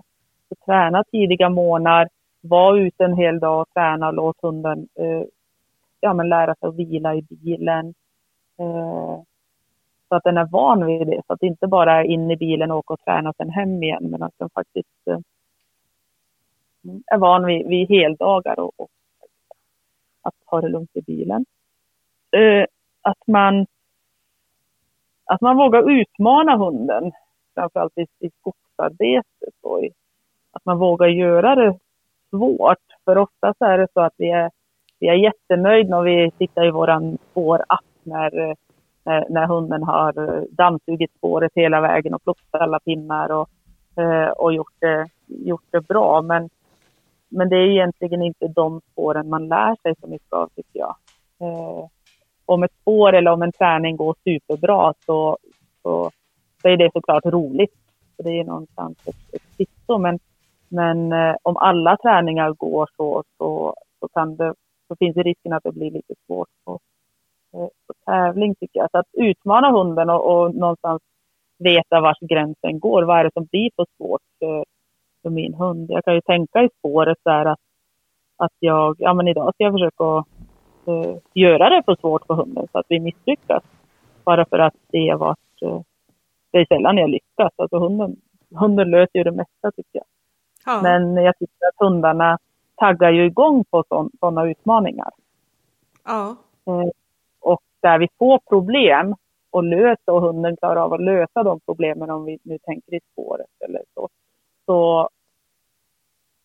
Så 0.50 0.56
träna 0.66 1.04
tidiga 1.04 1.50
morgnar, 1.50 2.10
var 2.42 2.78
ute 2.78 3.04
en 3.04 3.18
hel 3.18 3.40
dag 3.40 3.62
och 3.62 3.70
träna 3.74 4.08
och 4.08 4.14
låt 4.14 4.42
hunden 4.42 4.88
eh, 5.00 5.24
ja, 6.00 6.14
men 6.14 6.30
lära 6.30 6.56
sig 6.56 6.70
att 6.70 6.76
vila 6.76 7.16
i 7.16 7.22
bilen. 7.22 7.94
Eh, 8.60 9.20
så 10.12 10.16
att 10.16 10.24
den 10.24 10.38
är 10.38 10.46
van 10.46 10.86
vid 10.86 11.08
det, 11.08 11.22
så 11.28 11.34
att 11.34 11.40
det 11.40 11.48
inte 11.48 11.68
bara 11.68 12.00
är 12.00 12.04
in 12.04 12.32
i 12.32 12.38
bilen 12.38 12.72
och 12.72 12.78
åka 12.78 12.94
och 12.94 13.00
träna 13.00 13.30
och 13.30 13.36
sen 13.36 13.50
hem 13.50 13.84
igen, 13.84 14.10
men 14.10 14.24
att 14.24 14.34
den 14.38 14.50
faktiskt 14.50 15.08
eh, 15.10 15.20
är 17.06 17.18
van 17.18 17.46
vid, 17.46 17.68
vid 17.68 17.90
heldagar 17.90 18.60
och, 18.60 18.72
och 18.78 18.90
att 20.22 20.34
ta 20.50 20.62
det 20.62 20.70
lugnt 20.70 20.90
i 20.94 21.02
bilen. 21.02 21.46
Eh, 22.32 22.66
att 23.02 23.28
man 23.28 23.66
att 25.26 25.42
man 25.42 25.58
vågar 25.58 25.92
utmana 25.92 26.58
hunden, 26.58 27.12
framförallt 27.54 27.98
i, 27.98 28.06
i 28.20 28.30
skogsarbetet. 28.40 29.54
Och 29.62 29.84
i, 29.84 29.92
att 30.52 30.66
man 30.66 30.78
vågar 30.78 31.08
göra 31.08 31.56
det 31.56 31.80
svårt. 32.30 32.78
För 33.06 33.18
ofta 33.18 33.54
så 33.58 33.66
är 33.66 33.78
det 33.78 33.88
så 33.94 34.02
att 34.02 34.14
vi 34.18 34.32
är, 34.32 34.52
vi 35.00 35.08
är 35.08 35.14
jättenöjda 35.14 35.90
när 35.90 36.02
vi 36.02 36.32
tittar 36.32 36.66
i 36.66 36.72
vår 36.72 37.18
spårapp 37.32 37.86
när, 38.04 38.40
eh, 38.40 38.56
när, 39.04 39.26
när 39.30 39.48
hunden 39.48 39.84
har 39.84 40.38
eh, 40.38 40.44
dammsugit 40.50 41.12
spåret 41.18 41.52
hela 41.56 41.82
vägen 41.82 42.14
och 42.14 42.24
plockat 42.24 42.62
alla 42.62 42.80
pinnar 42.80 43.32
och, 43.32 43.50
eh, 44.04 44.30
och 44.30 44.54
gjort, 44.54 44.74
det, 44.80 45.08
gjort 45.28 45.66
det 45.72 45.88
bra. 45.88 46.22
Men, 46.22 46.50
men 47.30 47.50
det 47.50 47.56
är 47.56 47.68
egentligen 47.68 48.22
inte 48.22 48.48
de 48.48 48.82
spåren 48.92 49.30
man 49.30 49.48
lär 49.48 49.76
sig 49.82 49.94
så 50.02 50.08
mycket 50.08 50.34
av 50.34 50.50
tycker 50.56 50.80
jag. 50.80 50.96
Eh, 51.40 51.88
om 52.46 52.64
ett 52.64 52.74
spår 52.82 53.14
eller 53.14 53.32
om 53.32 53.42
en 53.42 53.52
träning 53.52 53.98
går 53.98 54.16
superbra 54.24 54.94
så, 55.06 55.38
så, 55.82 56.12
så 56.62 56.68
är 56.68 56.78
det 56.78 56.92
såklart 56.94 57.26
roligt. 57.26 57.74
För 58.16 58.24
det 58.24 58.40
är 58.40 58.44
någonstans 58.44 58.98
ett, 59.08 59.34
ett 59.34 59.58
kvitto. 59.58 59.98
Men, 59.98 60.20
men 60.68 61.12
eh, 61.12 61.36
om 61.44 61.58
alla 61.58 61.98
träningar 61.98 62.54
går 62.54 62.90
så, 62.98 63.24
så, 63.38 63.76
så, 64.00 64.08
kan 64.08 64.36
det, 64.36 64.54
så 64.88 64.96
finns 64.96 65.16
det 65.16 65.24
risken 65.24 65.54
att 65.54 65.64
det 65.64 65.72
blir 65.72 65.92
lite 65.92 66.14
svårt 66.26 66.50
på, 67.52 67.62
eh, 67.62 67.68
på 67.88 67.94
tävling 68.06 68.56
tycker 68.56 68.80
jag. 68.80 68.92
Så 68.92 68.98
att 68.98 69.08
utmana 69.14 69.72
hunden 69.72 70.10
och, 70.10 70.32
och 70.32 70.56
någonstans 70.56 71.02
veta 71.60 72.02
vars 72.02 72.20
gränsen 72.20 72.80
går. 72.80 73.04
Vad 73.04 73.20
är 73.20 73.24
det 73.24 73.34
som 73.34 73.46
blir 73.46 73.70
för 73.76 73.86
svårt 73.98 74.22
för, 74.40 74.66
för 75.22 75.30
min 75.30 75.54
hund? 75.54 75.92
Jag 75.92 76.06
kan 76.06 76.14
ju 76.14 76.22
tänka 76.22 76.64
i 76.64 76.70
spåret 76.80 77.18
där 77.24 77.46
att, 77.46 77.60
att 78.38 78.54
jag, 78.60 78.96
ja 79.00 79.14
men 79.14 79.28
idag 79.28 79.54
ska 79.54 79.64
jag 79.64 79.74
försöka 79.74 80.26
eh, 80.86 81.18
göra 81.34 81.70
det 81.70 81.84
för 81.86 81.96
svårt 81.96 82.26
för 82.26 82.34
hunden 82.34 82.68
så 82.72 82.78
att 82.78 82.86
vi 82.90 83.00
misslyckas. 83.00 83.64
Bara 84.24 84.46
för 84.46 84.60
att 84.60 84.76
se 84.92 85.16
vart, 85.16 85.62
eh, 85.62 85.82
det 86.52 86.58
är 86.58 86.66
sällan 86.66 86.98
jag 86.98 87.10
lyckas. 87.10 87.52
Alltså 87.56 87.78
hunden 87.78 88.16
hunden 88.56 88.90
löser 88.90 89.18
ju 89.18 89.24
det 89.24 89.32
mesta 89.32 89.72
tycker 89.72 90.00
jag. 90.00 90.06
Ja. 90.66 90.82
Men 90.82 91.16
jag 91.16 91.38
tycker 91.38 91.68
att 91.68 91.88
hundarna 91.88 92.38
taggar 92.76 93.12
ju 93.12 93.26
igång 93.26 93.64
på 93.64 93.84
sådana 94.20 94.46
utmaningar. 94.46 95.12
ja. 96.06 96.36
Och 96.64 96.92
där 97.82 98.00
vi 98.00 98.08
får 98.20 98.40
problem 98.40 99.16
och 99.50 99.64
löser 99.64 100.12
och 100.12 100.22
hunden 100.22 100.58
klarar 100.58 100.82
av 100.82 100.94
att 100.94 101.02
lösa 101.02 101.44
de 101.44 101.60
problemen 101.60 102.10
om 102.10 102.26
vi 102.26 102.38
nu 102.44 102.58
tänker 102.58 102.94
i 102.94 103.00
spåret 103.12 103.48
eller 103.66 103.84
så. 103.94 104.10
Så, 104.66 105.10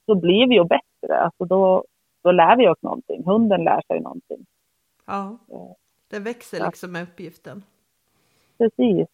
så 0.07 0.14
blir 0.14 0.49
vi 0.49 0.55
ju 0.55 0.64
bättre. 0.64 1.18
Alltså 1.20 1.45
då, 1.45 1.84
då 2.22 2.30
lär 2.32 2.57
vi 2.57 2.68
oss 2.68 2.82
någonting. 2.82 3.24
Hunden 3.24 3.64
lär 3.64 3.82
sig 3.87 4.01
någonting. 4.01 4.47
ja. 5.07 5.39
Eh, 5.53 5.72
Det 6.11 6.18
växer 6.18 6.64
liksom 6.66 6.93
med 6.93 7.03
uppgiften. 7.03 7.62
Precis. 8.59 9.09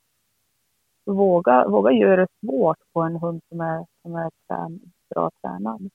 Våga, 1.05 1.68
våga 1.68 1.93
göra 1.93 2.16
det 2.16 2.27
svårt 2.47 2.79
på 2.93 3.01
en 3.03 3.16
hund 3.16 3.41
som 3.49 3.61
är, 3.61 3.87
som 4.03 4.14
är 4.16 4.31
trän, 4.49 4.81
bra 5.14 5.31
tränad. 5.43 5.91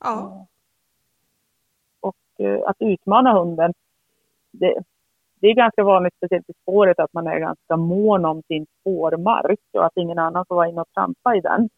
Ja. 0.00 0.46
Och 2.00 2.16
eh, 2.46 2.60
att 2.68 2.76
utmana 2.78 3.32
hunden, 3.32 3.72
det, 4.62 4.82
det 5.40 5.46
är 5.46 5.54
ganska 5.54 5.84
vanligt, 5.84 6.14
speciellt 6.16 6.50
i 6.50 6.52
spåret, 6.62 6.98
att 6.98 7.12
man 7.12 7.26
är 7.26 7.38
ganska 7.38 7.76
mån 7.76 8.24
om 8.24 8.42
sin 8.42 8.66
spårmark 8.80 9.60
och 9.72 9.84
att 9.86 9.96
ingen 9.96 10.18
annan 10.18 10.44
får 10.48 10.54
vara 10.54 10.68
inne 10.68 10.80
och 10.80 10.92
trampa 10.94 11.36
i 11.36 11.40
den. 11.40 11.68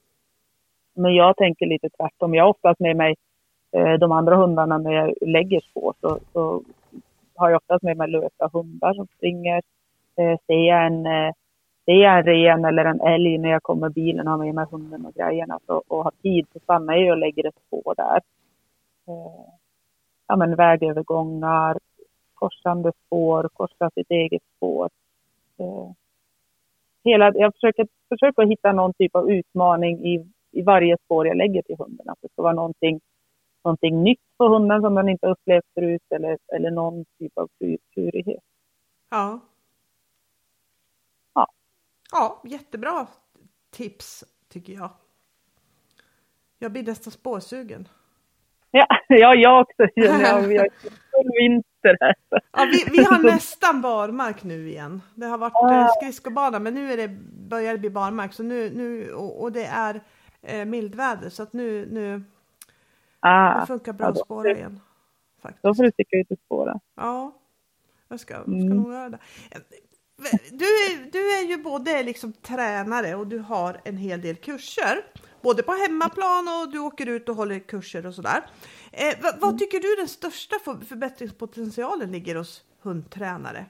Men 0.95 1.15
jag 1.15 1.37
tänker 1.37 1.67
lite 1.67 1.89
tvärtom. 1.89 2.35
Jag 2.35 2.45
har 2.45 2.51
oftast 2.51 2.81
med 2.81 2.97
mig 2.97 3.15
eh, 3.73 3.93
de 3.93 4.13
andra 4.13 4.37
hundarna 4.37 4.79
när 4.79 4.93
jag 4.93 5.15
lägger 5.21 5.61
spår. 5.61 5.95
Så, 6.01 6.19
så 6.33 6.63
har 7.37 7.51
jag 7.51 7.57
oftast 7.57 7.83
med 7.83 7.97
mig 7.97 8.09
lösa 8.09 8.51
hundar 8.53 8.95
som 8.95 9.07
springer. 9.07 9.63
Eh, 10.17 10.39
ser 10.47 10.69
jag 10.69 10.87
en 10.87 11.07
eh, 11.07 11.33
ser 11.85 11.93
jag 11.93 12.19
en 12.19 12.25
ren 12.25 12.65
eller 12.65 12.85
en 12.85 13.01
älg 13.01 13.39
när 13.39 13.51
jag 13.51 13.63
kommer 13.63 13.89
bilen 13.89 14.29
och 14.29 14.33
har 14.33 14.45
med 14.45 14.55
mig 14.55 14.67
hunden 14.71 15.07
och 15.07 15.15
grejerna 15.15 15.59
så, 15.67 15.83
och 15.89 16.05
har 16.05 16.13
tid 16.23 16.47
så 16.53 16.59
stannar 16.59 16.95
jag 16.95 17.11
och 17.11 17.19
lägger 17.19 17.47
ett 17.47 17.63
spår 17.67 17.95
där. 17.97 18.21
Eh, 19.09 19.45
ja, 20.29 20.37
men 20.37 20.57
vägövergångar, 20.57 21.79
korsande 22.45 22.93
spår, 23.07 23.49
korsa 23.53 23.91
sitt 23.95 24.11
eget 24.11 24.43
spår. 24.57 24.91
Eh, 25.59 25.93
hela, 27.05 27.33
jag 27.35 27.53
försöker, 27.55 27.89
försöker 28.09 28.47
hitta 28.47 28.73
någon 28.73 28.95
typ 28.95 29.17
av 29.17 29.31
utmaning 29.31 30.07
i, 30.07 30.27
i 30.51 30.63
varje 30.63 30.97
spår 31.05 31.27
jag 31.27 31.37
lägger 31.37 31.63
till 31.63 31.77
hunden. 31.79 32.09
Att 32.09 32.19
det 32.21 32.29
ska 32.33 32.43
vara 32.43 32.53
någonting, 32.53 33.01
någonting 33.65 34.03
nytt 34.03 34.21
för 34.37 34.49
hunden 34.49 34.83
som 34.83 34.95
den 34.95 35.09
inte 35.09 35.27
upplevt 35.27 35.65
förut 35.75 36.03
eller, 36.11 36.39
eller 36.57 36.71
någon 36.71 37.05
typ 37.19 37.39
av 37.39 37.49
klurighet. 37.95 38.45
Ja. 39.11 39.41
Ja. 41.35 41.47
Ja, 42.13 42.43
jättebra 42.45 43.07
tips 43.71 44.25
tycker 44.49 44.73
jag. 44.73 44.91
Jag 46.59 46.73
blir 46.73 46.83
nästan 46.83 47.11
spårsugen. 47.13 47.89
Ja, 48.71 48.87
ja 49.09 49.35
jag 49.35 49.61
också. 49.61 49.89
Ja, 49.95 50.41
vi 50.49 50.57
har 50.57 50.69
full 50.83 51.63
vinter 51.85 51.97
här. 52.01 52.15
Ja, 52.53 52.69
vi, 52.73 52.85
vi 52.99 53.05
har 53.05 53.19
nästan 53.33 53.81
barmark 53.83 54.45
nu 54.45 54.69
igen. 54.69 55.03
Det 55.15 55.27
har 55.27 55.39
varit 55.39 55.73
eh, 55.73 55.89
skridskobana 55.97 56.59
men 56.59 56.75
nu 56.75 56.93
är 56.93 56.97
det, 56.97 57.09
börjar 57.49 57.73
det 57.73 57.79
bli 57.79 57.91
barmark 57.91 58.33
så 58.33 58.43
nu, 58.43 58.71
nu, 58.71 59.13
och, 59.13 59.43
och 59.43 59.53
det 59.53 59.65
är 59.65 60.03
eh, 60.43 60.65
mildväder 60.65 61.31
så 61.31 61.43
att 61.43 61.53
nu, 61.53 61.89
nu 61.93 62.23
Ah, 63.21 63.61
det 63.61 63.67
funkar 63.67 63.93
bra 63.93 64.07
ja, 64.07 64.11
att 64.11 64.19
spåra 64.19 64.51
igen. 64.51 64.81
Faktiskt. 65.43 65.63
Då 65.63 65.75
får 65.75 65.83
du 65.83 65.91
sticka 65.91 66.17
ut 66.17 66.31
och 66.31 66.39
spåra. 66.47 66.81
Ja, 66.95 67.33
jag 68.09 68.21
ska, 68.21 68.35
ska 68.35 68.45
Mm. 68.53 68.69
nog 68.77 68.93
göra 68.93 69.09
det. 69.09 69.19
Du 70.51 70.65
är, 70.65 71.11
du 71.13 71.19
är 71.19 71.49
ju 71.49 71.63
både 71.63 72.03
liksom 72.03 72.33
tränare 72.33 73.15
och 73.15 73.27
du 73.27 73.39
har 73.39 73.81
en 73.85 73.97
hel 73.97 74.21
del 74.21 74.37
kurser. 74.37 74.99
Både 75.43 75.63
på 75.63 75.73
hemmaplan 75.73 76.49
och 76.49 76.73
du 76.73 76.79
åker 76.79 77.07
ut 77.09 77.29
och 77.29 77.37
håller 77.37 77.59
kurser 77.59 78.07
och 78.07 78.15
sådär. 78.15 78.41
Eh, 78.93 79.15
vad, 79.23 79.35
Mm. 79.35 79.41
vad 79.41 79.59
tycker 79.59 79.81
du 79.81 79.97
den 79.99 80.09
största 80.09 80.57
för, 80.65 80.85
förbättringspotentialen 80.85 82.13
ligger 82.13 82.35
hos 82.35 82.65
hundtränare? 82.83 83.67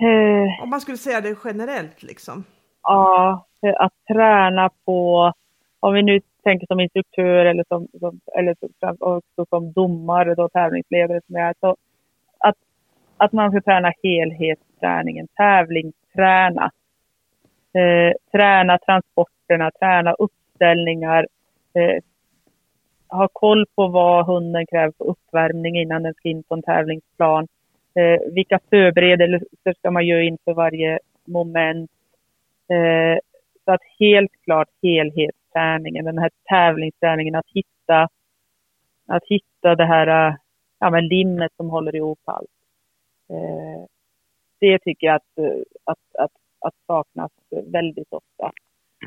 Eh, 0.00 0.62
Om 0.62 0.70
man 0.70 0.80
skulle 0.80 0.98
säga 0.98 1.20
det 1.20 1.36
generellt 1.44 2.02
liksom. 2.02 2.44
ja, 2.82 3.46
att 3.78 3.92
träna 4.08 4.70
på, 4.84 5.32
om 5.80 5.94
vi 5.94 6.02
nu 6.02 6.20
tänker 6.44 6.66
som 6.66 6.80
instruktör 6.80 7.44
eller 7.44 7.64
som, 7.68 7.88
som, 8.00 8.20
eller 8.38 8.56
som, 8.80 8.96
också 9.00 9.46
som 9.50 9.72
domare, 9.72 10.34
då, 10.34 10.48
tävlingsledare 10.48 11.20
som 11.26 11.34
jag 11.36 11.48
är, 11.48 11.54
så 11.60 11.76
att 13.18 13.32
man 13.32 13.50
ska 13.50 13.60
träna 13.60 13.92
helhetsträningen, 14.02 15.28
tävlingsträna. 15.36 16.70
Eh, 17.72 18.12
träna 18.32 18.78
transporterna, 18.78 19.70
träna 19.70 20.12
uppställningar, 20.12 21.26
eh, 21.74 22.02
ha 23.08 23.28
koll 23.32 23.66
på 23.74 23.88
vad 23.88 24.26
hunden 24.26 24.66
kräver 24.66 24.92
för 24.98 25.04
uppvärmning 25.04 25.76
innan 25.76 26.02
den 26.02 26.14
ska 26.14 26.28
in 26.28 26.42
på 26.42 26.54
en 26.54 26.62
tävlingsplan. 26.62 27.48
Eh, 27.94 28.32
vilka 28.34 28.58
förberedelser 28.70 29.74
ska 29.78 29.90
man 29.90 30.06
göra 30.06 30.22
inför 30.22 30.52
varje 30.52 30.98
moment? 31.24 31.90
Eh, 32.68 33.18
så 33.64 33.72
att 33.72 33.80
helt 33.98 34.32
klart 34.44 34.68
helhetsträningen, 34.82 36.04
den 36.04 36.18
här 36.18 36.30
tävlingsträningen, 36.44 37.34
att 37.34 37.48
hitta, 37.54 38.08
att 39.06 39.24
hitta 39.24 39.74
det 39.74 39.86
här 39.86 40.28
eh, 40.28 40.34
ja, 40.78 40.90
men 40.90 41.08
limmet 41.08 41.52
som 41.56 41.70
håller 41.70 41.96
ihop 41.96 42.20
allt. 42.24 42.50
Eh, 43.30 43.84
det 44.60 44.78
tycker 44.78 45.06
jag 45.06 45.16
att, 45.16 45.38
eh, 45.38 45.62
att, 45.84 45.98
att, 46.18 46.32
att 46.60 46.74
saknas 46.86 47.32
väldigt 47.50 48.12
ofta. 48.12 48.52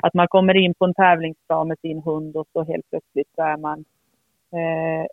Att 0.01 0.13
man 0.13 0.27
kommer 0.27 0.55
in 0.57 0.73
på 0.73 0.85
en 0.85 0.93
tävlingsdag 0.93 1.67
med 1.67 1.79
sin 1.79 2.01
hund 2.01 2.35
och 2.35 2.47
så 2.53 2.63
helt 2.63 2.89
plötsligt 2.89 3.29
så 3.35 3.41
är 3.41 3.57
man, 3.57 3.85
eh, 4.51 5.05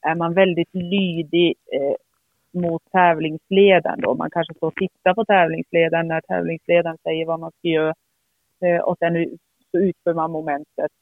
är 0.00 0.14
man 0.14 0.34
väldigt 0.34 0.74
lydig 0.74 1.54
eh, 1.72 1.94
mot 2.60 2.82
tävlingsledaren 2.92 4.00
då. 4.00 4.14
Man 4.14 4.30
kanske 4.30 4.54
får 4.60 4.70
titta 4.70 5.14
på 5.14 5.24
tävlingsledaren 5.24 6.08
när 6.08 6.20
tävlingsledaren 6.20 6.98
säger 7.02 7.26
vad 7.26 7.40
man 7.40 7.52
ska 7.58 7.68
göra. 7.68 7.94
Eh, 8.64 8.80
och 8.80 8.98
sen 8.98 9.38
så 9.70 9.78
utför 9.78 10.14
man 10.14 10.30
momentet. 10.30 10.92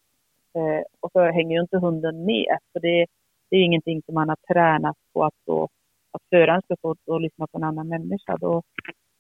Eh, 0.54 0.82
och 1.00 1.12
så 1.12 1.20
hänger 1.20 1.56
ju 1.56 1.60
inte 1.60 1.78
hunden 1.78 2.24
med. 2.24 2.58
För 2.72 2.80
det, 2.80 3.06
det 3.50 3.56
är 3.56 3.64
ingenting 3.64 4.02
som 4.02 4.14
man 4.14 4.28
har 4.28 4.38
tränat 4.48 4.96
på 5.12 5.24
att, 5.24 5.34
då, 5.46 5.68
att 6.10 6.22
föraren 6.30 6.62
ska 6.62 6.76
stå 6.76 6.94
och 7.06 7.20
lyssna 7.20 7.46
på 7.46 7.58
en 7.58 7.64
annan 7.64 7.88
människa. 7.88 8.36
Då, 8.40 8.62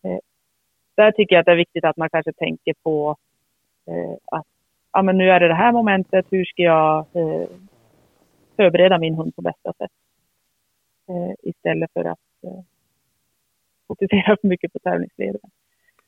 eh, 0.04 0.18
där 0.96 1.12
tycker 1.12 1.34
jag 1.34 1.40
att 1.40 1.46
det 1.46 1.52
är 1.52 1.56
viktigt 1.56 1.84
att 1.84 1.96
man 1.96 2.10
kanske 2.10 2.32
tänker 2.32 2.74
på 2.82 3.16
eh, 3.86 4.16
att 4.32 4.46
ja, 4.92 5.02
men 5.02 5.18
nu 5.18 5.30
är 5.30 5.40
det 5.40 5.48
det 5.48 5.54
här 5.54 5.72
momentet, 5.72 6.26
hur 6.30 6.44
ska 6.44 6.62
jag 6.62 7.06
eh, 7.12 7.48
förbereda 8.56 8.98
min 8.98 9.14
hund 9.14 9.36
på 9.36 9.42
bästa 9.42 9.72
sätt? 9.72 9.90
Eh, 11.08 11.34
istället 11.42 11.90
för 11.92 12.04
att 12.04 12.18
eh, 12.44 12.60
fokusera 13.88 14.36
för 14.40 14.48
mycket 14.48 14.72
på 14.72 14.78
tävlingsledaren. 14.78 15.50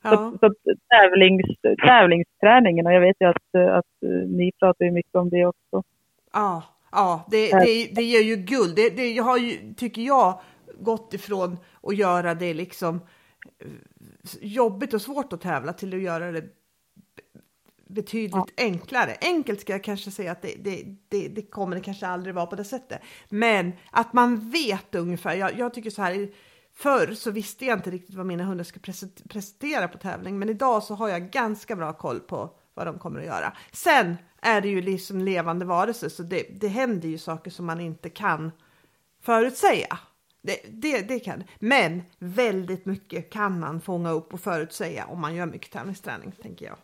Ja. 0.03 0.11
Så, 0.11 0.39
så 0.41 0.74
tävlings, 0.89 1.47
tävlingsträningen, 1.87 2.87
och 2.87 2.93
jag 2.93 3.01
vet 3.01 3.16
ju 3.20 3.26
att, 3.26 3.55
att 3.55 4.03
eh, 4.03 4.28
ni 4.28 4.53
pratar 4.59 4.85
ju 4.85 4.91
mycket 4.91 5.14
om 5.14 5.30
det 5.30 5.47
också. 5.47 5.83
Ja, 6.33 6.62
ja 6.93 7.26
det, 7.30 7.51
det, 7.51 7.95
det 7.95 8.03
ger 8.03 8.22
ju 8.22 8.37
guld. 8.37 8.76
Det, 8.76 8.97
det 8.97 9.18
har 9.18 9.39
ju, 9.39 9.74
tycker 9.74 10.03
jag, 10.03 10.41
gått 10.83 11.14
ifrån 11.14 11.59
att 11.83 11.97
göra 11.97 12.35
det 12.35 12.55
liksom 12.55 13.01
eh, 13.59 13.70
jobbigt 14.41 14.95
och 14.95 15.03
svårt 15.03 15.33
att 15.33 15.41
tävla 15.41 15.72
till 15.72 15.95
att 15.95 16.01
göra 16.01 16.33
det 16.33 16.45
betydligt 17.95 18.55
enklare. 18.57 19.16
Enkelt 19.20 19.61
ska 19.61 19.72
jag 19.72 19.85
kanske 19.85 20.11
säga 20.11 20.33
att 20.33 20.43
det, 20.43 20.55
det, 20.64 20.85
det, 21.09 21.28
det 21.28 21.43
kommer 21.43 21.76
det 21.76 21.83
kanske 21.83 22.07
aldrig 22.07 22.35
vara 22.35 22.47
på 22.47 22.57
det 22.57 22.64
sättet. 22.64 23.01
Men 23.28 23.72
att 23.91 24.12
man 24.12 24.51
vet 24.51 24.95
ungefär. 24.95 25.35
Jag, 25.35 25.59
jag 25.59 25.74
tycker 25.74 25.91
så 25.91 26.03
här, 26.03 26.30
förr 26.74 27.14
så 27.14 27.30
visste 27.30 27.64
jag 27.64 27.78
inte 27.78 27.91
riktigt 27.91 28.14
vad 28.14 28.26
mina 28.26 28.45
hundar 28.45 28.64
skulle 28.64 29.11
prestera 29.28 29.89
på 29.89 29.99
tävling. 29.99 30.39
Men 30.39 30.49
idag 30.49 30.83
så 30.83 30.95
har 30.95 31.09
jag 31.09 31.30
ganska 31.30 31.76
bra 31.76 31.93
koll 31.93 32.20
på 32.20 32.51
vad 32.74 32.87
de 32.87 32.99
kommer 32.99 33.20
att 33.20 33.26
göra. 33.26 33.57
Sen 33.72 34.16
är 34.43 34.61
det 34.61 34.68
ju 34.68 34.83
liksom 34.83 35.20
levande 35.20 35.64
varelser 35.64 36.09
så 36.09 36.22
det, 36.22 36.47
det 36.61 36.68
händer 36.68 37.09
ju 37.09 37.18
saker 37.18 37.51
som 37.51 37.66
man 37.66 37.80
inte 37.80 38.11
kan 38.11 38.51
förutsäga. 39.22 39.99
Det, 40.43 40.57
det, 40.82 41.09
det 41.09 41.18
kan 41.20 41.45
Men 41.59 42.03
väldigt 42.18 42.86
mycket 42.86 43.30
kan 43.30 43.61
man 43.61 43.80
fånga 43.80 44.11
upp 44.11 44.32
och 44.34 44.40
förutsäga 44.40 45.05
om 45.07 45.20
man 45.20 45.34
gör 45.34 45.47
mycket 45.47 45.72
tävlingsträning, 45.72 46.32
tänker 46.43 46.66
jag. 46.66 46.76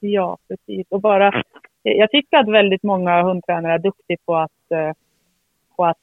Ja, 0.00 0.38
precis. 0.48 0.86
Och 0.90 1.00
bara, 1.00 1.42
jag 1.82 2.10
tycker 2.10 2.36
att 2.36 2.48
väldigt 2.48 2.82
många 2.82 3.22
hundtränare 3.22 3.72
är 3.74 3.78
duktiga 3.78 4.16
på 4.26 4.36
att, 4.36 4.70
eh, 4.70 4.92
på 5.76 5.84
att 5.84 5.98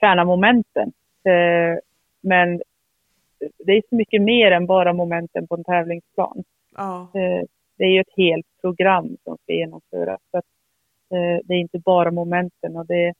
träna 0.00 0.24
momenten. 0.24 0.92
Eh, 1.24 1.78
Men 2.20 2.62
det 3.58 3.72
är 3.72 3.82
så 3.88 3.94
mycket 3.96 4.22
mer 4.22 4.50
än 4.50 4.66
bara 4.66 4.92
momenten 4.92 5.46
på 5.48 5.54
en 5.54 5.64
tävlingsplan. 5.64 6.44
Ja, 6.76 7.08
Eh, 7.14 7.44
Det 7.78 7.84
är 7.84 7.90
ju 7.90 8.00
ett 8.00 8.16
helt 8.16 8.46
program 8.60 9.16
som 9.24 9.36
ska 9.42 9.52
genomföras. 9.52 10.20
Så 10.30 10.42
det 11.44 11.54
är 11.54 11.58
inte 11.58 11.78
bara 11.78 12.10
momenten 12.10 12.76
och 12.76 12.86
det, 12.86 13.14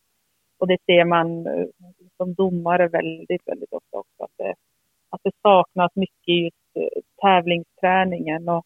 och 0.58 0.66
det 0.68 0.78
ser 0.86 1.04
man 1.04 1.46
som 2.18 2.34
domare 2.34 2.88
väldigt, 2.88 3.42
väldigt 3.48 3.72
ofta 3.72 3.96
också. 3.98 4.22
Att 4.24 4.36
det, 4.38 4.54
att 5.10 5.20
det 5.24 5.30
saknas 5.42 5.92
mycket 5.94 6.28
i 6.28 6.42
just 6.44 6.56
eh, 6.74 7.02
tävlingsträningen. 7.22 8.48
Och, 8.48 8.64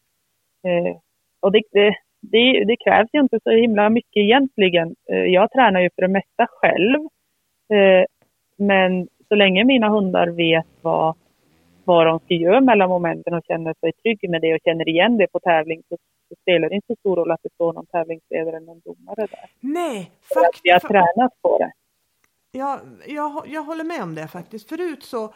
eh, 0.69 0.95
och 1.39 1.51
det, 1.51 1.61
det, 1.71 1.95
det, 2.21 2.63
det, 2.65 2.75
krävs 2.83 3.09
ju 3.13 3.19
inte 3.19 3.39
så 3.43 3.49
himla 3.49 3.89
mycket 3.89 4.21
egentligen. 4.21 4.95
Eh, 5.09 5.25
jag 5.25 5.51
tränar 5.51 5.81
ju 5.81 5.89
för 5.95 6.01
det 6.01 6.07
mesta 6.07 6.47
själv. 6.49 7.07
Men 8.57 9.07
så 9.27 9.35
länge 9.35 9.63
mina 9.63 9.89
hundar 9.89 10.27
vet 10.27 10.67
vad, 10.81 11.15
vad 11.83 12.07
de 12.07 12.19
ska 12.19 12.33
göra 12.33 12.61
mellan 12.61 12.89
momenten 12.89 13.33
och 13.33 13.43
känner 13.47 13.73
sig 13.79 13.91
trygg 13.93 14.29
med 14.29 14.41
det 14.41 14.53
och 14.53 14.59
känner 14.65 14.89
igen 14.89 15.17
det 15.17 15.27
på 15.27 15.39
tävling 15.39 15.83
så, 15.89 15.97
så 16.29 16.35
spelar 16.41 16.69
det 16.69 16.75
inte 16.75 16.87
så 16.87 16.95
stor 16.95 17.15
roll 17.15 17.31
att 17.31 17.43
det 17.43 17.53
står 17.53 17.73
någon 17.73 17.85
tävlingsledare 17.85 18.55
eller 18.57 18.65
någon 18.65 18.81
domare 18.85 19.27
där. 19.31 19.49
Nej, 19.59 20.11
faktiskt. 20.33 20.61
Vi 20.63 20.69
har 20.71 20.79
tränat 20.79 21.41
på 21.41 21.57
det. 21.57 21.71
Ja, 22.55 22.81
jag, 23.07 23.47
jag 23.47 23.63
håller 23.63 23.83
med 23.83 24.03
om 24.03 24.15
det 24.15 24.27
faktiskt. 24.27 24.69
Förut 24.69 25.03
så 25.03 25.33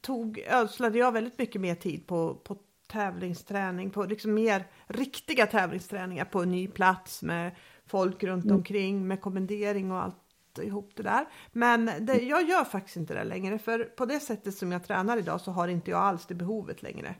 tog, 0.00 0.38
ödslade 0.38 0.98
jag 0.98 1.12
väldigt 1.12 1.38
mycket 1.38 1.60
mer 1.60 1.74
tid 1.74 2.06
på, 2.06 2.34
på 2.34 2.58
tävlingsträning, 2.86 3.90
på 3.90 4.04
liksom 4.04 4.34
mer 4.34 4.66
riktiga 4.86 5.46
tävlingsträningar 5.46 6.24
på 6.24 6.42
en 6.42 6.50
ny 6.50 6.68
plats 6.68 7.22
med 7.22 7.56
folk 7.86 8.24
runt 8.24 8.44
mm. 8.44 8.56
omkring 8.56 9.08
med 9.08 9.20
kommendering 9.20 9.92
och 9.92 10.02
allt 10.02 10.16
ihop 10.60 10.90
det 10.94 11.02
där. 11.02 11.26
Men 11.52 11.90
det, 12.00 12.22
jag 12.22 12.48
gör 12.48 12.64
faktiskt 12.64 12.96
inte 12.96 13.14
det 13.14 13.24
längre 13.24 13.58
för 13.58 13.84
på 13.84 14.06
det 14.06 14.20
sättet 14.20 14.54
som 14.54 14.72
jag 14.72 14.84
tränar 14.84 15.16
idag 15.16 15.40
så 15.40 15.50
har 15.50 15.68
inte 15.68 15.90
jag 15.90 16.00
alls 16.00 16.26
det 16.26 16.34
behovet 16.34 16.82
längre. 16.82 17.14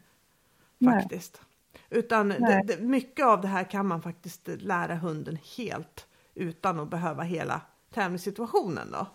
Faktiskt. 0.85 1.41
Nej. 1.73 1.99
Utan 1.99 2.29
det, 2.29 2.63
det, 2.67 2.81
mycket 2.81 3.27
av 3.27 3.41
det 3.41 3.49
här 3.49 3.65
kan 3.65 3.87
man 3.87 4.03
faktiskt 4.03 4.49
lära 4.49 4.95
hunden 4.95 5.39
helt 5.57 6.07
utan 6.35 6.81
att 6.81 6.91
behöva 6.91 7.23
hela 7.23 7.61
tävlingssituationen 7.97 8.89
då. 8.93 9.07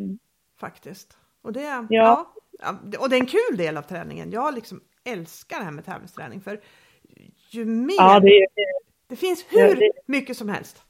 Mm. 0.00 0.18
Faktiskt. 0.60 1.18
Och 1.42 1.52
det, 1.52 1.60
ja. 1.60 1.86
ja. 1.90 2.26
och 3.00 3.10
det 3.10 3.16
är 3.16 3.20
en 3.20 3.26
kul 3.26 3.56
del 3.56 3.76
av 3.76 3.82
träningen. 3.82 4.30
Jag 4.30 4.54
liksom 4.54 4.80
älskar 5.04 5.58
det 5.58 5.64
här 5.64 5.72
med 5.72 5.84
tävlingsträning 5.84 6.40
för 6.40 6.60
ju 7.50 7.64
mer... 7.64 7.94
Ja, 7.98 8.20
det, 8.20 8.46
det, 9.08 9.16
finns 9.16 9.46
hur 9.50 9.76
det, 9.76 9.90
mycket 10.06 10.36
som 10.36 10.48
helst. 10.48 10.82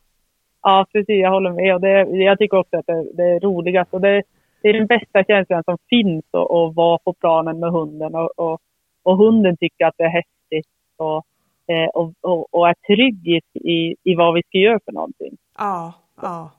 Ja, 0.62 0.86
precis. 0.92 1.20
Jag 1.22 1.30
håller 1.30 1.50
med. 1.50 1.74
Och 1.74 1.80
det, 1.80 2.24
jag 2.24 2.38
tycker 2.38 2.56
också 2.56 2.76
att 2.76 2.86
det, 2.86 3.12
det 3.14 3.24
är 3.24 3.40
roligast. 3.40 3.94
Och 3.94 4.00
det, 4.00 4.22
det 4.62 4.68
är 4.68 4.72
den 4.72 4.86
bästa 4.86 5.24
känslan 5.24 5.64
som 5.64 5.78
finns 5.88 6.24
att 6.32 6.74
vara 6.74 6.98
på 6.98 7.12
planen 7.12 7.60
med 7.60 7.70
hunden. 7.70 8.14
Och, 8.14 8.30
och, 8.36 8.60
och, 9.02 9.16
hunden 9.16 9.56
tycker 9.56 9.86
att 9.86 9.94
det 9.98 10.04
är 10.04 10.08
häftigt 10.08 10.68
och, 10.96 11.26
eh, 11.66 11.88
och, 11.88 12.14
och, 12.20 12.54
och 12.54 12.68
är 12.68 12.74
trygg 12.86 13.28
i, 13.28 13.40
i, 13.54 13.96
i 14.02 14.14
vad 14.14 14.34
vi 14.34 14.42
ska 14.42 14.58
göra 14.58 14.80
för 14.84 14.92
någonting. 14.92 15.36
Ja, 15.58 15.92
ja. 16.22 16.50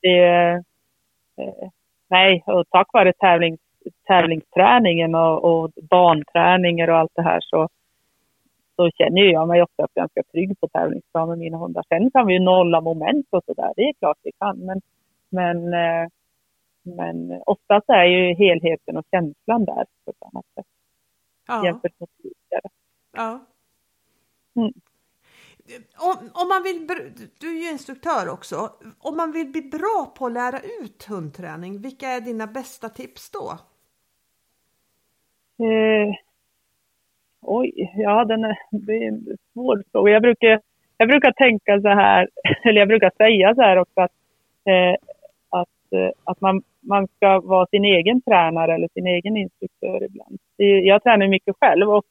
Det, 0.00 0.48
eh, 1.36 1.68
nej, 2.08 2.42
och 2.46 2.64
tack 2.70 2.92
vare 2.92 3.12
tävlings, 3.12 3.60
tävlingsträningen 4.06 5.14
och, 5.14 5.44
och 5.44 5.70
banträningar 5.90 6.88
och 6.90 6.96
allt 6.96 7.12
det 7.14 7.22
här 7.22 7.40
så, 7.40 7.68
så 8.76 8.90
känner 8.90 9.22
jag 9.22 9.48
mig 9.48 9.62
också 9.62 9.86
ganska 9.94 10.22
trygg 10.22 10.60
på 10.60 10.68
tävlingsplan 10.68 11.28
med 11.28 11.38
mina 11.38 11.56
hundar. 11.58 11.84
Sen 11.88 12.10
kan 12.10 12.26
vi 12.26 12.32
ju 12.32 12.40
nolla 12.40 12.80
moment 12.80 13.26
och 13.30 13.44
sådär, 13.44 13.72
det 13.76 13.82
är 13.82 13.92
klart 13.92 14.18
vi 14.22 14.32
kan. 14.38 14.58
Men, 14.58 14.80
men, 15.30 15.74
eh, 15.74 16.08
men 16.82 17.42
oftast 17.46 17.88
är 17.88 18.04
ju 18.04 18.34
helheten 18.34 18.96
och 18.96 19.04
känslan 19.10 19.64
där 19.64 19.84
på 20.04 20.10
ett 20.10 20.22
annat 20.32 20.46
sätt. 20.54 20.66
Ja. 21.48 21.64
Jämfört 21.64 22.00
med 22.00 22.08
tidigare. 22.22 22.68
Ja. 23.12 23.40
Mm. 24.56 24.72
Om, 25.98 26.30
om, 26.34 26.48
man 26.48 26.62
vill, 26.62 26.86
du 27.40 27.48
är 27.48 27.62
ju 27.62 27.70
instruktör 27.70 28.28
också. 28.28 28.70
Om 28.98 29.16
man 29.16 29.32
vill 29.32 29.46
bli 29.46 29.62
bra 29.62 30.12
på 30.18 30.26
att 30.26 30.32
lära 30.32 30.58
ut 30.82 31.04
hundträning, 31.04 31.82
vilka 31.82 32.08
är 32.08 32.20
dina 32.20 32.46
bästa 32.46 32.88
tips 32.88 33.30
då? 33.30 33.58
Eh, 35.66 36.14
oj, 37.40 37.92
ja 37.96 38.24
den 38.24 38.44
är, 38.44 38.56
det 38.70 38.92
är 38.92 39.08
en 39.08 39.26
svår 39.52 39.84
fråga. 39.92 40.12
Jag 40.12 40.22
brukar, 40.22 40.60
jag 40.96 41.08
brukar 41.08 41.32
tänka 41.32 41.80
så 41.80 41.88
här, 41.88 42.28
eller 42.64 42.80
jag 42.80 42.88
brukar 42.88 43.12
säga 43.16 43.54
så 43.54 43.62
här 43.62 43.76
också 43.76 44.00
att, 44.00 44.12
eh, 44.64 44.94
att, 45.48 45.92
eh, 45.92 46.10
att 46.24 46.40
man, 46.40 46.62
man 46.80 47.08
ska 47.16 47.40
vara 47.40 47.66
sin 47.66 47.84
egen 47.84 48.20
tränare 48.20 48.74
eller 48.74 48.88
sin 48.94 49.06
egen 49.06 49.36
instruktör 49.36 50.04
ibland. 50.04 50.38
Jag 50.84 51.02
tränar 51.02 51.28
mycket 51.28 51.56
själv 51.60 51.90
och, 51.90 52.04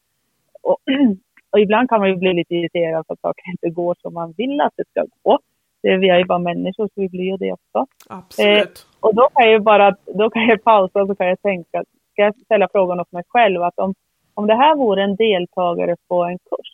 och, 0.62 0.78
och 1.58 1.62
ibland 1.62 1.90
kan 1.90 2.00
man 2.00 2.10
ju 2.10 2.16
bli 2.16 2.34
lite 2.34 2.56
irriterad 2.56 3.06
för 3.08 3.14
att 3.14 3.20
saker 3.20 3.44
inte 3.52 3.70
går 3.70 3.96
som 4.02 4.14
man 4.14 4.34
vill 4.38 4.62
att 4.62 4.74
det 4.76 4.84
ska 4.90 5.06
gå. 5.24 5.40
Det, 5.84 5.98
vi 5.98 6.10
är 6.10 6.18
ju 6.18 6.26
bara 6.26 6.40
människor 6.40 6.88
så 6.88 7.02
vi 7.02 7.10
blir 7.10 7.24
ju 7.24 7.38
det 7.38 7.52
också. 7.52 7.86
Absolut. 8.10 8.68
Eh, 8.68 9.00
och 9.00 9.16
då 9.16 9.30
kan 9.34 9.52
jag 9.52 9.64
bara, 9.64 9.96
då 10.06 10.30
kan 10.30 10.48
jag 10.48 10.64
pausa 10.64 11.02
och 11.02 11.08
så 11.08 11.16
kan 11.16 11.28
jag 11.28 11.42
tänka, 11.42 11.84
ska 12.12 12.22
jag 12.22 12.36
ställa 12.46 12.68
frågan 12.72 13.00
åt 13.00 13.12
mig 13.12 13.24
själv 13.28 13.64
att 13.64 13.80
om, 13.80 13.94
om 14.34 14.48
det 14.48 14.56
här 14.56 14.76
vore 14.76 15.04
en 15.04 15.16
deltagare 15.16 15.96
på 16.08 16.24
en 16.24 16.38
kurs, 16.38 16.72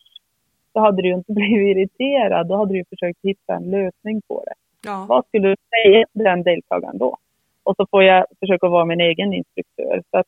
så 0.73 0.79
hade 0.79 1.01
du 1.01 1.09
inte 1.13 1.33
blivit 1.33 1.77
irriterad. 1.77 2.47
Då 2.47 2.55
hade 2.55 2.73
du 2.73 2.83
försökt 2.89 3.19
hitta 3.23 3.53
en 3.55 3.71
lösning 3.71 4.21
på 4.27 4.43
det. 4.45 4.53
Ja. 4.89 5.05
Vad 5.09 5.25
skulle 5.25 5.47
du 5.47 5.55
säga 5.69 6.05
till 6.13 6.23
den 6.23 6.43
deltagaren 6.43 6.97
då? 6.97 7.17
Och 7.63 7.75
så 7.75 7.87
får 7.91 8.03
jag 8.03 8.25
försöka 8.39 8.67
vara 8.67 8.85
min 8.85 9.01
egen 9.01 9.33
instruktör. 9.33 10.03
Så 10.11 10.17
att, 10.17 10.27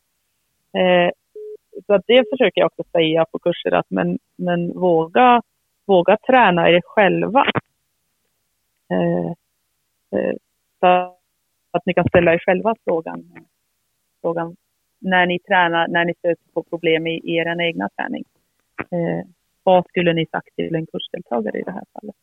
eh, 0.73 1.11
så 1.85 1.93
att 1.93 2.03
det 2.07 2.29
försöker 2.29 2.61
jag 2.61 2.65
också 2.65 2.83
säga 2.91 3.25
på 3.31 3.39
kurser, 3.39 3.71
att 3.71 3.89
men, 3.89 4.19
men 4.35 4.79
våga, 4.79 5.41
våga 5.85 6.17
träna 6.17 6.69
er 6.69 6.81
själva. 6.85 7.45
Eh, 8.89 9.31
eh, 10.19 10.35
så 10.79 11.15
att 11.71 11.85
ni 11.85 11.93
kan 11.93 12.07
ställa 12.09 12.33
er 12.33 12.39
själva 12.39 12.75
frågan, 12.85 13.45
frågan 14.21 14.55
när 14.99 15.25
ni 15.25 15.39
tränar, 15.39 15.87
när 15.87 16.05
ni 16.05 16.13
stöter 16.13 16.51
på 16.53 16.63
problem 16.63 17.07
i, 17.07 17.11
i 17.11 17.35
er 17.35 17.61
egna 17.61 17.89
träning. 17.89 18.23
Eh, 18.77 19.27
vad 19.63 19.87
skulle 19.87 20.13
ni 20.13 20.25
sagt 20.25 20.55
till 20.55 20.75
en 20.75 20.85
kursdeltagare 20.85 21.59
i 21.59 21.63
det 21.63 21.71
här 21.71 21.83
fallet? 21.93 22.15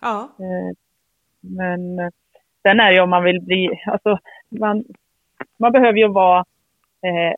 Ja. 0.00 0.30
Eh, 0.38 0.76
men 1.40 1.98
eh, 1.98 2.10
sen 2.62 2.80
är 2.80 2.90
det 2.90 2.94
ju 2.94 3.00
om 3.00 3.10
man 3.10 3.24
vill 3.24 3.40
bli, 3.40 3.82
alltså 3.86 4.18
man, 4.48 4.84
man 5.56 5.72
behöver 5.72 5.98
ju 5.98 6.08
vara 6.08 6.44
eh, 7.02 7.34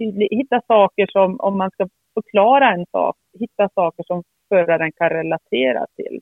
tydlig, 0.00 0.28
hitta 0.30 0.60
saker 0.66 1.06
som, 1.12 1.40
om 1.40 1.58
man 1.58 1.70
ska 1.70 1.88
förklara 2.14 2.72
en 2.74 2.86
sak, 2.86 3.16
hitta 3.38 3.68
saker 3.74 4.04
som 4.06 4.22
föraren 4.48 4.92
kan 4.92 5.08
relatera 5.08 5.86
till. 5.96 6.20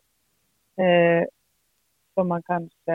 Eh, 0.84 1.24
som 2.14 2.28
man 2.28 2.42
kanske, 2.42 2.94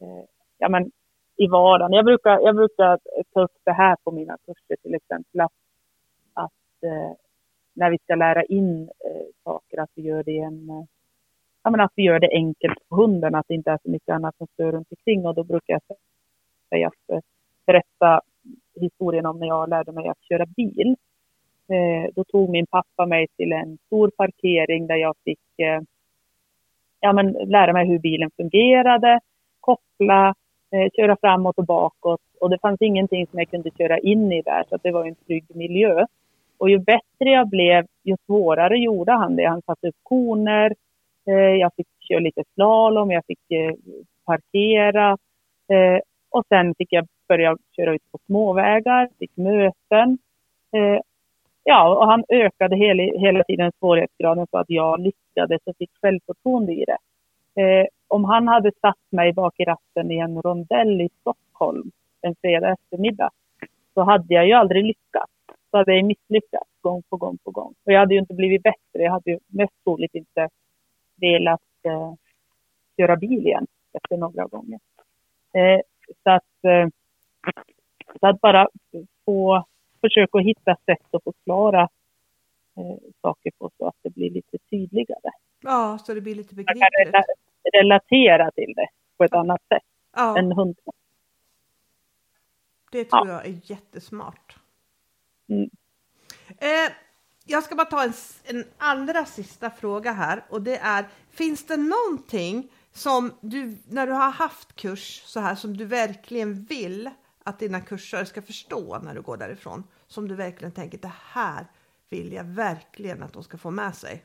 eh, 0.00 0.24
ja 0.58 0.68
men 0.68 0.90
i 1.36 1.46
vardagen. 1.46 1.92
Jag 1.92 2.04
brukar, 2.04 2.40
jag 2.40 2.56
brukar 2.56 2.98
ta 3.32 3.42
upp 3.42 3.56
det 3.64 3.72
här 3.72 3.96
på 4.04 4.10
mina 4.10 4.36
kurser 4.46 4.76
till 4.82 4.94
exempel. 4.94 5.40
Att, 5.40 5.52
att 6.32 6.82
eh, 6.82 7.12
när 7.74 7.90
vi 7.90 7.98
ska 7.98 8.14
lära 8.14 8.44
in 8.44 8.82
eh, 8.82 9.26
saker, 9.44 9.80
att 9.80 9.90
vi 9.94 10.02
gör 10.02 10.22
det 10.22 10.38
en, 10.38 10.70
eh, 10.70 10.84
ja, 11.62 11.70
men 11.70 11.80
att 11.80 11.92
vi 11.94 12.02
gör 12.02 12.20
det 12.20 12.30
enkelt 12.32 12.78
för 12.88 12.96
hunden, 12.96 13.34
att 13.34 13.48
det 13.48 13.54
inte 13.54 13.70
är 13.70 13.78
så 13.82 13.90
mycket 13.90 14.14
annat 14.14 14.36
som 14.36 14.46
stör 14.46 14.72
runt 14.72 14.92
omkring. 14.92 15.26
Och 15.26 15.34
då 15.34 15.44
brukar 15.44 15.72
jag 15.72 15.82
säga 16.68 16.86
att 16.86 17.10
eh, 17.16 17.20
berätta 17.66 18.20
historien 18.80 19.26
om 19.26 19.38
när 19.38 19.46
jag 19.46 19.68
lärde 19.68 19.92
mig 19.92 20.08
att 20.08 20.22
köra 20.28 20.46
bil. 20.46 20.96
Eh, 21.68 22.10
då 22.14 22.24
tog 22.24 22.50
min 22.50 22.66
pappa 22.66 23.06
mig 23.06 23.26
till 23.36 23.52
en 23.52 23.78
stor 23.86 24.10
parkering 24.16 24.86
där 24.86 24.96
jag 24.96 25.14
fick 25.24 25.58
eh, 25.58 25.80
ja, 27.00 27.12
men, 27.12 27.32
lära 27.32 27.72
mig 27.72 27.86
hur 27.86 27.98
bilen 27.98 28.30
fungerade, 28.36 29.20
koppla, 29.60 30.34
eh, 30.70 30.90
köra 30.96 31.16
framåt 31.20 31.58
och 31.58 31.66
bakåt. 31.66 32.20
Och 32.40 32.50
det 32.50 32.58
fanns 32.58 32.80
ingenting 32.82 33.26
som 33.26 33.38
jag 33.38 33.50
kunde 33.50 33.70
köra 33.78 33.98
in 33.98 34.32
i 34.32 34.42
där, 34.42 34.64
så 34.68 34.78
det 34.82 34.90
var 34.90 35.04
en 35.04 35.14
trygg 35.14 35.44
miljö. 35.54 36.06
Och 36.58 36.70
ju 36.70 36.78
bättre 36.78 37.30
jag 37.30 37.48
blev, 37.48 37.86
ju 38.02 38.16
svårare 38.26 38.78
gjorde 38.78 39.12
han 39.12 39.36
det. 39.36 39.44
Han 39.48 39.62
satte 39.62 39.88
upp 39.88 39.96
koner, 40.02 40.74
eh, 41.26 41.34
jag 41.34 41.74
fick 41.76 41.86
köra 42.00 42.18
lite 42.18 42.42
slalom, 42.54 43.10
jag 43.10 43.24
fick 43.26 43.50
eh, 43.50 43.74
parkera. 44.26 45.10
Eh, 45.68 46.00
och 46.30 46.44
sen 46.48 46.74
fick 46.74 46.92
jag 46.92 47.06
Började 47.28 47.58
köra 47.76 47.94
ut 47.94 48.12
på 48.12 48.18
småvägar, 48.26 49.08
fick 49.18 49.36
möten. 49.36 50.18
Eh, 50.72 51.00
ja, 51.64 51.96
och 51.96 52.06
han 52.06 52.24
ökade 52.28 52.76
hela, 52.76 53.02
hela 53.02 53.44
tiden 53.44 53.72
svårighetsgraden 53.78 54.46
så 54.50 54.58
att 54.58 54.70
jag 54.70 55.00
lyckades 55.00 55.60
och 55.64 55.76
fick 55.76 55.90
självförtroende 56.02 56.72
i 56.72 56.84
det. 56.84 56.98
Eh, 57.62 57.86
om 58.08 58.24
han 58.24 58.48
hade 58.48 58.72
satt 58.80 58.98
mig 59.10 59.32
bak 59.32 59.54
i 59.58 59.64
ratten 59.64 60.10
i 60.10 60.18
en 60.18 60.42
rondell 60.42 61.00
i 61.00 61.08
Stockholm 61.20 61.90
en 62.22 62.34
fredag 62.40 62.72
eftermiddag 62.72 63.30
så 63.94 64.02
hade 64.02 64.34
jag 64.34 64.46
ju 64.46 64.52
aldrig 64.52 64.84
lyckats. 64.84 65.32
Så 65.70 65.76
hade 65.76 65.94
jag 65.94 66.04
misslyckats 66.04 66.70
gång 66.80 67.02
på 67.02 67.16
gång 67.16 67.38
på 67.44 67.50
gång. 67.50 67.74
Och 67.84 67.92
jag 67.92 68.00
hade 68.00 68.14
ju 68.14 68.20
inte 68.20 68.34
blivit 68.34 68.62
bättre. 68.62 69.02
Jag 69.02 69.12
hade 69.12 69.30
ju 69.30 69.38
mest 69.46 69.72
troligt 69.84 70.14
inte 70.14 70.48
velat 71.16 71.60
eh, 71.82 72.14
köra 72.96 73.16
bil 73.16 73.46
igen 73.46 73.66
efter 73.92 74.16
några 74.16 74.46
gånger. 74.46 74.80
Eh, 75.54 75.80
så, 76.22 76.30
att, 76.30 76.64
eh, 76.64 76.88
så 78.20 78.26
att 78.26 78.40
bara 78.40 78.68
få 79.24 79.64
försöka 80.00 80.38
hitta 80.38 80.76
sätt 80.86 81.14
att 81.14 81.24
förklara 81.24 81.82
eh, 82.76 82.96
saker 83.22 83.50
på 83.58 83.70
så 83.78 83.86
att 83.86 83.96
det 84.02 84.10
blir 84.10 84.30
lite 84.30 84.58
tydligare. 84.70 85.30
Ja, 85.60 85.98
så 85.98 86.14
det 86.14 86.20
blir 86.20 86.34
lite 86.34 86.54
begripligt 86.54 87.14
relatera 87.72 88.50
till 88.50 88.72
det 88.76 88.88
på 89.16 89.24
ett 89.24 89.34
annat 89.34 89.62
sätt 89.68 89.82
ja. 90.16 90.38
än 90.38 90.52
hundar. 90.52 90.94
Det 92.92 93.04
tror 93.04 93.28
ja. 93.28 93.32
jag 93.32 93.46
är 93.46 93.60
jättesmart. 93.64 94.56
Mm. 95.48 95.70
Eh, 96.48 96.92
jag 97.44 97.62
ska 97.62 97.74
bara 97.74 97.86
ta 97.86 98.04
en, 98.04 98.12
en 98.44 98.64
allra 98.78 99.24
sista 99.24 99.70
fråga 99.70 100.12
här 100.12 100.44
och 100.48 100.62
det 100.62 100.76
är, 100.76 101.04
finns 101.30 101.66
det 101.66 101.76
någonting 101.76 102.68
som 102.92 103.32
du, 103.40 103.76
när 103.88 104.06
du 104.06 104.12
har 104.12 104.30
haft 104.30 104.76
kurs 104.76 105.22
så 105.24 105.40
här, 105.40 105.54
som 105.54 105.76
du 105.76 105.84
verkligen 105.84 106.64
vill 106.64 107.10
att 107.44 107.58
dina 107.58 107.80
kursare 107.80 108.26
ska 108.26 108.42
förstå 108.42 108.98
när 108.98 109.14
du 109.14 109.22
går 109.22 109.36
därifrån? 109.36 109.84
Som 110.06 110.28
du 110.28 110.34
verkligen 110.34 110.72
tänker, 110.72 110.98
det 110.98 111.12
här 111.34 111.66
vill 112.10 112.32
jag 112.32 112.44
verkligen 112.44 113.22
att 113.22 113.32
de 113.32 113.42
ska 113.42 113.58
få 113.58 113.70
med 113.70 113.94
sig. 113.94 114.22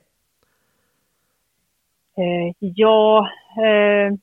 Eh, 2.18 2.56
ja, 2.60 3.30
eh, 3.58 4.14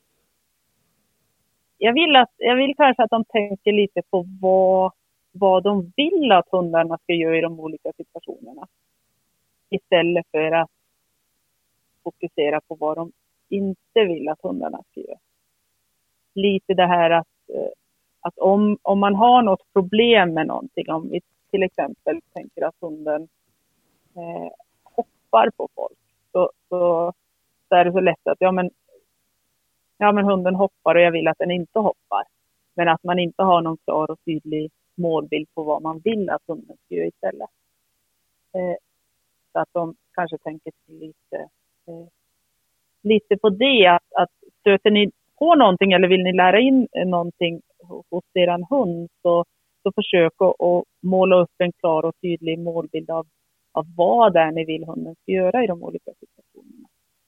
jag, 1.77 1.93
vill 1.93 2.15
att, 2.15 2.31
jag 2.37 2.55
vill 2.55 2.73
kanske 2.77 3.03
att 3.03 3.09
de 3.09 3.25
tänker 3.25 3.71
lite 3.71 4.01
på 4.09 4.25
vad, 4.41 4.91
vad 5.31 5.63
de 5.63 5.93
vill 5.95 6.31
att 6.31 6.49
hundarna 6.51 6.97
ska 6.97 7.13
göra 7.13 7.37
i 7.37 7.41
de 7.41 7.59
olika 7.59 7.91
situationerna. 7.97 8.67
Istället 9.69 10.25
för 10.31 10.51
att 10.51 10.69
fokusera 12.03 12.61
på 12.61 12.75
vad 12.75 12.97
de 12.97 13.11
inte 13.49 14.03
vill 14.07 14.29
att 14.29 14.41
hundarna 14.41 14.83
ska 14.91 15.01
göra. 15.01 15.19
Lite 16.33 16.73
det 16.73 16.87
här 16.87 17.09
att, 17.09 17.27
eh, 17.53 17.71
att 18.27 18.37
om, 18.37 18.77
om 18.81 18.99
man 18.99 19.15
har 19.15 19.41
något 19.41 19.73
problem 19.73 20.33
med 20.33 20.47
någonting, 20.47 20.91
om 20.91 21.09
vi 21.09 21.21
till 21.51 21.63
exempel 21.63 22.21
tänker 22.33 22.65
att 22.65 22.75
hunden 22.81 23.27
eh, 24.15 24.51
hoppar 24.83 25.49
på 25.57 25.69
folk, 25.75 25.97
så, 26.31 26.51
så 26.69 27.13
så 27.69 27.75
är 27.75 27.85
det 27.85 27.91
så 27.91 27.99
lätt 27.99 28.27
att 28.27 28.37
ja 28.39 28.51
men, 28.51 28.69
ja 29.97 30.11
men 30.11 30.25
hunden 30.25 30.55
hoppar 30.55 30.95
och 30.95 31.01
jag 31.01 31.11
vill 31.11 31.27
att 31.27 31.37
den 31.37 31.51
inte 31.51 31.79
hoppar. 31.79 32.23
Men 32.73 32.87
att 32.87 33.03
man 33.03 33.19
inte 33.19 33.43
har 33.43 33.61
någon 33.61 33.77
klar 33.77 34.11
och 34.11 34.19
tydlig 34.25 34.71
målbild 34.95 35.47
på 35.53 35.63
vad 35.63 35.81
man 35.81 35.99
vill 35.99 36.29
att 36.29 36.41
hunden 36.47 36.77
ska 36.85 36.95
göra 36.95 37.07
istället. 37.07 37.49
Eh, 38.53 38.75
så 39.51 39.59
att 39.59 39.69
de 39.71 39.95
kanske 40.13 40.37
tänker 40.37 40.71
till 40.85 40.99
lite, 40.99 41.37
eh, 41.87 42.07
lite 43.01 43.37
på 43.37 43.49
det. 43.49 43.87
Att, 43.87 44.13
att 44.15 44.31
stöter 44.59 44.91
ni 44.91 45.11
på 45.39 45.55
någonting 45.55 45.93
eller 45.93 46.07
vill 46.07 46.23
ni 46.23 46.33
lära 46.33 46.59
in 46.59 46.87
någonting 47.05 47.61
hos 48.09 48.23
er 48.33 48.65
hund 48.69 49.09
så, 49.21 49.45
så 49.83 49.91
försök 49.95 50.33
att, 50.37 50.61
att 50.61 50.83
måla 51.01 51.35
upp 51.35 51.55
en 51.57 51.71
klar 51.71 52.05
och 52.05 52.15
tydlig 52.21 52.59
målbild 52.59 53.09
av, 53.09 53.27
av 53.71 53.85
vad 53.97 54.33
det 54.33 54.39
är 54.39 54.51
ni 54.51 54.65
vill 54.65 54.85
hunden 54.85 55.15
ska 55.15 55.31
göra 55.31 55.63
i 55.63 55.67
de 55.67 55.83
olika 55.83 56.11
situationerna. 56.19 56.87